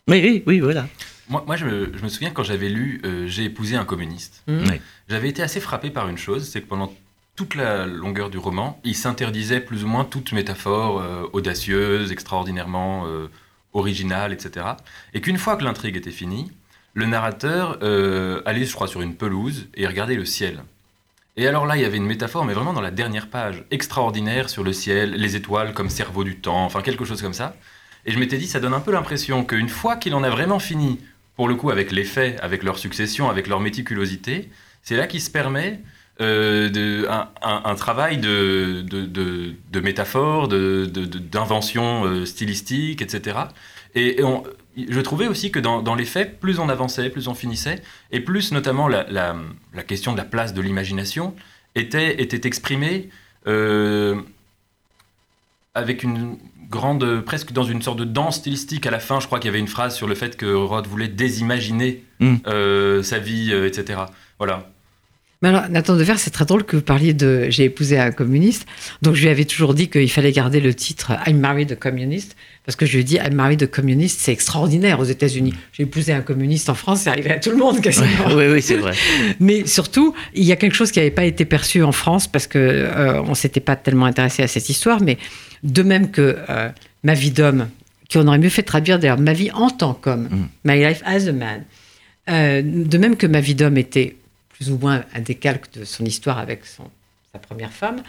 Oui, 0.08 0.20
oui, 0.22 0.42
oui, 0.46 0.60
voilà. 0.60 0.86
Moi, 1.28 1.44
moi, 1.46 1.56
je, 1.56 1.64
me, 1.64 1.92
je 1.96 2.02
me 2.02 2.08
souviens 2.08 2.30
quand 2.30 2.42
j'avais 2.42 2.68
lu 2.68 3.00
euh, 3.04 3.28
J'ai 3.28 3.44
épousé 3.44 3.76
un 3.76 3.84
communiste. 3.84 4.42
Mm. 4.48 4.58
Oui. 4.68 4.80
J'avais 5.08 5.28
été 5.28 5.42
assez 5.42 5.60
frappé 5.60 5.90
par 5.90 6.08
une 6.08 6.18
chose, 6.18 6.48
c'est 6.52 6.60
que 6.60 6.66
pendant 6.66 6.92
toute 7.40 7.54
la 7.54 7.86
longueur 7.86 8.28
du 8.28 8.36
roman, 8.36 8.78
il 8.84 8.94
s'interdisait 8.94 9.60
plus 9.60 9.82
ou 9.82 9.86
moins 9.86 10.04
toute 10.04 10.32
métaphore 10.32 11.00
euh, 11.00 11.22
audacieuse, 11.32 12.12
extraordinairement 12.12 13.06
euh, 13.06 13.30
originale, 13.72 14.34
etc. 14.34 14.66
Et 15.14 15.22
qu'une 15.22 15.38
fois 15.38 15.56
que 15.56 15.64
l'intrigue 15.64 15.96
était 15.96 16.10
finie, 16.10 16.52
le 16.92 17.06
narrateur 17.06 17.78
euh, 17.80 18.42
allait, 18.44 18.66
je 18.66 18.74
crois, 18.74 18.88
sur 18.88 19.00
une 19.00 19.14
pelouse 19.14 19.68
et 19.74 19.86
regardait 19.86 20.16
le 20.16 20.26
ciel. 20.26 20.62
Et 21.38 21.46
alors 21.46 21.64
là, 21.64 21.78
il 21.78 21.82
y 21.82 21.86
avait 21.86 21.96
une 21.96 22.04
métaphore, 22.04 22.44
mais 22.44 22.52
vraiment 22.52 22.74
dans 22.74 22.82
la 22.82 22.90
dernière 22.90 23.30
page, 23.30 23.64
extraordinaire 23.70 24.50
sur 24.50 24.62
le 24.62 24.74
ciel, 24.74 25.12
les 25.12 25.34
étoiles 25.34 25.72
comme 25.72 25.88
cerveau 25.88 26.24
du 26.24 26.36
temps, 26.36 26.66
enfin 26.66 26.82
quelque 26.82 27.06
chose 27.06 27.22
comme 27.22 27.32
ça. 27.32 27.56
Et 28.04 28.12
je 28.12 28.18
m'étais 28.18 28.36
dit, 28.36 28.48
ça 28.48 28.60
donne 28.60 28.74
un 28.74 28.80
peu 28.80 28.92
l'impression 28.92 29.46
qu'une 29.46 29.70
fois 29.70 29.96
qu'il 29.96 30.14
en 30.14 30.22
a 30.22 30.28
vraiment 30.28 30.58
fini, 30.58 31.00
pour 31.36 31.48
le 31.48 31.54
coup, 31.54 31.70
avec 31.70 31.90
les 31.90 32.04
faits, 32.04 32.38
avec 32.42 32.62
leur 32.62 32.78
succession, 32.78 33.30
avec 33.30 33.46
leur 33.46 33.60
méticulosité, 33.60 34.50
c'est 34.82 34.96
là 34.96 35.06
qu'il 35.06 35.22
se 35.22 35.30
permet 35.30 35.80
euh, 36.20 36.68
de, 36.68 37.06
un, 37.08 37.28
un- 37.42 37.62
un 37.64 37.74
travail 37.74 38.18
de, 38.18 38.82
de, 38.82 39.06
de, 39.06 39.54
de 39.72 39.80
métaphore, 39.80 40.48
d'invention 40.48 42.04
euh, 42.04 42.24
stylistique, 42.26 43.02
etc. 43.02 43.38
Et, 43.94 44.20
et 44.20 44.24
on- 44.24 44.42
je 44.76 45.00
trouvais 45.00 45.26
aussi 45.28 45.50
que 45.50 45.58
dans, 45.58 45.82
dans 45.82 45.94
les 45.94 46.04
faits, 46.04 46.38
plus 46.40 46.58
on 46.58 46.68
avançait, 46.68 47.10
plus 47.10 47.26
on 47.28 47.34
finissait, 47.34 47.82
et 48.12 48.20
plus 48.20 48.52
notamment 48.52 48.86
la, 48.88 49.04
la- 49.10 49.36
la 49.74 49.82
question 49.82 50.12
de 50.12 50.16
la 50.18 50.24
place 50.24 50.54
de 50.54 50.60
l'imagination 50.60 51.34
était, 51.74 52.20
était 52.22 52.46
exprimée 52.46 53.08
euh, 53.46 54.16
avec 55.74 56.02
une 56.02 56.36
grande, 56.68 57.20
presque 57.22 57.52
dans 57.52 57.64
une 57.64 57.82
sorte 57.82 57.98
de 57.98 58.04
danse 58.04 58.36
stylistique 58.36 58.86
à 58.86 58.90
la 58.90 59.00
fin. 59.00 59.18
Je 59.20 59.26
crois 59.26 59.38
qu'il 59.40 59.48
y 59.48 59.50
avait 59.50 59.58
une 59.58 59.68
phrase 59.68 59.96
sur 59.96 60.06
le 60.06 60.14
fait 60.14 60.36
que 60.36 60.46
Roth 60.46 60.86
voulait 60.86 61.08
désimaginer 61.08 62.04
Mm. 62.20 63.02
sa 63.02 63.18
vie, 63.18 63.50
etc. 63.52 64.00
Voilà. 64.38 64.68
Mais 65.42 65.48
alors, 65.48 65.68
Nathan 65.70 65.96
Dever, 65.96 66.14
c'est 66.18 66.30
très 66.30 66.44
drôle 66.44 66.64
que 66.64 66.76
vous 66.76 66.82
parliez 66.82 67.14
de 67.14 67.46
J'ai 67.48 67.64
épousé 67.64 67.98
un 67.98 68.10
communiste. 68.10 68.66
Donc, 69.00 69.14
je 69.14 69.22
lui 69.22 69.28
avais 69.30 69.46
toujours 69.46 69.72
dit 69.72 69.88
qu'il 69.88 70.10
fallait 70.10 70.32
garder 70.32 70.60
le 70.60 70.74
titre 70.74 71.12
I'm 71.26 71.38
married 71.38 71.72
a 71.72 71.76
communist. 71.76 72.36
Parce 72.66 72.76
que 72.76 72.84
je 72.84 72.92
lui 72.92 73.00
ai 73.00 73.04
dit 73.04 73.16
I'm 73.16 73.34
married 73.34 73.62
a 73.62 73.66
communist, 73.66 74.20
c'est 74.20 74.32
extraordinaire 74.32 75.00
aux 75.00 75.04
États-Unis. 75.04 75.54
J'ai 75.72 75.84
épousé 75.84 76.12
un 76.12 76.20
communiste 76.20 76.68
en 76.68 76.74
France, 76.74 77.02
c'est 77.02 77.10
arrivé 77.10 77.30
à 77.30 77.38
tout 77.38 77.50
le 77.50 77.56
monde 77.56 77.80
quasiment. 77.80 78.06
Oui, 78.34 78.44
oui, 78.52 78.62
c'est 78.62 78.76
vrai. 78.76 78.92
Mais 79.40 79.66
surtout, 79.66 80.14
il 80.34 80.44
y 80.44 80.52
a 80.52 80.56
quelque 80.56 80.76
chose 80.76 80.92
qui 80.92 80.98
n'avait 80.98 81.10
pas 81.10 81.24
été 81.24 81.46
perçu 81.46 81.82
en 81.82 81.92
France 81.92 82.28
parce 82.28 82.46
que 82.46 82.58
euh, 82.58 83.22
on 83.22 83.34
s'était 83.34 83.60
pas 83.60 83.76
tellement 83.76 84.04
intéressé 84.04 84.42
à 84.42 84.46
cette 84.46 84.68
histoire. 84.68 85.00
Mais 85.00 85.16
de 85.62 85.82
même 85.82 86.10
que 86.10 86.36
euh, 86.48 86.68
Ma 87.02 87.14
vie 87.14 87.30
d'homme, 87.30 87.68
qu'on 88.12 88.28
aurait 88.28 88.38
mieux 88.38 88.50
fait 88.50 88.62
traduire 88.62 88.98
d'ailleurs 88.98 89.18
Ma 89.18 89.32
vie 89.32 89.50
en 89.52 89.70
tant 89.70 89.94
qu'homme, 89.94 90.28
Mm. 90.30 90.48
My 90.64 90.84
life 90.84 91.02
as 91.06 91.26
a 91.26 91.32
man. 91.32 91.64
Euh, 92.28 92.62
de 92.62 92.98
même 92.98 93.16
que 93.16 93.26
Ma 93.26 93.40
vie 93.40 93.54
d'homme 93.54 93.78
était 93.78 94.16
plus 94.60 94.70
ou 94.70 94.76
moins 94.78 95.04
un 95.14 95.20
décalque 95.20 95.72
de 95.72 95.84
son 95.86 96.04
histoire 96.04 96.38
avec 96.38 96.60
sa 96.66 97.38
première 97.38 97.72
femme. 97.72 98.02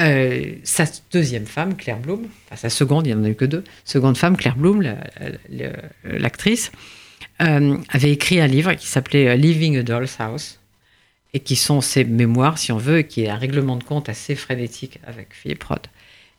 euh, 0.00 0.54
sa 0.64 0.84
deuxième 1.12 1.44
femme, 1.44 1.76
Claire 1.76 1.98
Bloom, 1.98 2.26
enfin 2.46 2.56
sa 2.56 2.70
seconde, 2.70 3.06
il 3.06 3.14
n'y 3.14 3.20
en 3.20 3.24
a 3.24 3.28
eu 3.28 3.34
que 3.34 3.44
deux, 3.44 3.64
seconde 3.84 4.16
femme, 4.16 4.34
Claire 4.34 4.56
Bloom, 4.56 4.80
la- 4.80 4.96
la- 5.50 5.72
l'actrice, 6.18 6.72
euh, 7.42 7.76
avait 7.90 8.10
écrit 8.10 8.40
un 8.40 8.46
livre 8.46 8.72
qui 8.74 8.86
s'appelait 8.86 9.28
euh, 9.28 9.34
Living 9.34 9.76
a 9.76 9.82
Doll's 9.82 10.16
House, 10.20 10.58
et 11.34 11.40
qui 11.40 11.54
sont 11.54 11.82
ses 11.82 12.04
mémoires, 12.04 12.56
si 12.56 12.72
on 12.72 12.78
veut, 12.78 13.00
et 13.00 13.04
qui 13.04 13.24
est 13.24 13.28
un 13.28 13.36
règlement 13.36 13.76
de 13.76 13.84
compte 13.84 14.08
assez 14.08 14.34
frénétique 14.36 15.00
avec 15.06 15.28
Philippe 15.32 15.64
Roth. 15.64 15.90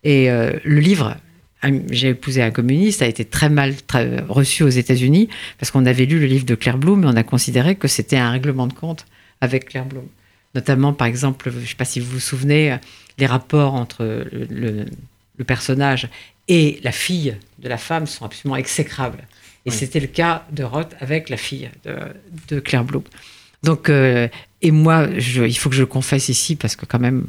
Et 0.04 0.28
le 0.30 0.80
livre, 0.80 1.15
J'ai 1.91 2.10
épousé 2.10 2.41
un 2.41 2.50
communiste, 2.50 3.04
a 3.04 3.06
été 3.06 3.24
très 3.24 3.50
mal 3.50 3.76
reçu 4.28 4.63
aux 4.63 4.69
États-Unis, 4.69 5.30
parce 5.60 5.69
qu'on 5.69 5.86
avait 5.86 6.06
lu 6.06 6.19
le 6.19 6.26
livre 6.26 6.45
de 6.45 6.56
Claire 6.56 6.80
Bloom, 6.80 7.04
et 7.04 7.08
on 7.08 7.15
a 7.15 7.24
considéré 7.24 7.76
que 7.76 7.88
c'était 7.88 8.17
un 8.17 8.32
règlement 8.32 8.65
de 8.65 8.74
compte 8.74 9.06
avec 9.41 9.65
Claire 9.69 9.86
Bloom. 9.86 10.06
Notamment, 10.56 10.93
par 10.93 11.08
exemple, 11.08 11.49
je 11.51 11.60
ne 11.60 11.65
sais 11.65 11.75
pas 11.75 11.86
si 11.86 11.99
vous 11.99 12.12
vous 12.12 12.19
souvenez, 12.19 12.77
les 13.17 13.25
rapports 13.25 13.73
entre 13.73 14.04
le, 14.32 14.45
le- 14.49 14.86
le 15.38 15.43
personnage 15.45 16.08
et 16.47 16.80
la 16.84 16.91
fille 16.91 17.36
de 17.60 17.67
la 17.69 17.77
femme 17.77 18.06
sont 18.06 18.25
absolument 18.25 18.58
exécrables. 18.58 19.19
Et 19.65 19.69
Oui. 19.71 19.75
c'était 19.75 19.99
le 19.99 20.08
cas 20.08 20.45
de 20.51 20.63
Roth 20.63 20.93
avec 20.99 21.30
la 21.30 21.38
fille 21.38 21.69
de, 21.86 21.95
de 22.49 22.60
Claire 22.60 22.84
Bloom. 22.84 23.04
Donc, 23.63 23.89
euh, 23.89 24.27
et 24.62 24.71
moi, 24.71 25.08
je- 25.17 25.43
il 25.43 25.54
faut 25.58 25.69
que 25.69 25.75
je 25.75 25.82
le 25.82 25.88
confesse 25.88 26.30
ici, 26.30 26.56
parce 26.56 26.75
que 26.75 26.86
quand 26.86 26.99
même, 26.99 27.27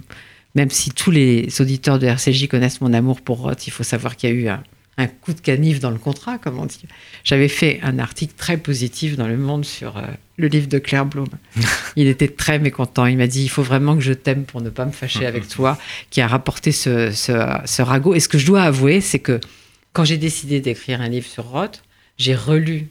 même 0.55 0.71
si 0.71 0.91
tous 0.91 1.11
les 1.11 1.49
auditeurs 1.61 1.99
de 1.99 2.07
RCJ 2.07 2.49
connaissent 2.49 2.81
mon 2.81 2.93
amour 2.93 3.21
pour 3.21 3.39
Roth, 3.39 3.67
il 3.67 3.71
faut 3.71 3.83
savoir 3.85 4.17
qu'il 4.17 4.31
y 4.31 4.33
a 4.33 4.37
eu 4.37 4.49
un, 4.49 4.63
un 4.99 5.07
coup 5.07 5.33
de 5.33 5.41
canif 5.41 5.81
dans 5.81 5.91
le 5.91 5.99
contrat, 5.99 6.39
comme 6.39 6.59
on 6.59 6.67
dit. 6.67 6.83
J'avais 7.25 7.49
fait 7.49 7.81
un 7.83 7.99
article 7.99 8.35
très 8.37 8.59
positif 8.59 9.17
dans 9.17 9.27
Le 9.27 9.39
Monde 9.39 9.65
sur 9.65 9.97
euh, 9.97 10.03
le 10.37 10.49
livre 10.49 10.69
de 10.69 10.79
Claire 10.79 11.07
Bloom. 11.07 11.29
Il 11.97 12.07
était 12.09 12.29
très 12.29 12.59
mécontent. 12.59 13.07
Il 13.07 13.17
m'a 13.17 13.27
dit, 13.27 13.45
il 13.45 13.49
faut 13.49 13.63
vraiment 13.63 13.95
que 13.95 14.03
je 14.03 14.13
t'aime 14.13 14.45
pour 14.45 14.61
ne 14.61 14.71
pas 14.71 14.85
me 14.85 14.93
fâcher 14.93 15.25
avec 15.25 15.49
toi, 15.49 15.79
qui 16.11 16.21
a 16.21 16.27
rapporté 16.27 16.73
ce, 16.73 17.11
ce, 17.11 17.33
ce 17.65 17.83
ragot. 17.83 18.15
Et 18.15 18.21
ce 18.21 18.29
que 18.29 18.39
je 18.39 18.47
dois 18.47 18.63
avouer, 18.63 19.01
c'est 19.01 19.19
que 19.19 19.41
quand 19.93 20.05
j'ai 20.05 20.19
décidé 20.19 20.61
d'écrire 20.61 21.01
un 21.01 21.09
livre 21.09 21.27
sur 21.27 21.45
Roth, 21.45 21.83
j'ai 22.19 22.35
relu 22.35 22.89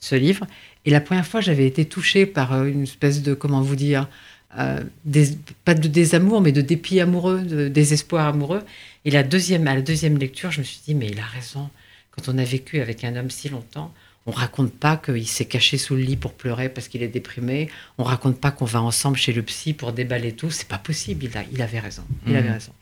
ce 0.00 0.14
livre. 0.14 0.46
Et 0.84 0.90
la 0.90 1.00
première 1.00 1.26
fois, 1.26 1.40
j'avais 1.40 1.66
été 1.66 1.84
touchée 1.84 2.26
par 2.26 2.52
euh, 2.52 2.64
une 2.66 2.84
espèce 2.84 3.22
de, 3.22 3.34
comment 3.34 3.60
vous 3.60 3.76
dire, 3.76 4.08
euh, 4.58 4.82
des- 5.04 5.36
pas 5.64 5.74
de 5.74 5.88
désamour, 5.88 6.40
mais 6.40 6.52
de 6.52 6.60
dépit 6.62 7.00
amoureux, 7.00 7.42
de 7.42 7.68
désespoir 7.68 8.26
amoureux. 8.28 8.62
Et 9.04 9.10
la 9.10 9.22
deuxième, 9.22 9.66
à 9.68 9.74
la 9.74 9.82
deuxième 9.82 10.16
lecture, 10.18 10.50
je 10.50 10.60
me 10.60 10.64
suis 10.64 10.80
dit, 10.86 10.94
mais 10.94 11.08
il 11.08 11.18
a 11.18 11.24
raison. 11.24 11.68
Quand 12.12 12.32
on 12.32 12.38
a 12.38 12.44
vécu 12.44 12.80
avec 12.80 13.04
un 13.04 13.14
homme 13.16 13.30
si 13.30 13.48
longtemps, 13.48 13.92
on 14.26 14.30
raconte 14.30 14.72
pas 14.72 14.96
qu'il 14.96 15.26
s'est 15.26 15.44
caché 15.46 15.78
sous 15.78 15.94
le 15.94 16.02
lit 16.02 16.16
pour 16.16 16.32
pleurer 16.34 16.68
parce 16.68 16.88
qu'il 16.88 17.02
est 17.02 17.08
déprimé. 17.08 17.68
On 17.98 18.02
raconte 18.04 18.38
pas 18.40 18.50
qu'on 18.50 18.64
va 18.66 18.82
ensemble 18.82 19.16
chez 19.16 19.32
le 19.32 19.42
psy 19.42 19.72
pour 19.72 19.92
déballer 19.92 20.32
tout. 20.32 20.50
C'est 20.50 20.68
pas 20.68 20.78
possible. 20.78 21.24
Il, 21.24 21.36
a- 21.38 21.44
il 21.52 21.62
avait 21.62 21.78
raison. 21.80 22.02
Il 22.26 22.32
Mhm. 22.32 22.38
avait 22.38 22.50
raison. 22.52 22.72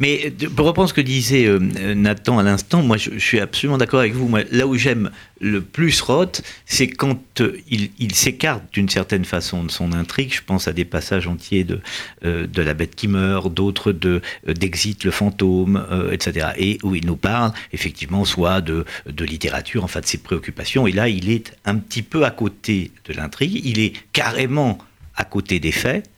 Mais 0.00 0.30
de- 0.30 0.48
pour 0.48 0.66
reprendre 0.66 0.88
ce 0.88 0.94
que 0.94 1.00
disait 1.00 1.46
euh, 1.46 1.58
Nathan 1.94 2.38
à 2.38 2.42
l'instant, 2.42 2.82
moi 2.82 2.96
je, 2.96 3.18
suis 3.18 3.40
absolument 3.40 3.78
d'accord 3.78 4.00
avec 4.00 4.14
vous. 4.14 4.30
Là 4.50 4.66
où 4.66 4.76
j'aime 4.76 5.10
le 5.40 5.60
plus 5.60 6.00
Roth, 6.00 6.42
c'est 6.66 6.88
quand 6.88 7.40
euh, 7.40 7.58
il, 7.68 8.14
s'écarte 8.14 8.62
d'une 8.72 8.88
certaine 8.88 9.24
façon 9.24 9.64
de 9.64 9.70
son 9.70 9.92
intrigue. 9.92 10.32
Je 10.34 10.42
pense 10.44 10.68
à 10.68 10.72
des 10.72 10.84
passages 10.84 11.26
entiers 11.26 11.64
de, 11.64 11.80
euh, 12.24 12.46
de 12.46 12.62
La 12.62 12.74
bête 12.74 12.94
qui 12.94 13.08
meurt, 13.08 13.52
d'autres 13.52 13.92
de 13.92 14.22
euh, 14.48 14.54
d'Exit 14.54 15.04
le 15.04 15.10
fantôme, 15.10 15.84
euh, 15.90 16.12
etc. 16.12 16.48
Et 16.58 16.78
où 16.82 16.94
il 16.94 17.06
nous 17.06 17.16
parle 17.16 17.52
effectivement 17.72 18.24
soit 18.24 18.60
de, 18.60 18.84
de 19.06 19.24
littérature, 19.24 19.84
enfin 19.84 20.00
de 20.00 20.06
ses 20.06 20.18
préoccupations. 20.18 20.86
Et 20.86 20.92
là, 20.92 21.08
il 21.08 21.30
est 21.30 21.56
un 21.64 21.76
petit 21.76 22.02
peu 22.02 22.24
à 22.24 22.30
côté 22.30 22.90
de 23.06 23.14
l'intrigue. 23.14 23.60
Il 23.64 23.80
est 23.80 23.92
carrément 24.12 24.78
à 25.16 25.24
côté 25.24 25.60
des 25.60 25.72
faits. 25.72 26.08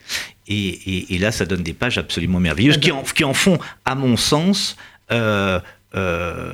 Et, 0.46 1.18
là, 1.18 1.32
ça 1.32 1.46
donne 1.46 1.62
des 1.62 1.72
pages 1.72 1.98
absolument 1.98 2.40
merveilleuses 2.40 2.78
qui 2.78 3.24
en, 3.24 3.34
font, 3.34 3.58
à 3.84 3.94
mon 3.94 4.16
sens, 4.16 4.76
euh, 5.10 5.58
euh, 5.94 6.52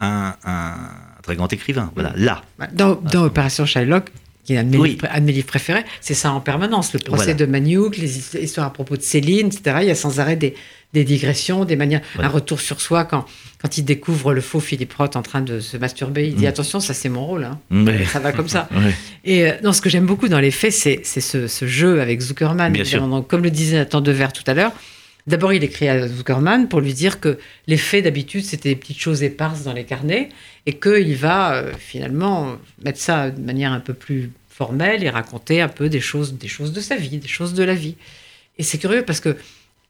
un, 0.00 0.34
un 0.44 0.74
très 1.22 1.36
grand 1.36 1.52
écrivain. 1.52 1.90
Voilà, 1.94 2.12
là. 2.16 2.42
Dans, 2.72 2.94
dans 2.94 3.24
Opération 3.24 3.66
Shylock, 3.66 4.10
qui 4.44 4.54
est 4.54 4.58
un 4.58 4.64
de 4.64 4.70
mes, 4.70 4.78
Oui. 4.78 4.90
livres, 4.90 5.06
un 5.12 5.20
de 5.20 5.24
mes 5.26 5.32
livres 5.32 5.46
préférés, 5.46 5.84
c'est 6.00 6.14
ça 6.14 6.32
en 6.32 6.40
permanence. 6.40 6.92
Le 6.92 6.98
procès 6.98 7.24
Voilà. 7.26 7.34
de 7.34 7.46
Manioc, 7.46 7.96
les 7.96 8.18
his- 8.18 8.38
histoires 8.42 8.66
à 8.66 8.72
propos 8.72 8.96
de 8.96 9.02
Céline, 9.02 9.46
etc. 9.48 9.76
Il 9.82 9.86
y 9.88 9.90
a 9.90 9.94
sans 9.94 10.18
arrêt 10.18 10.34
des, 10.36 10.54
des 10.92 11.04
digressions, 11.04 11.64
des 11.64 11.76
manières, 11.76 12.00
Voilà. 12.14 12.28
un 12.28 12.32
retour 12.32 12.60
sur 12.60 12.80
soi 12.80 13.04
quand, 13.04 13.24
quand 13.60 13.78
il 13.78 13.84
découvre 13.84 14.34
le 14.34 14.40
faux 14.40 14.58
Philippe 14.60 14.92
Roth 14.94 15.14
en 15.16 15.22
train 15.22 15.40
de 15.42 15.60
se 15.60 15.76
masturber. 15.76 16.26
Il 16.26 16.34
dit 16.34 16.44
Mm. 16.44 16.48
attention, 16.48 16.80
ça 16.80 16.92
c'est 16.92 17.08
mon 17.08 17.24
rôle. 17.24 17.44
hein. 17.44 17.58
Ça 18.12 18.18
va 18.18 18.32
comme 18.32 18.48
ça. 18.48 18.68
Et 19.24 19.46
euh, 19.48 19.52
non, 19.62 19.72
ce 19.72 19.80
que 19.80 19.88
j'aime 19.88 20.06
beaucoup 20.06 20.28
dans 20.28 20.40
les 20.40 20.50
faits, 20.50 20.72
c'est 20.72 21.02
ce, 21.04 21.46
ce 21.46 21.66
jeu 21.66 22.00
avec 22.00 22.20
Zuckerman. 22.20 22.72
Bien 22.72 22.84
sûr. 22.84 22.96
évidemment. 22.98 23.18
Donc, 23.18 23.28
comme 23.28 23.42
le 23.44 23.50
disait 23.50 23.76
Nathan 23.76 24.00
Devers 24.00 24.32
tout 24.32 24.44
à 24.48 24.54
l'heure, 24.54 24.72
d'abord 25.26 25.52
il 25.52 25.62
écrit 25.64 25.88
à 25.88 26.06
Zuckerman 26.08 26.68
pour 26.68 26.80
lui 26.80 26.94
dire 26.94 27.20
que 27.20 27.38
les 27.66 27.76
faits 27.76 28.04
d'habitude 28.04 28.44
c'était 28.44 28.70
des 28.70 28.76
petites 28.76 29.00
choses 29.00 29.22
éparses 29.22 29.64
dans 29.64 29.72
les 29.72 29.84
carnets 29.84 30.28
et 30.66 30.78
qu'il 30.78 31.14
va 31.16 31.54
euh, 31.54 31.72
finalement 31.78 32.56
mettre 32.84 32.98
ça 32.98 33.30
de 33.30 33.40
manière 33.40 33.72
un 33.72 33.80
peu 33.80 33.94
plus 33.94 34.30
formelle 34.48 35.02
et 35.02 35.10
raconter 35.10 35.60
un 35.60 35.68
peu 35.68 35.88
des 35.88 36.00
choses, 36.00 36.34
des 36.34 36.48
choses 36.48 36.72
de 36.72 36.80
sa 36.80 36.96
vie, 36.96 37.18
des 37.18 37.28
choses 37.28 37.54
de 37.54 37.64
la 37.64 37.74
vie. 37.74 37.96
Et 38.58 38.62
c'est 38.62 38.78
curieux 38.78 39.02
parce 39.02 39.20
que 39.20 39.36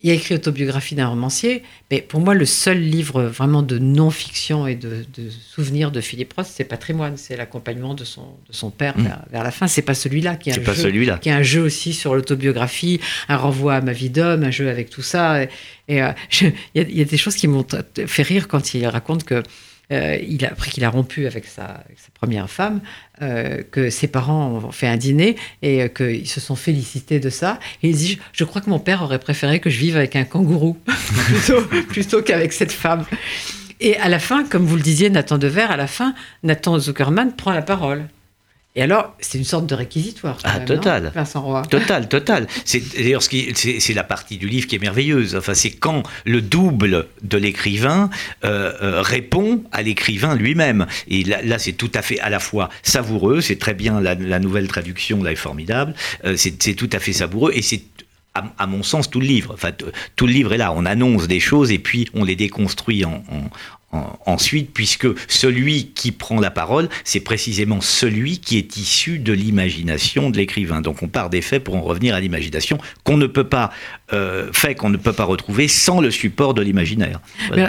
il 0.04 0.10
a 0.10 0.14
écrit 0.14 0.34
Autobiographie 0.34 0.94
d'un 0.94 1.06
romancier, 1.06 1.62
mais 1.90 2.00
pour 2.02 2.20
moi, 2.20 2.34
le 2.34 2.44
seul 2.44 2.80
livre 2.80 3.22
vraiment 3.22 3.62
de 3.62 3.78
non-fiction 3.78 4.66
et 4.66 4.74
de, 4.74 5.04
de 5.16 5.30
souvenirs 5.30 5.90
de 5.92 6.00
Philippe 6.00 6.32
Roth, 6.36 6.46
c'est 6.50 6.64
Patrimoine. 6.64 7.16
C'est 7.16 7.36
l'accompagnement 7.36 7.94
de 7.94 8.04
son, 8.04 8.22
de 8.48 8.52
son 8.52 8.70
père 8.70 8.98
Mm. 8.98 9.02
vers, 9.04 9.24
vers 9.30 9.44
la 9.44 9.50
fin. 9.50 9.68
C'est 9.68 9.82
pas 9.82 9.94
celui-là 9.94 10.36
qui 10.36 10.50
est 10.50 10.58
un 10.58 10.62
pas 10.62 10.74
jeu 10.74 10.82
celui-là. 10.82 11.18
qui 11.18 11.28
est 11.28 11.32
un 11.32 11.42
jeu 11.42 11.62
aussi 11.62 11.92
sur 11.92 12.14
l'autobiographie, 12.14 13.00
un 13.28 13.36
renvoi 13.36 13.74
à 13.74 13.80
ma 13.80 13.92
vie 13.92 14.10
d'homme, 14.10 14.42
un 14.42 14.50
jeu 14.50 14.68
avec 14.68 14.90
tout 14.90 15.02
ça. 15.02 15.44
Et, 15.44 16.02
euh, 16.02 16.12
il 16.40 16.52
y, 16.74 16.80
a- 16.80 16.88
il 16.88 16.98
y 16.98 17.00
a 17.02 17.04
des 17.04 17.16
choses 17.16 17.36
qui 17.36 17.46
m'ont 17.46 17.66
fait 18.06 18.22
rire 18.22 18.48
quand 18.48 18.74
il 18.74 18.86
raconte 18.86 19.24
que, 19.24 19.42
euh, 19.92 20.18
il 20.26 20.44
a, 20.44 20.48
après 20.48 20.70
qu'il 20.70 20.84
a 20.84 20.90
rompu 20.90 21.26
avec 21.26 21.44
sa, 21.44 21.84
première 22.14 22.48
femme, 22.48 22.80
euh, 23.20 23.62
que 23.70 23.90
ses 23.90 24.08
parents 24.08 24.48
ont 24.48 24.72
fait 24.72 24.86
un 24.86 24.96
dîner 24.96 25.36
et 25.60 25.82
euh, 25.82 25.88
qu'ils 25.88 26.28
se 26.28 26.40
sont 26.40 26.56
félicités 26.56 27.20
de 27.20 27.30
ça. 27.30 27.58
Et 27.82 27.90
il 27.90 27.96
dit 27.96 28.18
Je 28.32 28.44
crois 28.44 28.60
que 28.60 28.70
mon 28.70 28.78
père 28.78 29.02
aurait 29.02 29.18
préféré 29.18 29.60
que 29.60 29.70
je 29.70 29.78
vive 29.78 29.96
avec 29.96 30.16
un 30.16 30.24
kangourou 30.24 30.78
plutôt, 31.26 31.62
plutôt 31.88 32.22
qu'avec 32.22 32.52
cette 32.52 32.72
femme. 32.72 33.04
Et 33.80 33.96
à 33.96 34.08
la 34.08 34.18
fin, 34.18 34.44
comme 34.44 34.64
vous 34.64 34.76
le 34.76 34.82
disiez, 34.82 35.10
Nathan 35.10 35.38
Dever, 35.38 35.66
à 35.68 35.76
la 35.76 35.88
fin, 35.88 36.14
Nathan 36.42 36.78
Zuckerman 36.78 37.32
prend 37.32 37.52
la 37.52 37.62
parole. 37.62 38.04
Et 38.74 38.82
alors, 38.82 39.14
c'est 39.20 39.36
une 39.36 39.44
sorte 39.44 39.66
de 39.66 39.74
réquisitoire. 39.74 40.38
Ah, 40.44 40.56
même, 40.58 40.66
total. 40.66 41.12
Vincent 41.14 41.42
Roy? 41.42 41.60
Total, 41.70 42.08
total. 42.08 42.46
C'est 42.64 42.82
d'ailleurs 42.96 43.22
ce 43.22 43.28
qui, 43.28 43.52
c'est, 43.54 43.80
c'est 43.80 43.92
la 43.92 44.02
partie 44.02 44.38
du 44.38 44.48
livre 44.48 44.66
qui 44.66 44.76
est 44.76 44.78
merveilleuse. 44.78 45.36
Enfin, 45.36 45.52
c'est 45.52 45.72
quand 45.72 46.02
le 46.24 46.40
double 46.40 47.06
de 47.22 47.36
l'écrivain 47.36 48.08
euh, 48.44 48.72
euh, 48.82 49.02
répond 49.02 49.62
à 49.72 49.82
l'écrivain 49.82 50.34
lui-même. 50.34 50.86
Et 51.08 51.22
là, 51.24 51.42
là, 51.42 51.58
c'est 51.58 51.72
tout 51.74 51.90
à 51.94 52.00
fait 52.00 52.18
à 52.20 52.30
la 52.30 52.40
fois 52.40 52.70
savoureux. 52.82 53.42
C'est 53.42 53.58
très 53.58 53.74
bien 53.74 54.00
la, 54.00 54.14
la 54.14 54.38
nouvelle 54.38 54.68
traduction 54.68 55.22
là 55.22 55.32
est 55.32 55.36
formidable. 55.36 55.92
Euh, 56.24 56.36
c'est, 56.38 56.62
c'est 56.62 56.74
tout 56.74 56.88
à 56.94 56.98
fait 56.98 57.12
savoureux 57.12 57.52
et 57.54 57.60
c'est 57.60 57.82
à, 58.34 58.44
à 58.56 58.66
mon 58.66 58.82
sens 58.82 59.10
tout 59.10 59.20
le 59.20 59.26
livre. 59.26 59.50
Enfin, 59.52 59.72
tout 60.16 60.26
le 60.26 60.32
livre 60.32 60.54
est 60.54 60.58
là. 60.58 60.72
On 60.72 60.86
annonce 60.86 61.28
des 61.28 61.40
choses 61.40 61.70
et 61.72 61.78
puis 61.78 62.08
on 62.14 62.24
les 62.24 62.36
déconstruit 62.36 63.04
en- 63.04 63.22
ensuite, 63.92 64.72
puisque 64.72 65.06
celui 65.28 65.88
qui 65.88 66.12
prend 66.12 66.40
la 66.40 66.50
parole, 66.50 66.88
c'est 67.04 67.20
précisément 67.20 67.80
celui 67.80 68.38
qui 68.38 68.56
est 68.56 68.76
issu 68.76 69.18
de 69.18 69.32
l'imagination 69.32 70.30
de 70.30 70.36
l'écrivain. 70.38 70.80
Donc 70.80 71.02
on 71.02 71.08
part 71.08 71.30
des 71.30 71.42
faits 71.42 71.62
pour 71.62 71.76
en 71.76 71.82
revenir 71.82 72.14
à 72.14 72.20
l'imagination 72.20 72.78
qu'on 73.04 73.16
ne 73.16 73.26
peut 73.26 73.48
pas 73.48 73.70
euh, 74.12 74.50
fait 74.52 74.74
qu'on 74.74 74.88
ne 74.88 74.96
peut 74.96 75.12
pas 75.12 75.24
retrouver 75.24 75.68
sans 75.68 76.00
le 76.00 76.10
support 76.10 76.54
de 76.54 76.62
l'imaginaire. 76.62 77.20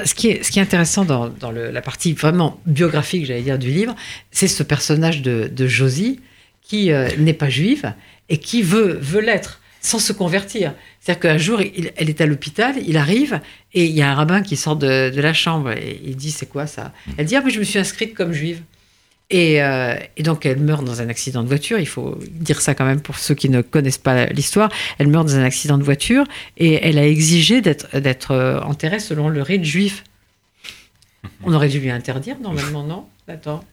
Ce, 0.06 0.14
qui 0.14 0.30
est, 0.30 0.44
ce 0.44 0.52
qui 0.52 0.60
est 0.60 0.62
intéressant 0.62 1.06
dans, 1.06 1.30
dans 1.30 1.52
la 1.52 1.82
partie 1.82 2.14
vraiment 2.14 2.60
biographique, 2.66 3.26
j'allais 3.26 3.42
dire, 3.42 3.60
du 3.60 3.72
livre, 3.72 3.96
c'est 4.32 4.48
ce 4.48 4.64
personnage 4.64 5.22
de, 5.22 5.50
de 5.52 5.68
Josie 5.68 6.20
qui 6.62 6.92
euh, 6.92 7.10
n'est 7.18 7.34
pas 7.34 7.50
juive 7.50 7.94
et 8.30 8.38
qui 8.38 8.62
veut, 8.62 8.98
veut 9.02 9.22
l'être 9.22 9.60
sans 9.82 10.00
se 10.00 10.14
convertir. 10.14 10.74
C'est-à-dire 11.04 11.20
qu'un 11.20 11.38
jour, 11.38 11.62
il- 11.62 11.91
elle 11.97 12.10
est 12.10 12.22
à 12.22 12.26
l'hôpital, 12.26 12.76
il 12.88 12.95
arrive 12.95 13.41
et 13.74 13.84
il 13.86 13.91
y 13.91 14.01
a 14.01 14.10
un 14.10 14.16
rabbin 14.16 14.41
qui 14.41 14.56
sort 14.56 14.78
de, 14.78 15.10
de 15.10 15.22
la 15.22 15.34
chambre 15.34 15.72
et 15.72 15.99
il 16.06 16.16
dit 16.16 16.32
C'est 16.32 16.45
quoi 16.45 16.66
ça? 16.66 16.93
Elle 17.18 17.26
dit 17.26 17.36
Ah, 17.36 17.41
mais 17.43 17.51
je 17.51 17.60
me 17.60 17.64
suis 17.66 17.78
inscrite 17.78 18.14
comme 18.14 18.32
juive. 18.32 18.62
Et, 19.30 19.62
euh, 19.64 19.95
et 20.16 20.22
donc, 20.24 20.45
elle 20.45 20.60
meurt 20.60 20.84
dans 20.86 21.01
un 21.01 21.10
accident 21.10 21.41
de 21.43 21.47
voiture. 21.47 21.80
Il 21.80 21.88
faut 21.88 22.18
dire 22.30 22.62
ça 22.62 22.76
quand 22.76 22.86
même 22.86 23.01
pour 23.01 23.18
ceux 23.18 23.34
qui 23.34 23.49
ne 23.49 23.62
connaissent 23.62 23.97
pas 23.97 24.28
l'histoire. 24.28 24.70
Elle 24.99 25.08
meurt 25.08 25.28
dans 25.28 25.36
un 25.36 25.43
accident 25.43 25.78
de 25.78 25.84
voiture 25.84 26.24
et 26.58 26.74
elle 26.88 26.97
a 26.99 27.06
exigé 27.08 27.60
d'être 27.62 27.97
d'être 27.99 28.32
euh, 28.32 28.62
enterrée 28.62 28.99
selon 28.99 29.28
le 29.30 29.41
rite 29.41 29.64
juif. 29.66 30.04
On 31.43 31.54
aurait 31.54 31.70
dû 31.70 31.80
lui 31.80 31.89
interdire 31.91 32.38
normalement, 32.39 32.84
non? 32.84 33.06
Attends. 33.28 33.64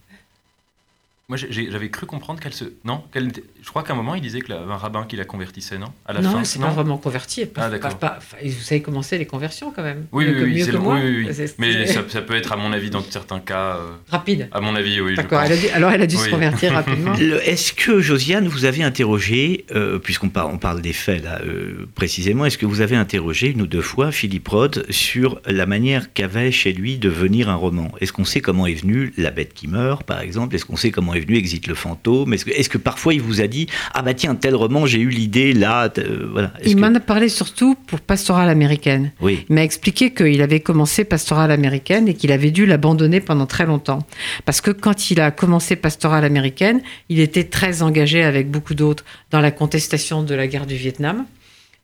Moi, 1.30 1.38
j'avais 1.38 1.90
cru 1.90 2.06
comprendre 2.06 2.40
qu'elle 2.40 2.52
se. 2.52 2.64
Non 2.84 3.04
qu'elle 3.12 3.28
était- 3.28 3.44
Je 3.62 3.68
crois 3.68 3.84
qu'à 3.84 3.92
un 3.92 3.96
moment, 3.96 4.16
il 4.16 4.20
disait 4.20 4.40
qu'il 4.40 4.52
y 4.52 4.58
avait 4.58 4.72
un 4.72 4.76
rabbin 4.76 5.04
qui 5.08 5.14
la 5.14 5.24
convertissait, 5.24 5.78
non? 5.78 5.86
À 6.04 6.12
la 6.12 6.20
Non, 6.22 6.42
s'est 6.44 6.58
pas 6.58 6.70
vraiment 6.70 6.98
peut- 7.46 7.60
Ah, 7.62 7.70
d'accord. 7.70 7.96
pas- 7.98 8.18
pas- 8.18 8.36
vous 8.44 8.50
savez 8.60 8.82
comment 8.82 9.00
c'est 9.02 9.16
les 9.16 9.26
conversions 9.26 9.70
quand 9.70 9.84
même 9.84 10.06
Oui, 10.10 10.24
oui, 10.26 10.34
que- 10.34 10.42
oui, 10.44 10.54
mieux 10.54 10.64
c'est 10.64 10.66
que 10.72 10.76
le- 10.76 10.82
moi 10.82 10.96
oui, 10.96 11.02
oui, 11.04 11.24
oui. 11.28 11.34
C'est- 11.34 11.56
Mais 11.60 11.72
c'est- 11.86 11.92
ça, 11.92 12.02
ça 12.08 12.22
peut 12.22 12.34
être, 12.34 12.50
à 12.50 12.56
mon 12.56 12.72
avis, 12.72 12.90
dans 12.90 13.02
certains 13.08 13.38
cas. 13.38 13.76
euh, 13.76 13.90
Rapide. 14.08 14.48
à 14.50 14.60
mon 14.60 14.74
avis, 14.74 15.00
oui. 15.00 15.14
D'accord. 15.14 15.40
Alors 15.74 15.92
elle 15.92 16.02
a 16.02 16.06
dû 16.08 16.16
se 16.16 16.28
convertir 16.28 16.72
rapidement. 16.72 17.14
Est-ce 17.14 17.72
que, 17.74 18.00
Josiane, 18.00 18.48
vous 18.48 18.64
avez 18.64 18.82
interrogé, 18.82 19.66
euh, 19.72 19.98
puisqu'on 20.00 20.30
par- 20.30 20.48
on 20.48 20.58
parle 20.58 20.80
des 20.82 20.92
faits 20.92 21.22
là 21.22 21.40
euh, 21.44 21.86
précisément, 21.94 22.44
est-ce 22.44 22.58
que 22.58 22.66
vous 22.66 22.80
avez 22.80 22.96
interrogé 22.96 23.50
une 23.50 23.62
ou 23.62 23.66
deux 23.68 23.82
fois 23.82 24.10
Philippe 24.10 24.48
Roth 24.48 24.90
sur 24.90 25.40
la 25.46 25.66
manière 25.66 26.12
qu'avait 26.12 26.50
chez 26.50 26.72
lui 26.72 26.98
de 26.98 27.08
venir 27.08 27.48
un 27.48 27.54
roman? 27.54 27.92
Est-ce 28.00 28.12
qu'on 28.12 28.24
sait 28.24 28.40
comment 28.40 28.66
est 28.66 28.74
venu 28.74 29.12
La 29.16 29.30
bête 29.30 29.54
qui 29.54 29.68
meurt, 29.68 30.02
par 30.02 30.20
exemple? 30.20 30.56
Est-ce 30.56 30.64
qu'on 30.64 30.76
sait 30.76 30.90
comment 30.90 31.14
est 31.14 31.19
venu 31.20 31.36
Exit 31.36 31.66
le 31.66 31.74
fantôme 31.74 32.34
Est-ce 32.34 32.68
que, 32.68 32.78
parfois 32.78 33.14
il 33.14 33.20
vous 33.22 33.40
a 33.40 33.46
dit 33.46 33.66
Ah 33.94 34.02
bah 34.02 34.14
tiens, 34.14 34.34
tel 34.34 34.54
roman, 34.54 34.86
j'ai 34.86 35.00
eu 35.00 35.08
l'idée 35.08 35.52
là 35.52 35.90
euh, 35.98 36.28
voilà. 36.32 36.52
Il 36.64 36.74
que- 36.74 36.80
m'en 36.80 36.94
a 36.94 37.00
parlé 37.00 37.28
surtout 37.28 37.74
pour 37.86 38.00
Pastorale 38.00 38.48
américaine. 38.48 39.12
Oui, 39.20 39.44
Il 39.48 39.54
m'a 39.54 39.62
expliqué 39.62 40.12
qu'il 40.12 40.40
avait 40.42 40.60
commencé 40.60 41.04
Pastorale 41.04 41.50
américaine 41.50 42.08
et 42.08 42.14
qu'il 42.14 42.32
avait 42.32 42.50
dû 42.50 42.66
l'abandonner 42.66 43.20
pendant 43.20 43.46
très 43.46 43.66
longtemps. 43.66 44.06
Parce 44.44 44.60
que 44.60 44.70
quand 44.70 45.10
il 45.10 45.20
a 45.20 45.30
commencé 45.30 45.76
Pastorale 45.76 46.24
américaine, 46.24 46.80
il 47.08 47.20
était 47.20 47.44
très 47.44 47.82
engagé 47.82 48.22
avec 48.22 48.50
beaucoup 48.50 48.74
d'autres 48.74 49.04
dans 49.30 49.40
la 49.40 49.50
contestation 49.50 50.22
de 50.22 50.34
la 50.34 50.46
guerre 50.46 50.66
du 50.66 50.76
Vietnam 50.76 51.24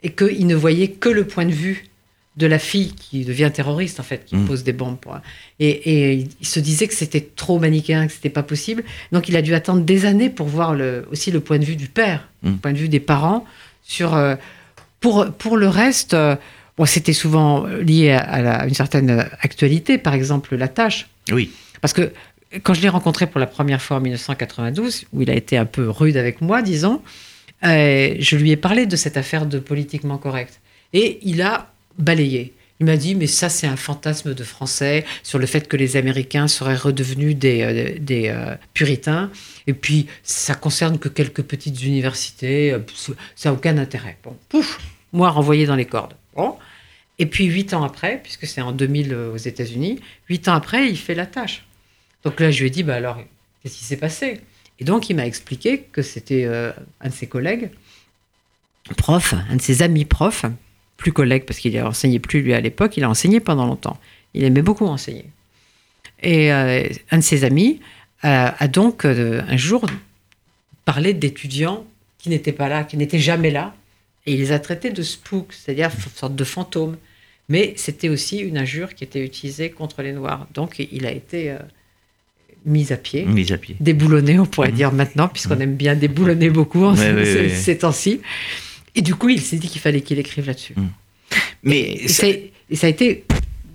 et 0.03 0.11
qu'il 0.11 0.47
ne 0.47 0.55
voyait 0.55 0.89
que 0.89 1.09
le 1.09 1.25
point 1.27 1.47
de 1.47 1.53
vue 1.53 1.85
de 2.37 2.47
la 2.47 2.59
fille 2.59 2.93
qui 2.93 3.25
devient 3.25 3.51
terroriste, 3.53 3.99
en 3.99 4.03
fait, 4.03 4.25
qui 4.27 4.37
Mm. 4.37 4.45
pose 4.47 4.63
des 4.63 4.73
bombes. 4.75 4.99
pour- 4.99 5.17
Et, 5.59 5.69
et 5.71 6.29
il 6.41 6.47
se 6.47 6.61
disait 6.61 6.87
que 6.87 6.95
c'était 6.95 7.27
trop 7.35 7.59
manichéen, 7.59 8.07
que 8.07 8.13
c'était 8.13 8.29
pas 8.31 8.43
possible. 8.43 8.85
Donc 9.13 9.29
il 9.29 9.37
a 9.37 9.43
dû 9.43 9.55
attendre 9.55 9.83
des 9.83 10.05
années 10.05 10.29
pour 10.29 10.47
voir 10.47 10.75
le, 10.75 11.07
aussi 11.11 11.31
le 11.31 11.41
point 11.41 11.59
de 11.59 11.65
vue 11.65 11.77
du 11.77 11.89
père, 11.89 12.29
Mm. 12.43 12.51
le 12.51 12.57
point 12.57 12.73
de 12.73 12.79
vue 12.79 12.89
des 12.91 13.01
parents. 13.01 13.45
Sur, 13.83 14.15
euh, 14.15 14.35
pour, 15.01 15.27
pour 15.33 15.57
le 15.57 15.69
reste, 15.69 16.13
euh, 16.15 16.37
bon, 16.77 16.85
c'était 16.85 17.13
souvent 17.15 17.65
lié 17.67 18.11
à, 18.13 18.19
à 18.19 18.43
la- 18.43 18.67
une 18.67 18.75
certaine 18.75 19.27
actualité, 19.41 19.97
par 19.97 20.13
exemple 20.15 20.57
la 20.57 20.69
tâche. 20.69 21.09
oui. 21.33 21.51
Parce 21.83 21.93
que 21.93 22.11
quand 22.63 22.75
je 22.75 22.81
l'ai 22.81 22.89
rencontré 22.89 23.27
pour 23.27 23.39
la 23.39 23.47
première 23.47 23.81
fois 23.83 23.99
en 23.99 24.01
1992, 24.01 25.05
où 25.13 25.23
il 25.23 25.31
a 25.31 25.35
été 25.35 25.57
un 25.57 25.67
peu 25.67 25.89
rude 25.91 26.17
avec 26.17 26.41
moi, 26.41 26.63
disons, 26.63 27.01
euh, 27.65 28.15
je 28.19 28.37
lui 28.37 28.51
ai 28.51 28.57
parlé 28.57 28.87
de 28.87 28.97
cette 28.97 29.17
affaire 29.17 29.47
de 29.47 29.59
politiquement 29.59 30.19
correct. 30.19 30.61
Et 30.93 31.19
il 31.23 31.43
a 31.43 31.71
balayé. 31.99 32.53
Il 32.79 32.85
m'a 32.87 32.99
dit, 32.99 33.15
mais 33.15 33.27
ça, 33.27 33.49
c'est 33.49 33.67
un 33.67 33.77
fantasme 33.77 34.35
de 34.35 34.45
Français 34.45 35.07
sur 35.23 35.39
le 35.39 35.47
fait 35.47 35.67
que 35.67 35.79
les 35.79 35.97
Américains 35.97 36.47
seraient 36.47 36.77
redevenus 36.77 37.35
des, 37.35 37.63
euh, 37.63 37.99
des 37.99 38.29
euh, 38.29 38.55
puritains. 38.75 39.31
Et 39.67 39.73
puis, 39.73 40.09
ça 40.23 40.55
concerne 40.55 40.99
que 40.99 41.09
quelques 41.09 41.43
petites 41.43 41.83
universités. 41.83 42.73
euh, 42.73 42.81
Ça 43.35 43.49
n'a 43.49 43.55
aucun 43.55 43.79
intérêt. 43.79 44.19
Bon, 44.23 44.37
pouf, 44.51 44.79
moi 45.15 45.31
renvoyé 45.31 45.65
dans 45.65 45.75
les 45.75 45.87
cordes. 45.87 46.15
Et 47.19 47.25
puis, 47.25 47.47
huit 47.47 47.73
ans 47.73 47.83
après, 47.83 48.21
puisque 48.23 48.47
c'est 48.47 48.61
en 48.61 48.73
2000 48.73 49.15
euh, 49.15 49.33
aux 49.33 49.39
États-Unis, 49.39 50.01
huit 50.29 50.47
ans 50.49 50.55
après, 50.55 50.87
il 50.91 50.99
fait 50.99 51.15
la 51.15 51.25
tâche. 51.25 51.65
Donc 52.25 52.41
là, 52.41 52.51
je 52.51 52.61
lui 52.61 52.67
ai 52.67 52.71
dit, 52.71 52.83
bah 52.83 52.97
alors, 52.97 53.17
qu'est-ce 53.63 53.79
qui 53.79 53.85
s'est 53.85 53.97
passé? 53.97 54.43
Et 54.81 54.85
donc, 54.85 55.09
il 55.09 55.17
m'a 55.17 55.27
expliqué 55.27 55.87
que 55.93 56.03
c'était 56.03 56.45
un 56.45 57.09
de 57.09 57.15
ses 57.15 57.27
collègues, 57.27 57.71
prof, 58.99 59.33
un 59.49 59.57
de 59.57 59.63
ses 59.63 59.81
amis 59.81 60.05
profs, 60.05 60.45
plus 60.97 61.13
collègue 61.13 61.45
parce 61.47 61.59
qu'il 61.59 61.79
enseignait 61.83 62.19
plus 62.19 62.41
lui 62.43 62.55
à 62.55 62.61
l'époque, 62.61 62.97
il 62.97 63.05
a 63.05 63.11
enseigné 63.11 63.41
pendant 63.41 63.67
longtemps. 63.67 63.99
Il 64.35 64.45
aimait 64.45 64.63
beaucoup 64.63 64.87
enseigner. 64.87 65.27
Et 66.23 66.53
euh, 66.53 66.89
un 67.11 67.19
de 67.19 67.23
ses 67.23 67.45
amis 67.45 67.81
a, 68.23 68.55
a 68.63 68.69
donc 68.69 69.05
euh, 69.05 69.43
un 69.49 69.57
jour 69.57 69.85
parlé 70.85 71.13
d'étudiants 71.15 71.85
qui 72.19 72.29
n'étaient 72.31 72.53
pas 72.53 72.69
là, 72.69 72.85
qui 72.85 72.97
n'étaient 72.97 73.19
jamais 73.19 73.51
là, 73.51 73.75
et 74.25 74.33
il 74.33 74.39
les 74.39 74.53
a 74.53 74.59
traités 74.59 74.91
de 74.91 75.03
spooks, 75.03 75.53
c'est-à-dire 75.53 75.91
une 75.95 76.13
sorte 76.15 76.35
de 76.35 76.45
fantômes. 76.45 76.97
Mais 77.49 77.75
c'était 77.77 78.09
aussi 78.09 78.39
une 78.39 78.59
injure 78.59 78.95
qui 78.95 79.05
était 79.05 79.25
utilisée 79.25 79.71
contre 79.71 80.03
les 80.03 80.13
Noirs. 80.13 80.49
Donc 80.55 80.79
il 80.79 81.07
a 81.07 81.13
été 81.13 81.51
euh, 81.53 81.59
mis 82.65 82.93
à 82.93 82.97
pied, 82.97 83.25
Mise 83.25 83.53
à 83.53 83.59
pied. 83.59 83.77
déboulonné, 83.79 84.39
on 84.41 84.47
pourrait 84.47 84.71
Mhm. 84.71 84.75
dire 84.75 84.93
maintenant, 84.93 85.29
puisqu'on 85.29 85.61
aime 85.61 85.77
bien 85.77 85.95
déboulonner 85.95 86.51
beaucoup 86.51 86.83
en 86.85 86.97
Ouais, 86.97 87.05
ces, 87.05 87.13
ouais, 87.13 87.25
ces- 87.25 87.41
ouais. 87.43 87.49
ces 87.51 87.79
temps-ci. 87.79 88.21
Et 88.97 89.03
du 89.03 89.15
coup, 89.15 89.29
il 89.29 89.41
s'est 89.41 89.57
dit 89.59 89.69
qu'il 89.69 89.81
fallait 89.81 90.01
qu'il 90.01 90.19
écrive 90.19 90.47
là-dessus. 90.47 90.75
Mais 91.63 91.81
Et 91.81 92.09
ça- 92.09 92.23
ça, 92.27 92.29
et 92.71 92.77
ça 92.77 92.87
a 92.87 92.91
été. 92.91 93.25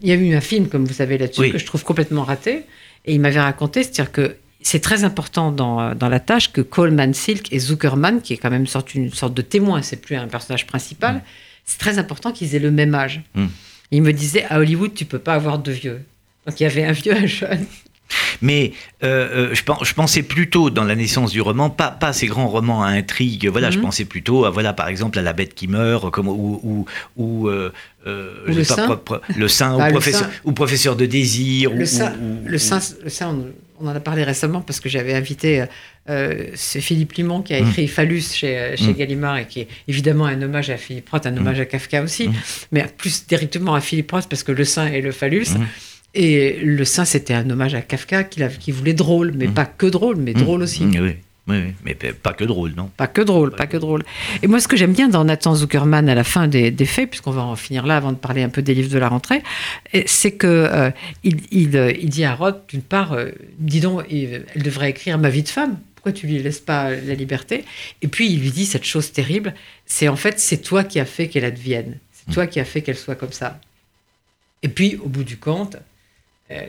Il 0.02 0.10
y 0.10 0.12
a 0.12 0.16
eu 0.16 0.34
un 0.34 0.42
film, 0.42 0.68
comme 0.68 0.86
vous 0.86 0.94
savez, 0.94 1.18
là-dessus, 1.18 1.42
Oui. 1.42 1.52
que 1.52 1.58
je 1.60 1.66
trouve 1.66 1.84
complètement 1.84 2.24
raté. 2.24 2.64
Et 3.06 3.14
il 3.14 3.20
m'avait 3.22 3.40
raconté, 3.40 3.84
c'est-à-dire 3.84 4.12
que 4.12 4.36
c'est 4.62 4.80
très 4.80 5.04
important 5.04 5.52
dans, 5.52 5.96
dans 5.96 6.10
la 6.10 6.20
tâche 6.20 6.52
que 6.52 6.62
Coleman 6.62 7.14
Silk 7.14 7.52
et 7.54 7.60
Zuckerman, 7.60 8.22
qui 8.22 8.34
est 8.34 8.38
quand 8.38 8.50
même 8.52 8.62
une 8.62 8.68
sorte, 8.68 8.94
une 8.96 9.12
sorte 9.12 9.34
de 9.34 9.42
témoin, 9.42 9.82
c'est 9.82 9.98
plus 10.02 10.16
un 10.16 10.28
personnage 10.28 10.68
principal, 10.68 11.16
Mm. 11.16 11.22
c'est 11.66 11.80
très 11.80 11.98
important 12.00 12.32
qu'ils 12.32 12.54
aient 12.56 12.60
le 12.60 12.72
même 12.72 12.94
âge. 12.96 13.22
Mm. 13.36 13.46
Il 13.92 14.02
me 14.04 14.14
disait, 14.14 14.46
à 14.50 14.60
Hollywood, 14.60 14.94
tu 14.94 15.06
peux 15.06 15.20
pas 15.20 15.34
avoir 15.34 15.58
de 15.60 15.72
vieux. 15.72 16.02
Donc 16.48 16.60
il 16.60 16.64
y 16.64 16.66
avait 16.66 16.84
un 16.84 16.92
vieux, 16.92 17.14
un 17.16 17.26
jeune. 17.28 17.66
Mais 18.42 18.74
euh, 19.04 19.50
euh, 19.52 19.56
je, 19.56 19.64
pen- 19.64 19.76
je 19.84 19.94
pensais 19.94 20.24
plutôt 20.24 20.70
dans 20.70 20.84
la 20.84 20.96
naissance 20.96 21.32
du 21.32 21.42
roman, 21.42 21.70
pas, 21.70 21.90
pas 21.92 22.14
ces 22.14 22.28
grands 22.28 22.48
romans 22.48 22.84
à 22.84 22.88
intrigue. 22.88 23.48
Voilà, 23.48 23.72
je 23.72 23.78
Mhm. 23.78 23.84
pensais 23.84 24.06
plutôt 24.06 24.46
à 24.46 24.50
voilà 24.50 24.74
par 24.74 24.88
exemple 24.88 25.18
à 25.20 25.22
la 25.22 25.34
bête 25.34 25.54
qui 25.56 25.68
meurt, 25.68 26.10
comme 26.12 26.28
ou 26.28 26.60
ou 26.64 26.86
ou, 27.18 27.48
euh, 27.48 27.72
euh, 28.08 28.34
le 28.48 28.64
pas, 28.64 28.76
pro- 28.88 28.98
pro- 28.98 29.18
le 29.38 29.48
sein, 29.48 29.78
Ah, 29.80 29.84
ou 29.84 29.86
le 29.88 29.92
professeur 29.92 30.30
ou 30.44 30.52
professeur 30.54 30.96
de 30.96 31.06
désir. 31.06 31.72
Le 31.72 31.84
ou- 31.84 32.58
sein, 32.58 33.36
on, 33.80 33.88
en 33.88 33.96
a 33.96 34.00
parlé 34.00 34.24
récemment 34.24 34.62
parce 34.62 34.80
que 34.80 34.90
j'avais 34.90 35.14
invité, 35.16 35.66
euh, 36.10 36.46
c'est 36.54 36.82
Philippe 36.82 37.14
Limon 37.14 37.42
qui 37.42 37.54
a 37.56 37.62
Mm. 37.62 37.68
écrit 37.70 37.88
Phallus 37.88 38.22
chez, 38.34 38.76
chez 38.78 38.92
Mm. 38.92 38.94
Gallimard 38.94 39.38
et 39.38 39.46
qui 39.48 39.62
est 39.62 39.68
évidemment 39.88 40.26
un 40.28 40.40
hommage 40.42 40.70
à 40.70 40.78
Philippe 40.78 41.10
Roth, 41.10 41.26
un 41.26 41.36
hommage 41.36 41.60
à 41.60 41.66
Kafka 41.66 42.04
aussi, 42.04 42.28
Mm. 42.28 42.34
mais 42.74 42.86
plus 42.96 43.26
directement 43.26 43.74
à 43.74 43.82
Philippe 43.82 44.12
Roth 44.12 44.28
parce 44.30 44.44
que 44.44 44.52
le 44.52 44.66
sein 44.66 44.86
et 44.88 45.02
le 45.02 45.12
phallus. 45.12 45.48
Et 46.14 46.60
le 46.62 46.84
sein, 46.86 47.06
c'était 47.06 47.34
un 47.34 47.50
hommage 47.50 47.74
à 47.74 47.82
Kafka 47.82 48.24
qu'il 48.26 48.48
qui 48.60 48.72
voulait 48.72 48.94
drôle, 48.94 49.32
mais 49.36 49.48
Mm. 49.48 49.54
pas 49.54 49.66
que 49.66 49.86
drôle, 49.86 50.18
mais 50.18 50.32
Mm. 50.34 50.42
drôle 50.42 50.62
aussi. 50.64 50.84
Mm, 50.84 50.92
oui, 51.00 51.16
oui, 51.48 51.58
oui, 51.66 51.74
mais 51.86 51.96
pas 51.96 52.34
que 52.34 52.44
drôle, 52.44 52.74
non. 52.76 52.92
Pas 52.98 53.08
que 53.08 53.22
drôle, 53.22 53.52
pas 53.56 53.66
que 53.66 53.78
drôle. 53.78 54.04
Et 54.44 54.48
moi, 54.48 54.60
ce 54.60 54.68
que 54.68 54.76
j'aime 54.76 54.92
bien 54.92 55.08
dans 55.08 55.24
Nathan 55.24 55.56
Zuckerman 55.56 56.10
à 56.10 56.16
la 56.16 56.26
fin 56.26 56.48
des, 56.50 56.70
des 56.70 56.86
faits, 56.86 57.10
puisqu'on 57.10 57.32
va 57.32 57.44
en 57.44 57.56
finir 57.56 57.86
là 57.86 57.96
avant 57.96 58.12
de 58.12 58.18
parler 58.18 58.44
un 58.44 58.50
peu 58.50 58.62
des 58.62 58.74
livres 58.74 58.92
de 58.92 58.98
la 59.00 59.08
rentrée, 59.08 59.42
c'est 60.06 60.32
que 60.32 60.48
euh, 60.48 60.92
il, 61.24 61.38
il, 61.52 61.78
euh, 61.78 61.94
il 61.98 62.10
dit 62.10 62.26
à 62.26 62.36
Roth, 62.36 62.62
d'une 62.70 62.82
part, 62.82 63.14
euh, 63.14 63.30
dis 63.60 63.80
donc, 63.80 64.04
il- 64.10 64.44
elle 64.54 64.64
devrait 64.64 64.90
écrire 64.90 65.18
Ma 65.18 65.30
vie 65.30 65.44
de 65.44 65.50
femme. 65.50 65.78
Pourquoi 65.96 66.12
tu 66.14 66.26
lui 66.28 66.40
laisses 66.40 66.60
pas 66.60 66.90
la 66.90 67.14
liberté? 67.14 67.64
Et 68.02 68.08
puis 68.08 68.28
il 68.32 68.40
lui 68.42 68.50
dit 68.52 68.66
cette 68.66 68.86
chose 68.86 69.12
terrible, 69.12 69.54
c'est 69.86 70.08
en 70.08 70.16
fait 70.16 70.40
c'est 70.40 70.58
toi 70.58 70.84
qui 70.84 71.00
as 71.00 71.06
fait 71.06 71.28
qu'elle 71.28 71.46
advienne, 71.46 72.00
c'est 72.12 72.34
toi 72.34 72.48
qui 72.48 72.60
as 72.60 72.66
fait 72.66 72.82
qu'elle 72.82 72.98
soit 72.98 73.14
comme 73.16 73.32
ça. 73.32 73.60
Et 74.64 74.68
puis 74.68 74.98
au 75.04 75.08
bout 75.10 75.24
du 75.24 75.38
compte, 75.38 75.78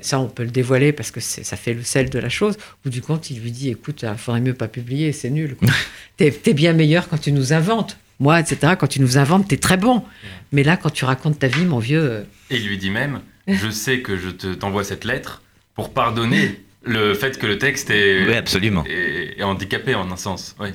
ça 0.00 0.18
on 0.20 0.28
peut 0.28 0.44
le 0.44 0.50
dévoiler 0.50 0.92
parce 0.92 1.10
que 1.10 1.20
ça 1.20 1.56
fait 1.56 1.74
le 1.74 1.82
sel 1.82 2.10
de 2.10 2.18
la 2.18 2.28
chose. 2.28 2.56
Bout 2.84 2.90
du 2.90 3.00
compte, 3.02 3.30
il 3.30 3.40
lui 3.40 3.50
dit 3.50 3.70
écoute, 3.70 4.04
il 4.08 4.18
faudrait 4.18 4.40
mieux 4.40 4.54
pas 4.54 4.68
publier, 4.68 5.12
c'est 5.12 5.30
nul. 5.30 5.56
T'es 6.16 6.32
es 6.46 6.52
bien 6.54 6.72
meilleur 6.72 7.08
quand 7.08 7.18
tu 7.18 7.32
nous 7.32 7.52
inventes. 7.52 7.96
Moi, 8.20 8.38
etc., 8.38 8.74
quand 8.78 8.86
tu 8.86 9.00
nous 9.00 9.18
inventes, 9.18 9.48
t'es 9.48 9.56
très 9.56 9.76
bon. 9.76 10.04
Mais 10.52 10.62
là, 10.62 10.76
quand 10.76 10.90
tu 10.90 11.04
racontes 11.04 11.38
ta 11.40 11.48
vie, 11.48 11.64
mon 11.64 11.78
vieux. 11.80 12.02
euh, 12.02 12.22
Et 12.50 12.56
il 12.58 12.68
lui 12.68 12.78
dit 12.78 12.90
même 12.90 13.20
Je 13.48 13.70
sais 13.70 14.00
que 14.00 14.16
je 14.16 14.28
te- 14.30 14.54
t'envoie 14.54 14.84
cette 14.84 15.04
lettre 15.04 15.42
pour 15.74 15.92
pardonner 15.92 16.60
le 16.84 17.14
fait 17.14 17.38
que 17.38 17.46
le 17.46 17.58
texte 17.58 17.90
est, 17.90 18.26
Oui, 18.28 18.34
absolument. 18.34 18.84
est- 18.86 19.38
est 19.38 19.42
handicapé 19.42 19.94
en 19.96 20.10
un 20.12 20.16
sens. 20.16 20.54
Oui. 20.60 20.68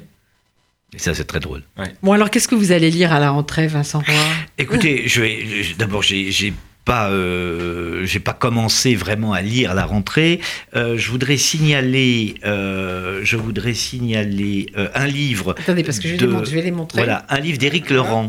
Et 0.94 1.00
ça, 1.00 1.14
c'est 1.14 1.26
très 1.26 1.40
drôle. 1.42 1.64
Bon, 2.02 2.14
alors, 2.14 2.30
qu'est-ce 2.30 2.48
que 2.48 2.56
vous 2.56 2.72
allez 2.72 2.90
lire 2.90 3.12
à 3.14 3.20
la 3.20 3.30
rentrée, 3.32 3.68
Vincent 3.68 4.00
Roy? 4.00 4.16
Écoutez, 4.58 5.08
je 5.08 5.22
vais 5.22 5.64
je- 5.64 5.76
d'abord 5.76 6.02
j'ai 6.02 6.54
pas 6.88 7.10
euh, 7.12 8.06
j'ai 8.06 8.20
pas 8.30 8.34
commencé 8.34 8.96
vraiment 8.96 9.34
à 9.34 9.42
lire 9.42 9.72
à 9.72 9.74
la 9.82 9.86
rentrée. 9.86 10.40
Euh, 10.76 10.98
je 10.98 11.08
voudrais 11.12 11.38
signaler 11.38 12.36
euh, 12.46 13.22
je 13.24 13.36
voudrais 13.36 13.74
signaler 13.76 14.68
un 14.96 15.08
livre 15.08 15.50
Attendez, 15.60 15.84
parce 15.84 16.00
que 16.00 16.08
je, 16.08 16.14
vais 16.14 16.18
de- 16.20 16.26
les 16.28 16.32
mon- 16.34 16.44
je 16.46 16.52
vais 16.58 16.62
les 16.70 16.72
montrer. 16.72 16.98
voilà 17.02 17.26
un 17.30 17.40
livre 17.40 17.58
d'Éric 17.60 17.90
Laurent. 17.90 18.28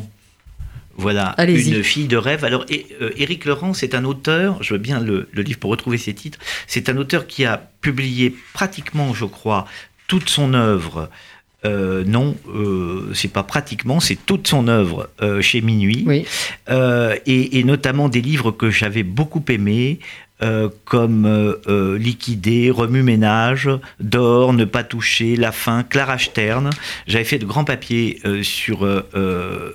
Voilà, 1.00 1.36
une 1.76 1.84
fille 1.84 2.08
de 2.08 2.16
rêve. 2.16 2.44
Alors, 2.44 2.66
Éric 3.16 3.44
Laurent, 3.44 3.72
c'est 3.72 3.94
un 3.94 4.04
auteur, 4.04 4.60
je 4.64 4.74
veux 4.74 4.80
bien 4.80 4.98
le, 4.98 5.28
le 5.32 5.42
livre 5.42 5.60
pour 5.60 5.70
retrouver 5.70 5.96
ses 5.96 6.12
titres, 6.12 6.40
c'est 6.66 6.88
un 6.88 6.96
auteur 6.96 7.28
qui 7.28 7.44
a 7.44 7.56
publié 7.80 8.34
pratiquement, 8.52 9.14
je 9.14 9.24
crois, 9.24 9.66
toute 10.08 10.28
son 10.28 10.54
œuvre. 10.54 11.08
Euh, 11.64 12.04
non, 12.06 12.36
euh, 12.54 13.10
c'est 13.14 13.32
pas 13.32 13.42
pratiquement, 13.42 13.98
c'est 13.98 14.14
toute 14.26 14.46
son 14.46 14.68
œuvre 14.68 15.08
euh, 15.22 15.40
chez 15.42 15.60
Minuit. 15.60 16.04
Oui. 16.06 16.24
Euh, 16.70 17.16
et, 17.26 17.58
et 17.58 17.64
notamment 17.64 18.08
des 18.08 18.20
livres 18.20 18.52
que 18.52 18.70
j'avais 18.70 19.02
beaucoup 19.02 19.42
aimés, 19.48 19.98
euh, 20.40 20.68
comme 20.84 21.26
euh, 21.26 21.54
euh, 21.66 21.98
Liquider, 21.98 22.70
Remue-ménage, 22.70 23.68
D'or, 23.98 24.52
Ne 24.52 24.64
pas 24.66 24.84
toucher, 24.84 25.34
La 25.34 25.50
faim, 25.50 25.82
Clara 25.82 26.16
Stern. 26.16 26.70
J'avais 27.08 27.24
fait 27.24 27.40
de 27.40 27.44
grands 27.44 27.64
papiers 27.64 28.20
euh, 28.24 28.44
sur 28.44 28.86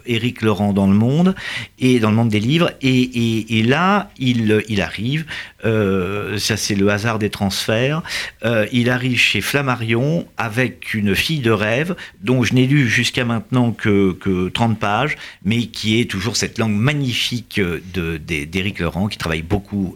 Éric 0.05 0.41
Laurent 0.41 0.71
dans 0.71 0.87
le 0.87 0.93
monde 0.93 1.35
et 1.79 1.99
dans 1.99 2.09
le 2.11 2.15
monde 2.15 2.29
des 2.29 2.39
livres. 2.39 2.71
Et, 2.81 2.89
et- 3.01 3.59
et 3.59 3.63
là, 3.63 4.09
il, 4.17 4.63
il 4.69 4.79
arrive, 4.81 5.25
euh, 5.65 6.37
ça 6.37 6.57
c'est 6.57 6.75
le 6.75 6.89
hasard 6.89 7.19
des 7.19 7.29
transferts, 7.29 8.01
euh, 8.45 8.65
il 8.71 8.89
arrive 8.89 9.17
chez 9.17 9.41
Flammarion 9.41 10.27
avec 10.37 10.93
une 10.93 11.15
fille 11.15 11.39
de 11.39 11.51
rêve 11.51 11.95
dont 12.21 12.43
je 12.43 12.53
n'ai 12.53 12.67
lu 12.67 12.87
jusqu'à 12.89 13.25
maintenant 13.25 13.71
que, 13.71 14.13
que 14.13 14.49
30 14.49 14.79
pages, 14.79 15.15
mais 15.43 15.65
qui 15.67 15.99
est 15.99 16.05
toujours 16.09 16.35
cette 16.35 16.57
langue 16.57 16.75
magnifique 16.75 17.61
des- 17.93 18.45
d'Éric 18.45 18.79
Laurent, 18.79 19.07
qui 19.07 19.17
travaille 19.17 19.41
beaucoup, 19.41 19.95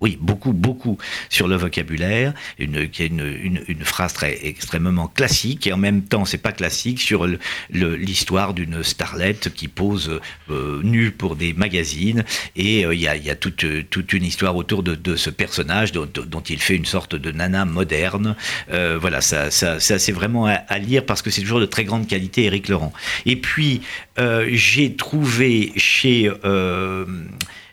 oui, 0.00 0.16
beaucoup, 0.20 0.52
beaucoup 0.52 0.98
sur 1.28 1.48
le 1.48 1.56
vocabulaire, 1.56 2.32
une, 2.58 2.88
qui 2.88 3.02
a 3.02 3.06
une, 3.06 3.26
une, 3.42 3.62
une 3.66 3.84
phrase 3.84 4.12
très 4.12 4.38
extrêmement 4.46 5.08
classique, 5.08 5.66
et 5.66 5.72
en 5.72 5.76
même 5.76 6.02
temps, 6.02 6.24
c'est 6.24 6.38
pas 6.38 6.52
classique, 6.52 7.00
sur 7.00 7.26
l'histoire 7.70 8.54
d'une 8.54 8.82
starlette 8.82 9.52
qui 9.52 9.68
pose 9.68 10.20
euh, 10.50 10.80
nue 10.82 11.10
pour 11.10 11.36
des 11.36 11.52
magazines, 11.52 12.24
et 12.54 12.84
euh, 12.86 12.94
il 12.94 13.00
y, 13.00 13.08
a, 13.08 13.16
y 13.16 13.30
a 13.30 13.34
toute, 13.34 13.64
euh, 13.64 13.84
toute 13.90 14.12
une 14.12 14.24
histoire 14.24 14.54
autour 14.56 14.82
de, 14.82 14.94
de 14.94 15.16
ce 15.16 15.30
personnage 15.30 15.92
dont, 15.92 16.06
dont 16.06 16.40
il 16.40 16.60
fait 16.60 16.76
une 16.76 16.86
sorte 16.86 17.14
de 17.14 17.32
nana 17.32 17.64
moderne. 17.64 18.36
Euh, 18.70 18.98
voilà, 19.00 19.20
ça, 19.20 19.50
ça, 19.50 19.80
ça 19.80 19.98
c'est 19.98 20.12
vraiment 20.12 20.46
à, 20.46 20.52
à 20.52 20.78
lire 20.78 21.04
parce 21.04 21.22
que 21.22 21.30
c'est 21.30 21.42
toujours 21.42 21.60
de 21.60 21.66
très 21.66 21.84
grande 21.84 22.06
qualité, 22.06 22.44
Éric 22.44 22.68
Laurent. 22.68 22.92
Et 23.26 23.36
puis, 23.36 23.80
euh, 24.18 24.48
j'ai 24.52 24.94
trouvé 24.94 25.72
chez... 25.76 26.30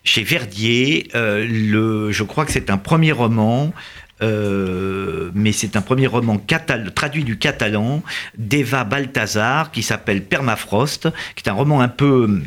chez 0.06 0.24
Verdier, 0.24 1.10
euh, 1.16 2.12
je 2.12 2.24
crois 2.24 2.45
que 2.45 2.51
c'est 2.51 2.70
un 2.70 2.78
premier 2.78 3.12
roman, 3.12 3.74
euh, 4.22 5.32
mais 5.34 5.51
c'est 5.51 5.76
un 5.76 5.82
premier 5.82 6.08
roman 6.08 6.39
traduit 6.93 7.24
du 7.26 7.38
catalan 7.38 8.01
d'Eva 8.38 8.86
Balthazar 8.86 9.72
qui 9.72 9.84
s'appelle 9.84 10.24
Permafrost, 10.24 11.10
qui 11.36 11.43
est 11.43 11.49
un 11.49 11.53
roman 11.53 11.82
un 11.82 11.89
peu 11.89 12.41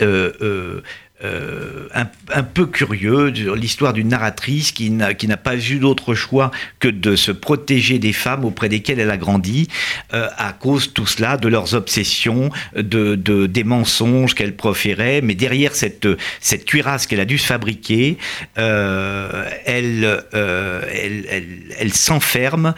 euh, 0.00 0.80
euh, 1.22 1.88
un, 2.32 2.42
peu 2.42 2.66
curieux, 2.66 3.26
l'histoire 3.28 3.92
d'une 3.92 4.08
narratrice 4.08 4.72
qui 4.72 4.90
n'a 4.90 5.12
qui 5.14 5.28
n'a 5.28 5.36
pas 5.36 5.56
eu 5.56 5.78
d'autre 5.78 6.14
choix 6.14 6.50
que 6.78 6.88
de 6.88 7.14
se 7.16 7.30
protéger 7.32 7.98
des 7.98 8.12
femmes 8.12 8.44
auprès 8.44 8.68
desquelles 8.68 9.00
elle 9.00 9.10
a 9.10 9.16
grandi, 9.18 9.68
euh, 10.14 10.28
à 10.38 10.52
cause 10.52 10.92
tout 10.94 11.06
cela 11.06 11.36
de 11.36 11.48
leurs 11.48 11.74
obsessions, 11.74 12.50
de, 12.74 13.16
de- 13.16 13.46
des 13.46 13.64
mensonges 13.64 14.34
qu'elle 14.34 14.56
proférait. 14.56 15.20
Mais 15.20 15.34
derrière 15.34 15.74
cette, 15.74 16.08
cette 16.40 16.64
cuirasse 16.64 17.06
qu'elle 17.06 17.20
a 17.20 17.24
dû 17.26 17.38
se 17.38 17.46
fabriquer, 17.46 18.16
euh, 18.58 19.44
elle, 19.66 20.24
elle, 20.32 21.26
elle, 21.28 21.46
elle 21.78 21.92
s'enferme 21.92 22.74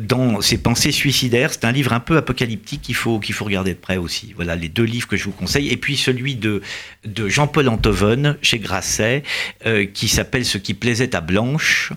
dans 0.00 0.40
ses 0.40 0.58
pensées 0.58 0.92
suicidaires. 0.92 1.52
C'est 1.52 1.64
un 1.64 1.72
livre 1.72 1.92
un 1.92 2.00
peu 2.00 2.16
apocalyptique 2.16 2.82
qu'il 2.82 2.94
faut, 2.96 3.18
qu'il 3.20 3.34
faut 3.34 3.44
regarder 3.44 3.72
de 3.74 3.78
près 3.78 3.96
aussi. 3.96 4.32
Voilà 4.36 4.56
les 4.56 4.68
deux 4.68 4.82
livres 4.84 5.06
que 5.08 5.16
je 5.16 5.24
vous 5.24 5.30
conseille. 5.32 5.68
Et 5.68 5.76
puis 5.76 5.96
celui 5.96 6.34
de, 6.34 6.60
de 7.04 7.28
Jean-Paul 7.28 7.68
Chez 8.42 8.58
Grasset, 8.58 9.22
euh, 9.66 9.86
qui 9.86 10.08
s'appelle 10.08 10.44
Ce 10.44 10.58
qui 10.58 10.74
plaisait 10.74 11.14
à 11.14 11.20
Blanche, 11.20 11.92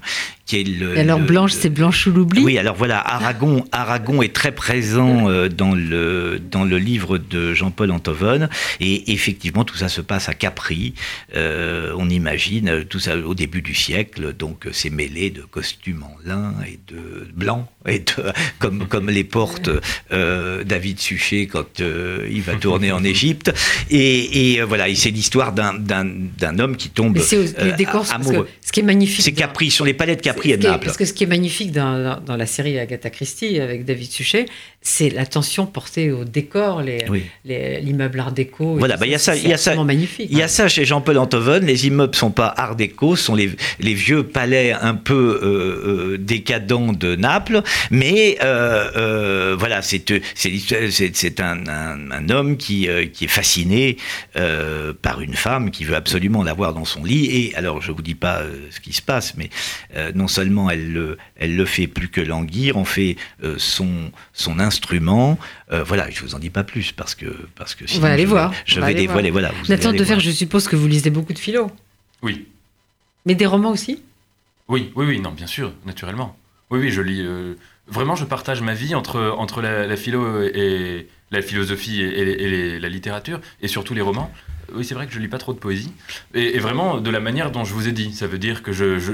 qui 0.52 0.64
qui 0.64 0.70
est 0.72 0.80
le. 0.80 0.98
Et 0.98 1.00
alors 1.00 1.20
le- 1.20 1.26
Blanche, 1.26 1.52
c'est 1.54 1.70
Blanche 1.70 2.08
ou 2.08 2.12
l'oubli 2.12 2.44
Oui, 2.44 2.58
alors 2.58 2.76
voilà, 2.76 3.00
Aragon, 3.00 3.64
Aragon 3.72 4.22
est 4.22 4.34
très 4.34 4.52
présent 4.52 5.30
euh, 5.30 5.48
dans 5.48 5.74
le 5.74 6.40
dans 6.40 6.66
le 6.66 6.78
livre 6.78 7.18
de 7.18 7.54
Jean-Paul 7.54 7.92
Antovone, 7.92 8.50
et 8.80 9.14
effectivement 9.14 9.64
tout 9.64 9.78
ça 9.78 9.88
se 9.88 10.02
passe 10.02 10.28
à 10.30 10.34
Capri. 10.34 10.94
Euh, 11.36 11.94
on 11.98 12.10
imagine 12.10 12.84
tout 12.90 13.00
ça 13.00 13.16
au 13.18 13.34
début 13.34 13.62
du 13.62 13.74
siècle, 13.76 14.34
donc 14.34 14.66
euh, 14.66 14.72
c'est 14.74 14.90
mêlé 14.90 15.30
de 15.30 15.42
costumes 15.42 16.04
en 16.04 16.16
lin 16.28 16.54
et 16.68 16.80
de 16.92 17.28
blanc, 17.34 17.70
et 17.88 18.00
de, 18.00 18.06
comme 18.60 18.88
comme 18.88 19.10
les 19.10 19.24
portes 19.24 19.70
euh, 20.12 20.64
David 20.66 21.00
Suchet 21.00 21.48
quand 21.48 21.80
il 21.80 22.42
va 22.42 22.56
tourner 22.56 22.92
en 22.92 23.04
Égypte, 23.14 23.54
et, 23.90 24.56
et, 24.56 24.62
voilà, 24.64 24.90
et 24.90 24.96
c'est 24.96 25.12
l'histoire 25.12 25.54
d'un 25.54 26.60
homme 26.60 26.76
qui 26.76 26.90
tombe 26.90 27.16
Mais 27.16 27.22
c'est 27.22 27.58
les 27.64 27.72
décors, 27.74 28.06
amoureux. 28.12 28.48
ce 28.66 28.72
qui 28.72 28.82
est 28.82 28.84
magnifique. 28.84 29.24
C'est 29.24 29.32
Capri, 29.32 29.72
sur 29.72 29.86
les 29.86 29.94
palais 29.94 30.16
de 30.16 30.22
Capri 30.22 30.41
À 30.68 30.72
Naples. 30.72 30.86
Parce 30.86 30.98
que 30.98 31.06
ce 31.06 31.14
qui 31.14 31.24
est 31.24 31.28
magnifique 31.28 31.72
dans, 31.72 31.98
dans- 32.02 32.20
dans 32.22 32.36
la 32.38 32.46
série 32.46 32.78
Agatha 32.80 33.10
Christie 33.10 33.60
avec 33.60 33.86
David 33.86 34.12
Suchet, 34.12 34.46
c'est 34.84 35.10
l'attention 35.12 35.68
portée 35.68 36.12
au 36.12 36.24
décor, 36.26 36.82
les- 36.82 37.06
Oui. 37.08 37.24
les- 37.46 37.80
l'immeuble 37.82 38.20
art 38.20 38.32
déco. 38.32 38.78
Voilà, 38.78 38.98
bah, 38.98 39.06
il 39.06 39.12
y 39.12 39.16
a 39.16 39.20
ça- 39.20 39.36
il 39.36 39.44
y 39.48 39.54
a 39.54 39.58
ça- 39.58 39.72
absolument 39.72 39.86
magnifique. 39.86 40.28
Il 40.32 40.38
y 40.38 40.42
a 40.42 40.48
ça 40.48 40.68
chez 40.68 40.86
Jean-Paul 40.86 41.20
Antovone. 41.20 41.66
Les 41.66 41.86
immeubles 41.86 42.16
sont 42.16 42.32
pas 42.32 42.48
art 42.48 42.76
déco, 42.76 43.16
sont 43.16 43.36
les, 43.36 43.52
les 43.80 43.94
vieux 43.94 44.24
palais 44.24 44.72
un 44.74 44.96
peu 44.96 45.40
euh, 45.44 46.14
euh, 46.14 46.18
décadents 46.18 46.94
de 46.94 47.16
Naples. 47.16 47.62
Mais 47.92 48.38
euh, 48.44 48.90
euh, 48.98 49.56
voilà, 49.58 49.84
c'est 49.84 50.02
c'est 50.36 51.40
un, 51.40 51.68
un- 51.68 52.12
un 52.12 52.30
homme 52.30 52.58
qui, 52.58 52.88
qui 53.14 53.26
est 53.26 53.28
fasciné 53.28 53.98
par 55.02 55.22
une 55.22 55.36
femme 55.36 55.70
qui 55.72 55.84
veut 55.84 55.96
absolument 55.96 56.44
l'avoir 56.44 56.74
dans 56.74 56.86
son 56.86 57.04
lit. 57.04 57.26
Et 57.32 57.56
alors, 57.56 57.82
je 57.82 57.92
vous 57.92 58.02
dis 58.02 58.16
pas 58.16 58.42
ce 58.72 58.80
qui 58.80 58.94
se 58.94 59.02
passe, 59.02 59.36
mais 59.38 59.50
non 60.16 60.28
seulement 60.28 60.70
elle 60.70 60.92
le, 60.92 61.18
elle 61.38 61.56
le 61.56 61.66
fait 61.66 61.88
plus 61.88 62.10
que 62.10 62.22
languir, 62.22 62.78
on 62.78 62.86
fait 62.86 63.16
son, 63.58 63.90
son 64.34 64.60
instrument. 64.72 65.38
Euh, 65.72 65.84
voilà, 65.84 66.10
je 66.10 66.22
vous 66.22 66.34
en 66.36 66.40
dis 66.40 66.50
pas 66.50 66.64
plus 66.64 66.92
parce 66.94 67.14
que 67.16 67.26
parce 67.56 67.76
que 67.76 67.84
On 67.96 68.00
va 68.00 68.10
aller 68.10 68.24
je 68.24 68.28
vais- 68.28 68.32
voir. 68.32 68.54
Je 68.66 68.78
On 68.78 68.82
va 68.82 68.88
vais 68.88 68.94
aller 68.94 69.08
dévoiler. 69.08 69.30
voir. 69.32 69.52
Voilà. 69.52 69.64
Nathan 69.70 69.92
Defer, 69.94 70.20
je 70.20 70.32
suppose 70.32 70.68
que 70.70 70.76
vous 70.78 70.88
lisez 70.88 71.10
beaucoup 71.10 71.34
de 71.34 71.40
philo. 71.40 71.70
Oui, 72.22 72.48
Mais 73.26 73.36
des 73.36 73.46
romans 73.46 73.72
aussi? 73.72 74.02
Oui, 74.68 74.92
oui, 74.96 75.06
oui, 75.06 75.20
non, 75.20 75.32
bien 75.32 75.48
sûr, 75.48 75.74
naturellement. 75.86 76.36
Oui, 76.72 76.80
oui, 76.80 76.90
je 76.92 77.02
lis. 77.02 77.22
euh, 77.22 77.54
vraiment, 77.88 78.16
je 78.16 78.26
partage 78.26 78.62
ma 78.62 78.74
vie 78.74 78.96
entre, 78.96 79.20
entre 79.38 79.62
la, 79.62 79.86
la 79.86 79.98
philo 79.98 80.42
et 80.44 81.08
la 81.32 81.42
philosophie 81.42 82.02
et, 82.02 82.08
et- 82.22 82.44
et 82.44 82.50
les- 82.50 82.80
la 82.80 82.90
littérature, 82.90 83.40
et 83.62 83.68
surtout 83.68 83.94
les 83.94 84.02
romans. 84.10 84.32
Oui, 84.74 84.86
c'est 84.86 84.96
vrai 84.96 85.06
que 85.08 85.14
je 85.14 85.20
lis 85.20 85.28
pas 85.28 85.38
trop 85.46 85.54
de 85.54 85.60
poésie. 85.60 85.92
Et, 86.34 86.56
et 86.56 86.60
vraiment, 86.60 87.02
de 87.02 87.10
la 87.12 87.20
manière 87.20 87.52
dont 87.52 87.66
je 87.66 87.74
vous 87.74 87.88
ai 87.90 87.92
dit, 87.92 88.14
ça 88.14 88.26
veut 88.28 88.38
dire 88.40 88.64
que 88.64 88.72
je, 88.72 89.00
je, 89.00 89.12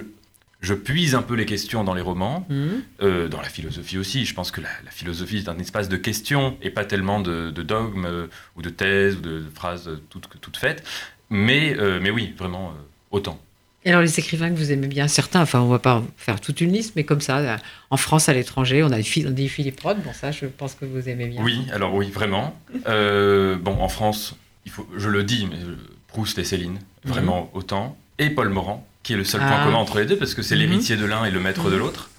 je 0.62 0.74
puise 0.74 1.14
un 1.16 1.22
peu 1.22 1.36
les 1.36 1.46
questions 1.46 1.84
dans 1.84 1.94
les 1.94 2.02
romans, 2.02 2.46
Mhm. 2.50 2.82
euh, 3.04 3.28
dans 3.28 3.42
la 3.42 3.50
philosophie 3.50 3.98
aussi. 3.98 4.26
Je 4.26 4.34
pense 4.34 4.52
que 4.52 4.62
la, 4.62 4.70
la 4.86 4.92
philosophie 4.92 5.38
est 5.38 5.50
un 5.50 5.58
espace 5.60 5.88
de 5.90 5.98
questions 5.98 6.58
et 6.62 6.70
pas 6.72 6.84
tellement 6.86 7.20
de, 7.20 7.52
de 7.52 7.62
dogmes 7.64 8.06
euh, 8.06 8.28
ou 8.56 8.62
de 8.62 8.70
thèses 8.70 9.16
ou 9.18 9.22
de, 9.22 9.44
phrases 9.54 9.90
toutes, 10.10 10.28
toutes 10.42 10.58
faites. 10.58 10.84
Mais, 11.30 11.76
euh, 11.78 12.00
mais 12.02 12.10
oui, 12.10 12.34
vraiment, 12.38 12.70
euh, 12.70 12.82
autant. 13.12 13.40
Et 13.86 13.90
alors 13.92 14.02
les 14.02 14.20
écrivains 14.20 14.50
que 14.50 14.56
vous 14.56 14.72
aimez 14.72 14.88
bien, 14.88 15.08
certains, 15.08 15.42
enfin 15.42 15.60
on 15.62 15.68
va 15.70 15.80
pas 15.80 16.04
faire 16.18 16.42
toute 16.42 16.60
une 16.60 16.74
liste, 16.74 16.94
mais 16.96 17.04
comme 17.06 17.22
ça, 17.22 17.38
euh, 17.38 17.58
en 17.90 17.98
France, 17.98 18.28
à 18.28 18.34
l'étranger, 18.34 18.84
on 18.84 18.92
a 18.92 19.00
dit 19.00 19.48
Philippe 19.50 19.80
Roth, 19.80 20.02
bon 20.04 20.12
ça 20.14 20.32
je 20.32 20.46
pense 20.48 20.74
que 20.76 20.86
vous 20.86 21.08
aimez 21.08 21.28
bien. 21.28 21.42
Oui, 21.44 21.66
alors 21.72 21.94
oui, 21.94 22.10
vraiment. 22.10 22.60
Euh, 22.88 23.56
bon, 23.58 23.78
en 23.80 23.90
France, 23.90 24.36
il 24.66 24.72
faut, 24.72 24.88
je 24.98 25.10
le 25.10 25.24
dis, 25.24 25.48
mais 25.50 25.58
euh, 25.64 25.76
Proust 26.08 26.38
et 26.40 26.44
Céline, 26.44 26.80
vraiment 27.06 27.50
autant. 27.54 27.98
Et 28.20 28.30
Paul 28.30 28.50
Morand, 28.50 28.87
qui 29.08 29.14
est 29.14 29.16
le 29.16 29.24
seul 29.24 29.40
point. 29.40 29.56
Ah. 29.62 29.64
commun 29.64 29.78
entre 29.78 30.00
les 30.00 30.06
deux, 30.06 30.18
parce 30.18 30.34
que 30.34 30.42
c'est 30.42 30.56
Mhm. 30.56 30.62
l'héritier 30.64 30.98
de 30.98 31.06
l'un 31.06 31.24
et 31.24 31.32
le 31.32 31.40
maître 31.40 31.70
de 31.70 31.76
Mhm. 31.76 31.80
l'autre. 31.80 32.10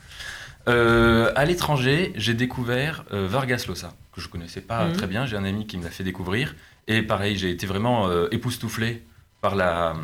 Euh, 0.68 1.30
à 1.36 1.44
l'étranger, 1.44 2.14
j'ai 2.16 2.32
découvert 2.32 3.04
euh, 3.12 3.26
Vargas 3.28 3.66
Llosa, 3.68 3.92
que 4.14 4.22
je 4.22 4.28
connaissais 4.28 4.62
pas 4.62 4.86
Mhm. 4.86 4.92
très 4.94 5.06
bien. 5.06 5.26
J'ai 5.26 5.36
un 5.36 5.44
ami 5.44 5.66
qui 5.66 5.76
me 5.76 5.84
l'a 5.84 5.90
fait 5.90 6.02
découvrir. 6.02 6.54
Et 6.86 7.02
pareil, 7.02 7.36
j'ai 7.36 7.50
été 7.50 7.66
vraiment 7.66 8.08
euh, 8.08 8.28
époustouflé 8.30 9.02
par 9.42 9.54
la, 9.54 9.96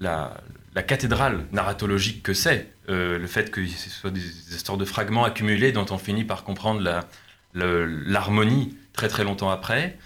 la, 0.00 0.34
la 0.74 0.82
cathédrale 0.82 1.46
narratologique 1.52 2.24
que 2.24 2.34
c'est. 2.34 2.72
Euh, 2.88 3.16
le 3.16 3.28
fait 3.28 3.52
que 3.52 3.64
ce 3.64 3.88
soit 3.88 4.10
des 4.10 4.20
histoires 4.52 4.78
de 4.78 4.84
fragments 4.84 5.22
accumulés 5.24 5.70
dont 5.70 5.86
on 5.90 5.98
finit 5.98 6.24
par 6.24 6.42
comprendre 6.42 6.80
la- 6.80 7.04
l'harmonie 7.54 8.76
très 8.92 9.06
très 9.06 9.22
longtemps 9.22 9.50
après. 9.50 9.96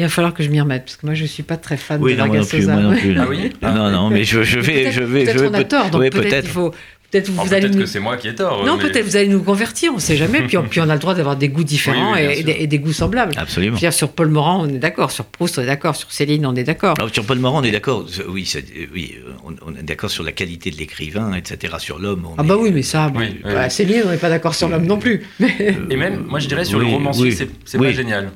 Il 0.00 0.04
va 0.04 0.08
falloir 0.08 0.32
que 0.32 0.42
je 0.42 0.48
m'y 0.48 0.58
remette, 0.60 0.84
parce 0.86 0.96
que 0.96 1.04
moi 1.04 1.14
je 1.14 1.26
suis 1.26 1.42
pas 1.42 1.58
très 1.58 1.76
fan 1.76 2.00
Oui, 2.02 2.14
de 2.14 2.18
non, 2.20 2.26
moi 2.26 2.38
non 2.38 2.44
plus, 2.46 2.66
moi 2.66 2.76
non 2.76 2.96
plus. 2.96 3.14
Ah 3.18 3.26
oui 3.28 3.50
Non, 3.60 3.90
non, 3.90 4.08
mais 4.08 4.24
je, 4.24 4.42
je 4.42 4.58
vais, 4.58 4.72
Peut-être- 4.84 4.92
je 4.94 5.02
vais, 5.02 5.24
peut-être 5.24 5.38
je 5.40 5.44
on 5.44 5.52
a 5.54 5.64
tort, 5.64 5.90
donc 5.90 6.00
oui, 6.00 6.08
peut-être 6.10 6.28
peut-être. 6.30 6.44
il 6.46 6.50
faut, 6.50 6.70
peut-être 7.10 7.28
vous 7.28 7.38
Alors, 7.40 7.52
allez 7.52 7.60
Peut-être 7.62 7.74
nous. 7.74 7.80
que 7.82 7.86
c'est 7.86 8.00
moi 8.00 8.16
qui 8.16 8.28
ai 8.28 8.34
tort. 8.34 8.64
Non, 8.64 8.76
mais- 8.78 8.84
peut-être 8.84 9.04
vous 9.04 9.16
allez 9.16 9.28
nous 9.28 9.42
convertir, 9.42 9.92
on 9.92 9.96
ne 9.96 10.00
sait 10.00 10.16
jamais. 10.16 10.40
Puis 10.46 10.56
on, 10.56 10.62
puis 10.62 10.80
on 10.80 10.88
a 10.88 10.94
le 10.94 10.98
droit 11.00 11.12
d'avoir 11.14 11.36
des 11.36 11.48
goûts 11.50 11.64
différents 11.64 12.12
Oui, 12.14 12.20
oui, 12.20 12.28
bien 12.28 12.36
et, 12.38 12.42
des, 12.44 12.62
et 12.64 12.66
des 12.66 12.78
goûts 12.78 12.94
semblables. 12.94 13.34
Je 13.34 13.40
Absolument. 13.40 13.74
veux 13.74 13.78
dire, 13.78 13.92
sur 13.92 14.10
Paul 14.12 14.28
Morand, 14.28 14.62
on 14.64 14.68
est 14.68 14.78
d'accord. 14.78 15.10
Sur 15.10 15.26
Proust, 15.26 15.58
on 15.58 15.62
est 15.62 15.66
d'accord. 15.66 15.96
Sur 15.96 16.10
Céline, 16.10 16.46
on 16.46 16.54
est 16.54 16.64
d'accord. 16.64 16.94
Alors, 16.98 17.12
sur 17.12 17.26
Paul 17.26 17.38
Morand, 17.38 17.60
on 17.60 17.64
est 17.64 17.70
d'accord. 17.72 18.06
Oui, 18.28 18.46
c'est- 18.46 18.64
oui, 18.94 19.16
euh, 19.26 19.32
on, 19.44 19.54
on 19.70 19.74
est 19.76 19.82
d'accord 19.82 20.10
sur 20.10 20.24
la 20.24 20.32
qualité 20.32 20.70
de 20.70 20.76
l'écrivain, 20.78 21.34
etc. 21.34 21.74
Sur 21.78 21.98
l'homme. 21.98 22.24
on 22.26 22.34
Ah 22.38 22.42
bah 22.42 22.54
est- 22.54 22.58
oui, 22.62 22.70
mais 22.72 22.82
ça, 22.82 23.08
bon, 23.10 23.20
bah, 23.20 23.26
oui. 23.44 23.70
Céline, 23.70 24.02
on 24.06 24.10
n'est 24.10 24.16
pas 24.16 24.30
d'accord 24.30 24.54
sur 24.54 24.68
l'homme 24.70 24.86
non 24.86 24.98
plus. 24.98 25.26
Mais- 25.40 25.56
euh, 25.60 25.72
Et 25.90 25.96
même, 25.96 26.24
moi 26.28 26.38
je 26.38 26.48
dirais 26.48 26.64
sur 26.64 26.78
oui, 26.78 26.86
le 26.86 26.92
romancier, 26.92 27.24
oui, 27.24 27.32
c'est 27.32 27.48
c'est 27.66 27.76
oui. 27.78 27.88
pas 27.88 27.92
génial. 27.92 28.30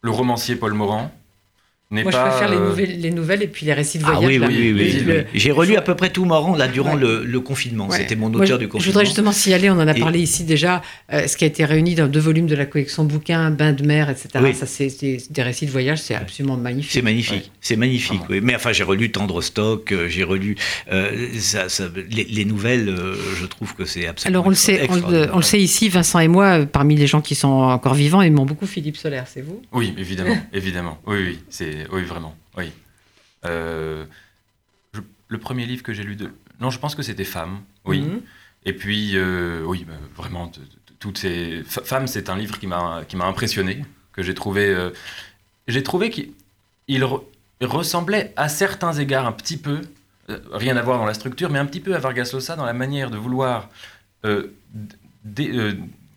Le 0.00 0.10
romancier 0.10 0.54
Paul 0.54 0.74
Morand 0.74 1.10
Moi, 1.90 2.02
je 2.04 2.08
préfère 2.18 2.50
les 2.50 2.56
euh, 2.58 2.68
nouvelles, 2.68 3.00
les 3.00 3.10
nouvelles 3.10 3.42
et 3.42 3.46
puis 3.46 3.64
les 3.64 3.72
récits 3.72 3.96
de 3.98 4.04
Ah 4.06 4.12
voyage. 4.12 4.28
oui, 4.30 4.38
là. 4.38 4.46
oui, 4.48 4.56
oui, 4.58 4.72
oui, 4.72 4.92
Le- 4.92 4.98
oui. 4.98 5.04
le- 5.06 5.24
J'ai 5.32 5.50
relu 5.52 5.74
à 5.74 5.80
peu 5.80 5.94
près 5.94 6.10
tout 6.10 6.26
Morand 6.26 6.54
là 6.54 6.68
durant 6.68 6.96
Ouais. 6.96 7.00
le, 7.00 7.24
le 7.24 7.40
confinement. 7.40 7.88
Ouais. 7.88 7.96
C'était 7.96 8.14
mon 8.14 8.26
auteur 8.34 8.58
du 8.58 8.68
confinement. 8.68 8.82
Je 8.84 8.90
voudrais 8.90 9.06
justement 9.06 9.32
signaler, 9.32 9.70
on 9.70 9.74
en 9.80 9.88
a 9.88 9.96
Et- 9.96 10.00
parlé 10.00 10.20
ici 10.20 10.44
déjà, 10.44 10.82
euh, 11.14 11.26
ce 11.26 11.38
qui 11.38 11.44
a 11.44 11.46
été 11.46 11.64
réuni 11.64 11.94
dans 11.94 12.06
deux 12.06 12.20
volumes 12.20 12.46
de 12.46 12.54
la 12.54 12.66
collection 12.66 13.04
bouquins, 13.04 13.50
Bain 13.50 13.72
de 13.72 13.86
mer, 13.86 14.10
etc. 14.10 14.28
Oui. 14.42 14.54
Ça, 14.54 14.66
c'est 14.66 14.88
des 15.30 15.42
récits 15.42 15.64
de 15.64 15.70
voyage, 15.70 16.02
c'est 16.02 16.14
absolument 16.14 16.58
magnifique. 16.58 16.92
C'est 16.92 17.00
magnifique, 17.00 17.44
Ouais. 17.44 17.50
c'est 17.62 17.76
magnifique. 17.76 18.20
Oui. 18.28 18.40
Mais 18.42 18.54
enfin, 18.54 18.72
j'ai 18.72 18.84
relu 18.84 19.10
Tendre 19.10 19.40
Stock, 19.40 19.90
euh, 19.92 20.08
j'ai 20.10 20.24
relu 20.24 20.56
euh, 20.92 21.28
ça, 21.38 21.70
ça- 21.70 21.88
les, 22.10 22.24
les 22.24 22.44
nouvelles. 22.44 22.90
euh, 22.90 23.14
je 23.40 23.46
trouve 23.46 23.74
que 23.74 23.86
c'est 23.86 24.06
absolument. 24.06 24.40
Alors 24.40 24.46
on 24.46 24.50
le 24.50 24.56
sait, 24.56 24.74
on, 24.74 24.76
le- 24.76 24.82
extraordinaire. 24.98 25.30
on 25.32 25.36
le 25.38 25.42
sait 25.42 25.58
ici, 25.60 25.88
Vincent 25.88 26.18
et 26.18 26.28
moi, 26.28 26.66
parmi 26.66 26.96
les 26.96 27.06
gens 27.06 27.22
qui 27.22 27.34
sont 27.34 27.48
encore 27.48 27.94
vivants, 27.94 28.20
aimons 28.20 28.44
beaucoup 28.44 28.66
Philippe 28.66 28.98
Solaire, 28.98 29.24
c'est 29.26 29.40
vous? 29.40 29.62
Oui, 29.72 29.94
évidemment, 29.96 30.36
évidemment. 30.52 30.98
Oui, 31.06 31.16
oui, 31.28 31.38
c'est, 31.48 31.77
oui, 31.92 32.02
vraiment, 32.02 32.36
oui. 32.56 32.72
Euh, 33.44 34.04
je- 34.94 35.00
le 35.28 35.38
premier 35.38 35.66
livre 35.66 35.82
que 35.82 35.92
j'ai 35.92 36.02
lu 36.04 36.16
de, 36.16 36.30
non, 36.60 36.70
je 36.70 36.78
pense 36.78 36.94
que 36.94 37.02
c'était 37.02 37.24
Femmes, 37.24 37.60
oui. 37.84 38.00
Mhm. 38.00 38.20
Et 38.64 38.72
puis, 38.72 39.12
euh, 39.14 39.62
oui, 39.64 39.84
bah, 39.86 39.94
vraiment, 40.16 40.50
toutes 40.98 41.18
ces 41.18 41.62
Femmes, 41.64 42.06
c'est 42.08 42.28
un 42.30 42.36
livre 42.36 42.58
qui 42.58 42.66
m'a, 42.66 43.02
qui 43.08 43.16
m'a 43.16 43.26
impressionné, 43.26 43.84
que 44.12 44.22
j'ai 44.22 44.34
trouvé, 44.34 44.66
euh, 44.68 44.90
j'ai 45.68 45.82
trouvé 45.82 46.10
qu'il 46.10 46.32
il 46.88 47.02
re- 47.04 47.22
il 47.60 47.66
ressemblait 47.66 48.32
à 48.36 48.48
certains 48.48 48.92
égards 48.94 49.26
un 49.26 49.32
petit 49.32 49.56
peu, 49.56 49.80
rien 50.52 50.76
à 50.76 50.82
voir 50.82 50.98
dans 50.98 51.06
la 51.06 51.14
structure, 51.14 51.50
mais 51.50 51.58
un 51.58 51.66
petit 51.66 51.80
peu 51.80 51.94
à 51.94 51.98
Vargas 51.98 52.30
Llosa 52.32 52.56
dans 52.56 52.64
la 52.66 52.72
manière 52.72 53.10
de 53.10 53.16
vouloir, 53.16 53.68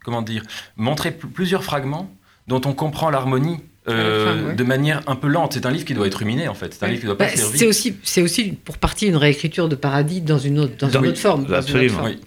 comment 0.03 0.21
dire, 0.21 0.43
montrer 0.77 1.11
pl- 1.11 1.29
plusieurs 1.31 1.63
fragments 1.63 2.13
dont 2.47 2.61
on 2.65 2.73
comprend 2.73 3.09
l'harmonie. 3.09 3.59
Euh, 3.87 4.47
ouais. 4.49 4.53
de 4.55 4.63
manière 4.63 5.01
un 5.07 5.15
peu 5.15 5.27
lente. 5.27 5.53
C'est 5.53 5.65
un 5.65 5.71
livre 5.71 5.85
qui 5.85 5.93
doit 5.93 6.07
être 6.07 6.15
ruminé 6.19 6.47
en 6.47 6.53
fait. 6.53 6.73
C'est 6.73 6.85
un 6.85 6.87
livre 6.89 6.99
qui 7.01 7.05
doit 7.07 7.17
pas 7.17 7.25
Bah, 7.25 7.35
servir. 7.35 7.59
c'est 7.59 7.65
aussi, 7.67 7.95
c'est 8.03 8.21
aussi 8.21 8.51
pour 8.51 8.77
partie 8.77 9.07
une 9.07 9.15
réécriture 9.15 9.69
de 9.69 9.75
Paradis 9.75 10.21
dans 10.21 10.37
une 10.37 10.59
autre, 10.59 10.73
dans 10.77 10.87
Dans- 10.87 11.01
une 11.01 11.07
autre 11.09 11.19
forme. 11.19 11.41
dans 11.43 11.47
une 11.47 11.53
autre 11.55 11.63
absolument. 11.69 11.97
forme. 11.97 12.09
Oui. 12.09 12.19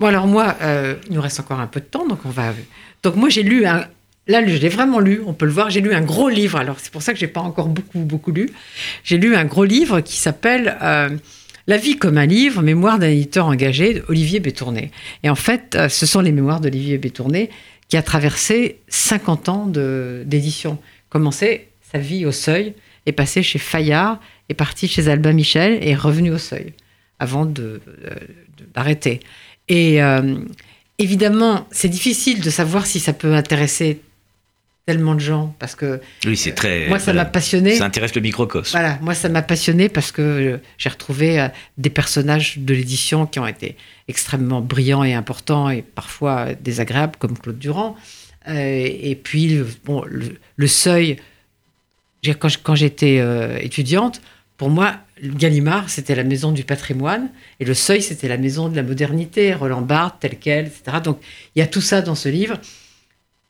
Bon 0.00 0.06
alors 0.08 0.26
moi, 0.26 0.56
euh, 0.62 0.96
il 1.08 1.14
nous 1.14 1.20
reste 1.22 1.40
encore 1.40 1.60
un 1.60 1.66
peu 1.66 1.80
de 1.80 1.86
temps, 1.86 2.06
donc 2.06 2.18
on 2.24 2.30
va. 2.30 2.52
Donc 3.02 3.16
moi 3.16 3.28
j'ai 3.28 3.42
lu 3.42 3.64
un. 3.66 3.86
Là, 4.26 4.42
je 4.46 4.56
l'ai 4.56 4.70
vraiment 4.70 5.00
lu, 5.00 5.20
on 5.26 5.34
peut 5.34 5.44
le 5.44 5.52
voir. 5.52 5.68
J'ai 5.68 5.82
lu 5.82 5.92
un 5.92 6.00
gros 6.00 6.28
livre. 6.30 6.58
Alors 6.58 6.76
c'est 6.78 6.90
pour 6.90 7.02
ça 7.02 7.12
que 7.12 7.18
j'ai 7.18 7.26
pas 7.28 7.40
encore 7.42 7.68
beaucoup 7.68 7.98
beaucoup 8.00 8.32
lu. 8.32 8.48
J'ai 9.04 9.18
lu 9.18 9.36
un 9.36 9.44
gros 9.44 9.64
livre 9.64 10.00
qui 10.00 10.16
s'appelle 10.16 10.76
euh, 10.82 11.10
La 11.66 11.76
vie 11.76 11.96
comme 11.98 12.16
un 12.18 12.24
livre, 12.26 12.60
mémoire 12.62 12.98
d'un 12.98 13.08
éditeur 13.08 13.46
engagé, 13.46 14.02
Olivier 14.08 14.40
Bétourné. 14.40 14.90
Et 15.22 15.30
en 15.30 15.34
fait, 15.34 15.76
ce 15.88 16.06
sont 16.06 16.20
les 16.20 16.32
mémoires 16.32 16.60
d'Olivier 16.60 16.96
Bétourné 16.98 17.50
qui 17.88 17.96
a 17.96 18.02
traversé 18.02 18.78
50 18.88 19.48
ans 19.48 19.66
de- 19.66 20.22
d'édition. 20.26 20.78
Commencé 21.08 21.68
sa 21.92 21.98
vie 21.98 22.26
au 22.26 22.32
Seuil, 22.32 22.74
est 23.06 23.12
passé 23.12 23.42
chez 23.42 23.58
Fayard, 23.58 24.20
est 24.48 24.54
parti 24.54 24.88
chez 24.88 25.08
Albin 25.08 25.32
Michel 25.32 25.78
et 25.82 25.90
est 25.90 25.94
revenu 25.94 26.30
au 26.32 26.38
Seuil 26.38 26.72
avant 27.18 27.44
de- 27.46 27.80
euh, 28.06 28.10
de- 28.58 28.64
d'arrêter. 28.74 29.20
Et 29.68 30.02
euh, 30.02 30.36
évidemment, 30.98 31.66
c'est 31.70 31.88
difficile 31.88 32.40
de 32.40 32.50
savoir 32.50 32.86
si 32.86 33.00
ça 33.00 33.12
peut 33.12 33.34
intéresser 33.34 34.00
tellement 34.86 35.14
de 35.14 35.20
gens 35.20 35.54
parce 35.58 35.74
que 35.74 36.00
Oui, 36.26 36.36
c'est 36.36 36.52
très. 36.52 36.88
moi, 36.88 36.98
ça 36.98 37.06
voilà. 37.06 37.24
m'a 37.24 37.30
passionné. 37.30 37.74
Ça 37.76 37.86
intéresse 37.86 38.14
le 38.14 38.20
microcosme. 38.20 38.72
Voilà, 38.72 38.98
moi 39.00 39.14
ça 39.14 39.28
m'a 39.28 39.42
passionné 39.42 39.88
parce 39.88 40.12
que 40.12 40.22
euh, 40.22 40.58
j'ai 40.78 40.88
retrouvé 40.90 41.40
euh, 41.40 41.48
des 41.78 41.90
personnages 41.90 42.58
de 42.58 42.74
l'édition 42.74 43.26
qui 43.26 43.38
ont 43.38 43.46
été 43.46 43.76
extrêmement 44.08 44.60
brillants 44.60 45.02
et 45.04 45.14
importants 45.14 45.70
et 45.70 45.82
parfois 45.82 46.48
euh, 46.50 46.54
désagréables 46.60 47.16
comme 47.18 47.38
Claude 47.38 47.58
Durand. 47.58 47.96
Euh, 48.48 48.52
et 48.54 49.14
puis 49.14 49.48
le- 49.48 49.66
bon, 49.84 50.04
le, 50.06 50.36
le 50.56 50.66
seuil, 50.66 51.16
quand, 52.62 52.74
j'étais 52.74 53.18
euh, 53.20 53.56
étudiante, 53.58 54.20
pour 54.58 54.68
moi, 54.70 54.96
Gallimard, 55.22 55.88
c'était 55.88 56.14
la 56.14 56.24
maison 56.24 56.52
du 56.52 56.64
patrimoine, 56.64 57.28
et 57.60 57.64
le 57.64 57.74
Seuil, 57.74 58.02
c'était 58.02 58.28
la 58.28 58.36
maison 58.36 58.68
de 58.68 58.76
la 58.76 58.82
modernité, 58.82 59.52
Roland 59.54 59.80
Barthes, 59.82 60.16
tel 60.20 60.36
quel, 60.38 60.66
etc. 60.66 60.98
Donc, 61.02 61.18
il 61.54 61.60
y 61.60 61.62
a 61.62 61.66
tout 61.66 61.80
ça 61.80 62.02
dans 62.02 62.14
ce 62.14 62.28
livre. 62.28 62.58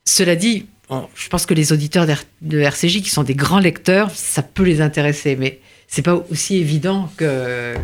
Cela 0.05 0.35
dit, 0.35 0.65
je 0.89 1.29
pense 1.29 1.45
que 1.45 1.53
les 1.53 1.73
auditeurs 1.73 2.05
de 2.41 2.59
RCJ, 2.59 3.01
qui 3.01 3.09
sont 3.09 3.23
des 3.23 3.35
grands 3.35 3.59
lecteurs, 3.59 4.11
ça 4.11 4.43
peut 4.43 4.63
les 4.63 4.81
intéresser, 4.81 5.35
mais 5.35 5.59
c'est 5.87 6.01
pas 6.01 6.23
aussi 6.29 6.57
évident 6.57 7.11
que 7.17 7.75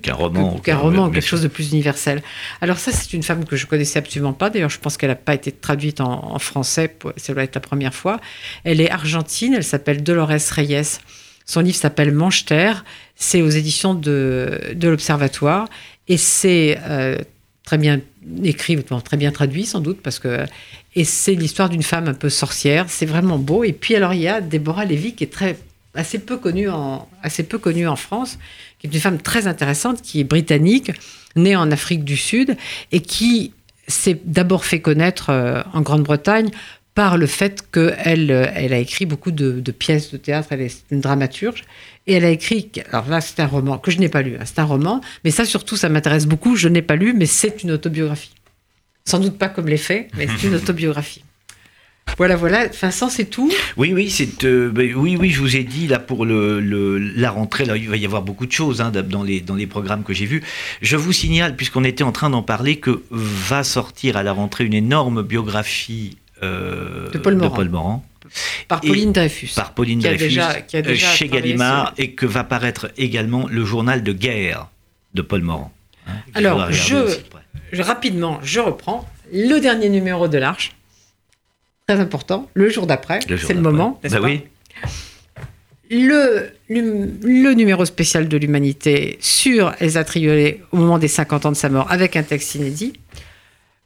qu'un 0.00 0.14
roman, 0.14 0.58
qu'un 0.58 0.76
roman, 0.78 1.10
quelque 1.10 1.26
chose 1.26 1.42
de 1.42 1.48
plus 1.48 1.72
universel. 1.72 2.22
Alors 2.60 2.78
ça, 2.78 2.90
c'est 2.90 3.12
une 3.12 3.22
femme 3.22 3.44
que 3.44 3.56
je 3.56 3.66
connaissais 3.66 3.98
absolument 3.98 4.32
pas. 4.32 4.48
D'ailleurs, 4.48 4.70
je 4.70 4.78
pense 4.78 4.96
qu'elle 4.96 5.10
n'a 5.10 5.14
pas 5.14 5.34
été 5.34 5.52
traduite 5.52 6.00
en, 6.00 6.32
en 6.34 6.38
français. 6.38 6.96
Ça 7.16 7.34
doit 7.34 7.42
être 7.42 7.54
la 7.54 7.60
première 7.60 7.94
fois. 7.94 8.18
Elle 8.64 8.80
est 8.80 8.90
argentine. 8.90 9.54
Elle 9.54 9.64
s'appelle 9.64 10.02
Dolores 10.02 10.30
Reyes. 10.50 10.98
Son 11.44 11.60
livre 11.60 11.76
s'appelle 11.76 12.12
Manche-Terre. 12.12 12.84
C'est 13.14 13.42
aux 13.42 13.50
éditions 13.50 13.94
de, 13.94 14.72
de 14.74 14.88
l'Observatoire. 14.88 15.68
Et 16.08 16.16
c'est 16.16 16.78
euh, 16.84 17.18
très 17.64 17.78
bien 17.78 18.00
écrit, 18.42 18.76
très 19.04 19.16
bien 19.16 19.32
traduit 19.32 19.66
sans 19.66 19.80
doute, 19.80 20.00
parce 20.02 20.18
que. 20.18 20.46
Et 20.94 21.04
c'est 21.04 21.34
l'histoire 21.34 21.68
d'une 21.68 21.82
femme 21.82 22.06
un 22.06 22.14
peu 22.14 22.28
sorcière. 22.28 22.86
C'est 22.88 23.06
vraiment 23.06 23.38
beau. 23.38 23.64
Et 23.64 23.72
puis, 23.72 23.96
alors, 23.96 24.14
il 24.14 24.20
y 24.20 24.28
a 24.28 24.40
Déborah 24.40 24.84
Lévy 24.84 25.14
qui 25.14 25.24
est 25.24 25.32
très 25.32 25.56
assez 25.94 26.18
peu 26.18 26.36
connue 26.36 26.68
en, 26.68 27.08
assez 27.22 27.42
peu 27.42 27.58
connue 27.58 27.88
en 27.88 27.96
France, 27.96 28.38
qui 28.78 28.86
est 28.86 28.90
une 28.90 29.00
femme 29.00 29.18
très 29.18 29.46
intéressante, 29.46 30.02
qui 30.02 30.20
est 30.20 30.24
britannique, 30.24 30.92
née 31.36 31.56
en 31.56 31.70
Afrique 31.70 32.04
du 32.04 32.16
Sud, 32.16 32.56
et 32.92 33.00
qui 33.00 33.52
s'est 33.88 34.20
d'abord 34.24 34.64
fait 34.64 34.80
connaître 34.80 35.30
euh, 35.30 35.62
en 35.72 35.82
Grande-Bretagne 35.82 36.50
par 36.94 37.16
le 37.16 37.26
fait 37.26 37.64
qu'elle 37.72 38.52
elle 38.54 38.72
a 38.72 38.78
écrit 38.78 39.06
beaucoup 39.06 39.32
de, 39.32 39.60
pièces 39.72 40.12
de 40.12 40.16
théâtre, 40.16 40.48
elle 40.52 40.60
est 40.60 40.84
une 40.90 41.00
dramaturge, 41.00 41.64
et 42.06 42.14
elle 42.14 42.24
a 42.24 42.30
écrit, 42.30 42.70
alors 42.92 43.08
là 43.08 43.20
c'est 43.20 43.40
un 43.40 43.46
roman 43.46 43.78
que 43.78 43.90
je 43.90 43.98
n'ai 43.98 44.08
pas 44.08 44.22
lu, 44.22 44.36
hein, 44.36 44.44
c'est 44.44 44.60
un 44.60 44.64
roman, 44.64 45.00
mais 45.24 45.30
ça 45.30 45.44
surtout 45.44 45.76
ça 45.76 45.88
m'intéresse 45.88 46.26
beaucoup, 46.26 46.56
je 46.56 46.68
n'ai 46.68 46.82
pas 46.82 46.96
lu, 46.96 47.12
mais 47.14 47.26
c'est 47.26 47.62
une 47.62 47.72
autobiographie. 47.72 48.34
Sans 49.04 49.18
doute 49.18 49.36
pas 49.36 49.48
comme 49.48 49.66
les 49.66 49.76
faits, 49.76 50.08
mais 50.16 50.26
c'est 50.26 50.46
une 50.46 50.54
autobiographie. 50.56 51.24
Voilà, 52.16 52.36
voilà. 52.36 52.68
Vincent, 52.68 53.08
c'est 53.08 53.24
tout? 53.24 53.50
Oui, 53.76 53.92
oui, 53.92 54.08
c'est. 54.08 54.44
Euh, 54.44 54.70
ben, 54.70 54.94
oui, 54.94 55.16
oui, 55.18 55.30
je 55.30 55.40
vous 55.40 55.56
ai 55.56 55.64
dit 55.64 55.88
là 55.88 55.98
pour 55.98 56.24
le, 56.24 56.60
la 56.98 57.30
rentrée, 57.30 57.64
là, 57.64 57.76
il 57.76 57.88
va 57.88 57.96
y 57.96 58.04
avoir 58.04 58.22
beaucoup 58.22 58.46
de 58.46 58.52
choses 58.52 58.80
hein, 58.80 58.92
dans 58.92 59.24
les 59.24 59.40
dans 59.40 59.56
les 59.56 59.66
programmes 59.66 60.04
que 60.04 60.12
j'ai 60.12 60.26
vus. 60.26 60.42
Je 60.80 60.96
vous 60.96 61.12
signale, 61.12 61.56
puisqu'on 61.56 61.82
était 61.82 62.04
en 62.04 62.12
train 62.12 62.30
d'en 62.30 62.42
parler, 62.42 62.76
que 62.76 63.02
va 63.10 63.64
sortir 63.64 64.16
à 64.16 64.22
la 64.22 64.32
rentrée 64.32 64.64
une 64.64 64.74
énorme 64.74 65.22
biographie 65.22 66.16
euh, 66.42 67.10
de 67.10 67.18
Paul 67.18 67.36
Morand. 67.36 68.04
Par 68.68 68.80
Pauline 68.80 69.12
Dreyfus. 69.12 69.52
Par 69.54 69.72
Pauline 69.74 70.00
Dreyfus, 70.00 70.38
euh, 70.40 70.94
chez 70.94 71.28
Gallimard, 71.28 71.94
et 71.98 72.12
que 72.12 72.26
va 72.26 72.44
paraître 72.44 72.90
également 72.96 73.46
le 73.48 73.64
journal 73.64 74.02
de 74.02 74.12
guerre 74.12 74.68
de 75.12 75.22
Paul 75.22 75.42
Morand. 75.42 75.72
Hein, 76.06 76.12
Alors, 76.34 76.72
je, 76.72 77.16
rapidement, 77.80 78.40
je 78.42 78.60
reprends 78.60 79.08
le 79.32 79.58
dernier 79.58 79.88
numéro 79.88 80.28
de 80.28 80.38
l'Arche. 80.38 80.72
Très 81.86 82.00
important, 82.00 82.48
le 82.54 82.70
jour 82.70 82.86
d'après, 82.86 83.20
c'est 83.20 83.52
le 83.52 83.60
moment, 83.60 84.00
bah 84.02 84.18
oui. 84.22 84.42
Le, 85.90 86.50
le, 86.70 87.52
numéro 87.52 87.84
spécial 87.84 88.26
de 88.26 88.36
l'humanité 88.38 89.18
sur 89.20 89.74
Elsa 89.80 90.02
Triolet 90.02 90.62
au 90.72 90.78
moment 90.78 90.98
des 90.98 91.08
50 91.08 91.46
ans 91.46 91.52
de 91.52 91.56
sa 91.56 91.68
mort 91.68 91.86
avec 91.90 92.16
un 92.16 92.22
texte 92.22 92.54
inédit. 92.54 92.94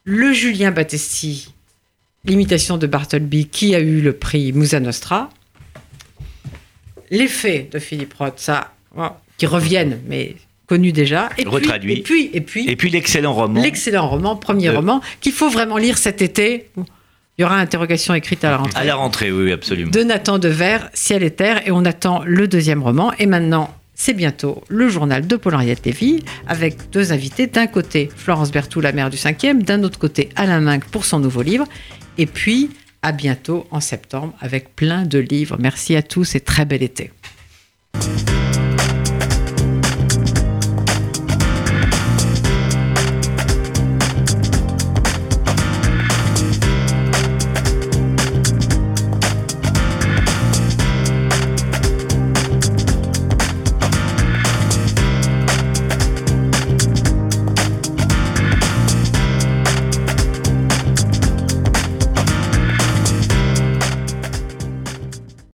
Le 0.04 0.32
Julien 0.32 0.70
Battesti 0.70 1.52
l'imitation 2.24 2.76
de 2.76 2.86
Bartleby 2.86 3.46
qui 3.46 3.74
a 3.74 3.80
eu 3.80 4.00
le 4.00 4.12
prix 4.12 4.52
Musa 4.52 4.80
Nostra, 4.80 5.30
l'effet 7.10 7.68
de 7.72 7.78
Philippe 7.78 8.14
Roth, 8.14 8.34
ça, 8.38 8.72
qui 9.36 9.46
reviennent, 9.46 10.00
mais 10.06 10.36
connus 10.66 10.92
déjà. 10.92 11.30
Et 11.38 11.44
Retraduit. 11.44 11.94
et 11.94 12.02
puis, 12.02 12.30
et 12.32 12.40
puis, 12.40 12.68
et 12.68 12.76
puis 12.76 12.90
l'excellent 12.90 13.32
roman. 13.32 13.60
L'excellent 13.60 14.08
roman, 14.08 14.36
premier 14.36 14.68
roman, 14.68 15.00
qu'il 15.20 15.32
faut 15.32 15.48
vraiment 15.48 15.78
lire 15.78 15.96
cet 15.98 16.20
été. 16.22 16.68
Il 16.76 17.42
y 17.42 17.44
aura 17.44 17.56
interrogation 17.56 18.14
écrite 18.14 18.44
à 18.44 18.50
la 18.50 18.56
rentrée. 18.58 18.80
À 18.80 18.84
la 18.84 18.96
rentrée, 18.96 19.30
oui, 19.30 19.52
absolument. 19.52 19.90
De 19.92 20.02
Nathan 20.02 20.38
Dever, 20.38 20.78
Ciel 20.92 21.22
et 21.22 21.30
Terre, 21.30 21.66
et 21.66 21.70
on 21.70 21.84
attend 21.84 22.22
le 22.26 22.48
deuxième 22.48 22.82
roman. 22.82 23.12
Et 23.20 23.26
maintenant, 23.26 23.72
c'est 23.98 24.14
bientôt 24.14 24.62
le 24.68 24.88
journal 24.88 25.26
de 25.26 25.36
Paul-Henriette 25.36 25.84
Lévy, 25.84 26.24
avec 26.46 26.88
deux 26.90 27.12
invités. 27.12 27.48
D'un 27.48 27.66
côté, 27.66 28.08
Florence 28.16 28.52
Berthoud, 28.52 28.82
la 28.82 28.92
mère 28.92 29.10
du 29.10 29.18
cinquième, 29.18 29.64
d'un 29.64 29.82
autre 29.82 29.98
côté, 29.98 30.30
Alain 30.36 30.60
Minck 30.60 30.84
pour 30.84 31.04
son 31.04 31.18
nouveau 31.18 31.42
livre. 31.42 31.66
Et 32.16 32.26
puis, 32.26 32.70
à 33.02 33.12
bientôt 33.12 33.66
en 33.70 33.80
septembre 33.80 34.34
avec 34.40 34.74
plein 34.74 35.04
de 35.04 35.18
livres. 35.18 35.56
Merci 35.58 35.96
à 35.96 36.02
tous 36.02 36.36
et 36.36 36.40
très 36.40 36.64
bel 36.64 36.82
été. 36.82 37.10